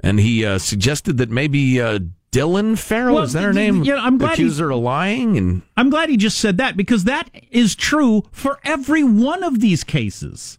And 0.01 0.21
he 0.21 0.45
uh, 0.45 0.59
suggested 0.59 1.17
that 1.19 1.31
maybe 1.31 1.81
uh, 1.81 2.01
Dylan 2.31 2.79
Farrell 2.79 3.15
Well, 3.17 3.25
is 3.25 3.33
that 3.33 3.43
her 3.43 3.53
name? 3.53 3.85
yeah, 3.85 3.97
I'm 3.97 4.19
glad 4.19 4.37
he- 4.39 4.49
her 4.49 4.71
of 4.71 4.81
lying 4.81 5.37
and 5.39 5.63
I'm 5.77 5.91
glad 5.91 6.09
he 6.09 6.17
just 6.17 6.39
said 6.39 6.59
that 6.59 6.77
because 6.77 7.05
that 7.05 7.31
is 7.51 7.75
true 7.75 8.25
for 8.31 8.59
every 8.65 9.03
one 9.03 9.43
of 9.43 9.61
these 9.61 9.85
cases. 9.85 10.59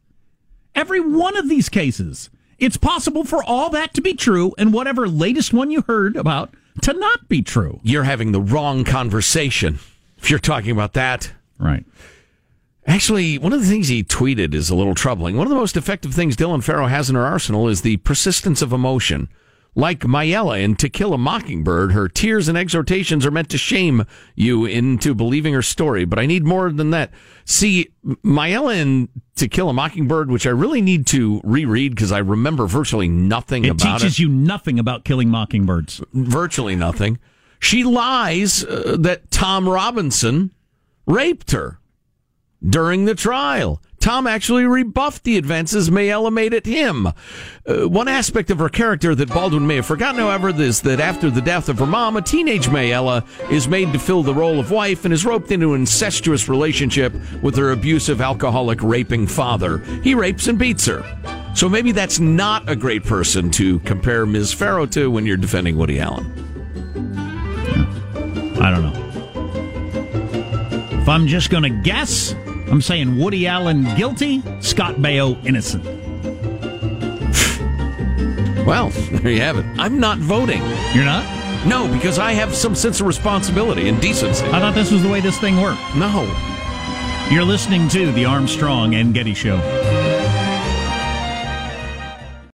Every 0.76 1.00
one 1.00 1.38
of 1.38 1.48
these 1.50 1.70
cases. 1.70 2.30
It's 2.60 2.78
possible 2.78 3.24
for 3.24 3.44
all 3.44 3.70
that 3.72 3.94
to 3.94 4.02
be 4.02 4.14
true 4.14 4.54
and 4.58 4.74
whatever 4.74 5.08
latest 5.08 5.54
one 5.54 5.72
you 5.72 5.82
heard 5.82 6.16
about 6.16 6.54
to 6.82 6.94
not 6.94 7.28
be 7.28 7.42
true. 7.42 7.80
you're 7.84 8.04
having 8.04 8.32
the 8.32 8.42
wrong 8.42 8.84
conversation 8.84 9.80
if 10.18 10.30
you're 10.30 10.40
talking 10.40 10.72
about 10.72 10.94
that. 10.94 11.32
Right. 11.58 11.86
Actually, 12.86 13.38
one 13.38 13.54
of 13.54 13.62
the 13.62 13.68
things 13.68 13.88
he 13.88 14.04
tweeted 14.04 14.54
is 14.54 14.70
a 14.70 14.76
little 14.76 14.96
troubling. 14.96 15.38
One 15.38 15.46
of 15.46 15.52
the 15.52 15.56
most 15.60 15.78
effective 15.78 16.14
things 16.14 16.36
Dylan 16.36 16.64
Farrow 16.64 16.88
has 16.88 17.10
in 17.10 17.16
her 17.16 17.26
arsenal 17.26 17.68
is 17.68 17.82
the 17.82 17.98
persistence 17.98 18.62
of 18.62 18.74
emotion. 18.74 19.30
Like 19.76 20.00
Mayella 20.02 20.62
in 20.62 20.76
To 20.78 20.90
Kill 20.90 21.14
a 21.14 21.18
Mockingbird, 21.18 21.92
her 21.94 22.10
tears 22.10 22.48
and 22.48 22.58
exhortations 22.58 23.26
are 23.26 23.32
meant 23.32 23.50
to 23.50 23.58
shame 23.58 24.06
you 24.36 24.66
into 24.66 25.14
believing 25.14 25.54
her 25.54 25.62
story. 25.62 26.06
But 26.06 26.20
I 26.20 26.26
need 26.26 26.44
more 26.44 26.72
than 26.72 26.90
that. 26.90 27.12
See, 27.46 27.90
Mayella 28.04 28.76
in 28.76 29.10
To 29.36 29.48
Kill 29.48 29.70
a 29.70 29.74
Mockingbird, 29.74 30.32
which 30.32 30.46
I 30.48 30.50
really 30.50 30.82
need 30.82 31.06
to 31.08 31.40
reread 31.44 31.96
because 31.96 32.12
I 32.12 32.18
remember 32.18 32.66
virtually 32.68 33.08
nothing 33.08 33.64
It 33.66 33.70
about 33.70 33.86
it. 33.86 33.90
it. 33.90 34.00
Teaches 34.00 34.20
you 34.20 34.28
nothing 34.28 34.80
about 34.80 35.06
killing 35.06 35.30
mockingbirds. 35.30 36.02
Virtually 36.14 36.76
nothing. 36.76 37.20
She 37.60 37.84
lies 37.84 38.64
uh, 38.64 38.98
that 39.00 39.30
Tom 39.32 39.68
Robinson 39.70 40.52
raped 41.06 41.52
her 41.52 41.80
during 42.68 43.06
the 43.06 43.16
trial. 43.16 43.82
Tom 44.00 44.28
actually 44.28 44.66
rebuffed 44.66 45.24
the 45.24 45.38
advances 45.38 45.90
Mayella 45.90 46.32
made 46.32 46.54
at 46.54 46.66
him. 46.66 47.08
Uh, 47.08 47.88
one 47.88 48.08
aspect 48.08 48.50
of 48.50 48.60
her 48.60 48.70
character 48.70 49.14
that 49.14 49.30
Baldwin 49.30 49.68
may 49.68 49.76
have 49.76 49.86
forgotten, 49.86 50.20
however, 50.20 50.50
is 50.50 50.82
that 50.82 51.00
after 51.00 51.30
the 51.30 51.42
death 51.42 51.70
of 51.70 51.80
her 51.80 51.86
mom, 51.86 52.18
a 52.18 52.22
teenage 52.22 52.68
Mayella 52.68 53.26
is 53.52 53.68
made 53.68 53.94
to 53.94 54.00
fill 54.00 54.24
the 54.24 54.34
role 54.34 54.60
of 54.60 54.72
wife 54.72 55.06
and 55.06 55.14
is 55.14 55.26
roped 55.26 55.52
into 55.52 55.74
an 55.74 55.82
incestuous 55.82 56.50
relationship 56.50 57.14
with 57.42 57.56
her 57.58 57.72
abusive, 57.72 58.22
alcoholic, 58.22 58.82
raping 58.82 59.28
father. 59.28 59.80
He 60.04 60.16
rapes 60.16 60.48
and 60.48 60.58
beats 60.58 60.86
her. 60.86 61.04
So 61.56 61.68
maybe 61.68 61.92
that's 61.92 62.20
not 62.20 62.70
a 62.70 62.76
great 62.76 63.04
person 63.04 63.50
to 63.52 63.80
compare 63.80 64.26
Ms. 64.26 64.54
Farrow 64.54 64.86
to 64.88 65.12
when 65.12 65.26
you're 65.26 65.38
defending 65.38 65.78
Woody 65.78 66.00
Allen. 66.00 66.32
I 68.62 68.72
don't 68.72 68.84
know. 68.84 69.10
If 71.02 71.10
I'm 71.10 71.28
just 71.28 71.50
going 71.50 71.64
to 71.64 71.70
guess, 71.70 72.36
I'm 72.72 72.82
saying 72.82 73.18
Woody 73.18 73.48
Allen 73.48 73.84
guilty, 73.96 74.44
Scott 74.60 74.96
Baio 74.96 75.44
innocent. 75.46 75.84
Well, 78.66 78.90
there 78.90 79.32
you 79.32 79.42
have 79.42 79.58
it. 79.58 79.66
I'm 79.80 80.00
not 80.00 80.20
voting. 80.20 80.62
You're 80.94 81.06
not? 81.06 81.26
No, 81.66 81.92
because 81.92 82.20
I 82.20 82.34
have 82.34 82.54
some 82.54 82.76
sense 82.76 83.02
of 83.02 83.08
responsibility 83.08 83.90
and 83.90 84.00
decency. 84.00 84.46
I 84.46 84.60
thought 84.60 84.76
this 84.76 84.92
was 84.92 85.02
the 85.02 85.10
way 85.10 85.20
this 85.20 85.40
thing 85.40 85.60
worked. 85.60 85.82
No. 85.96 86.24
You're 87.32 87.44
listening 87.44 87.90
to 87.90 88.12
the 88.12 88.26
Armstrong 88.26 88.96
and 88.96 89.14
Getty 89.14 89.34
Show. 89.34 89.58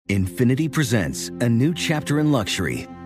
Infiniti 0.08 0.70
presents 0.70 1.28
a 1.40 1.48
new 1.48 1.74
chapter 1.74 2.20
in 2.20 2.30
luxury, 2.30 2.86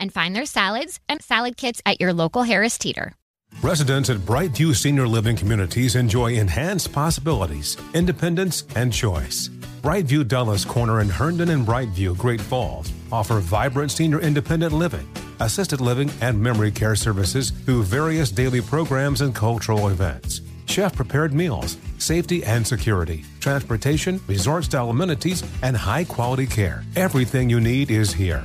and 0.00 0.12
find 0.12 0.34
their 0.34 0.46
salads 0.46 0.98
and 1.08 1.22
salad 1.22 1.56
kits 1.56 1.80
at 1.86 2.00
your 2.00 2.12
local 2.12 2.42
Harris 2.42 2.78
Teeter. 2.78 3.14
Residents 3.62 4.08
at 4.08 4.16
Brightview 4.18 4.74
Senior 4.74 5.06
Living 5.06 5.36
Communities 5.36 5.94
enjoy 5.94 6.32
enhanced 6.32 6.92
possibilities, 6.92 7.76
independence, 7.92 8.64
and 8.74 8.92
choice. 8.92 9.50
Brightview 9.82 10.26
Dulles 10.26 10.64
Corner 10.64 11.00
in 11.00 11.08
Herndon 11.08 11.50
and 11.50 11.66
Brightview, 11.66 12.16
Great 12.16 12.40
Falls, 12.40 12.90
offer 13.12 13.40
vibrant 13.40 13.90
senior 13.90 14.20
independent 14.20 14.72
living, 14.72 15.06
assisted 15.40 15.80
living, 15.80 16.10
and 16.20 16.40
memory 16.40 16.70
care 16.70 16.96
services 16.96 17.50
through 17.50 17.82
various 17.82 18.30
daily 18.30 18.60
programs 18.60 19.20
and 19.20 19.34
cultural 19.34 19.88
events. 19.88 20.40
Chef 20.66 20.94
prepared 20.94 21.34
meals, 21.34 21.76
safety 21.98 22.44
and 22.44 22.66
security, 22.66 23.24
transportation, 23.40 24.20
resort 24.26 24.64
style 24.64 24.90
amenities, 24.90 25.42
and 25.62 25.76
high 25.76 26.04
quality 26.04 26.46
care. 26.46 26.84
Everything 26.96 27.50
you 27.50 27.60
need 27.60 27.90
is 27.90 28.12
here. 28.12 28.44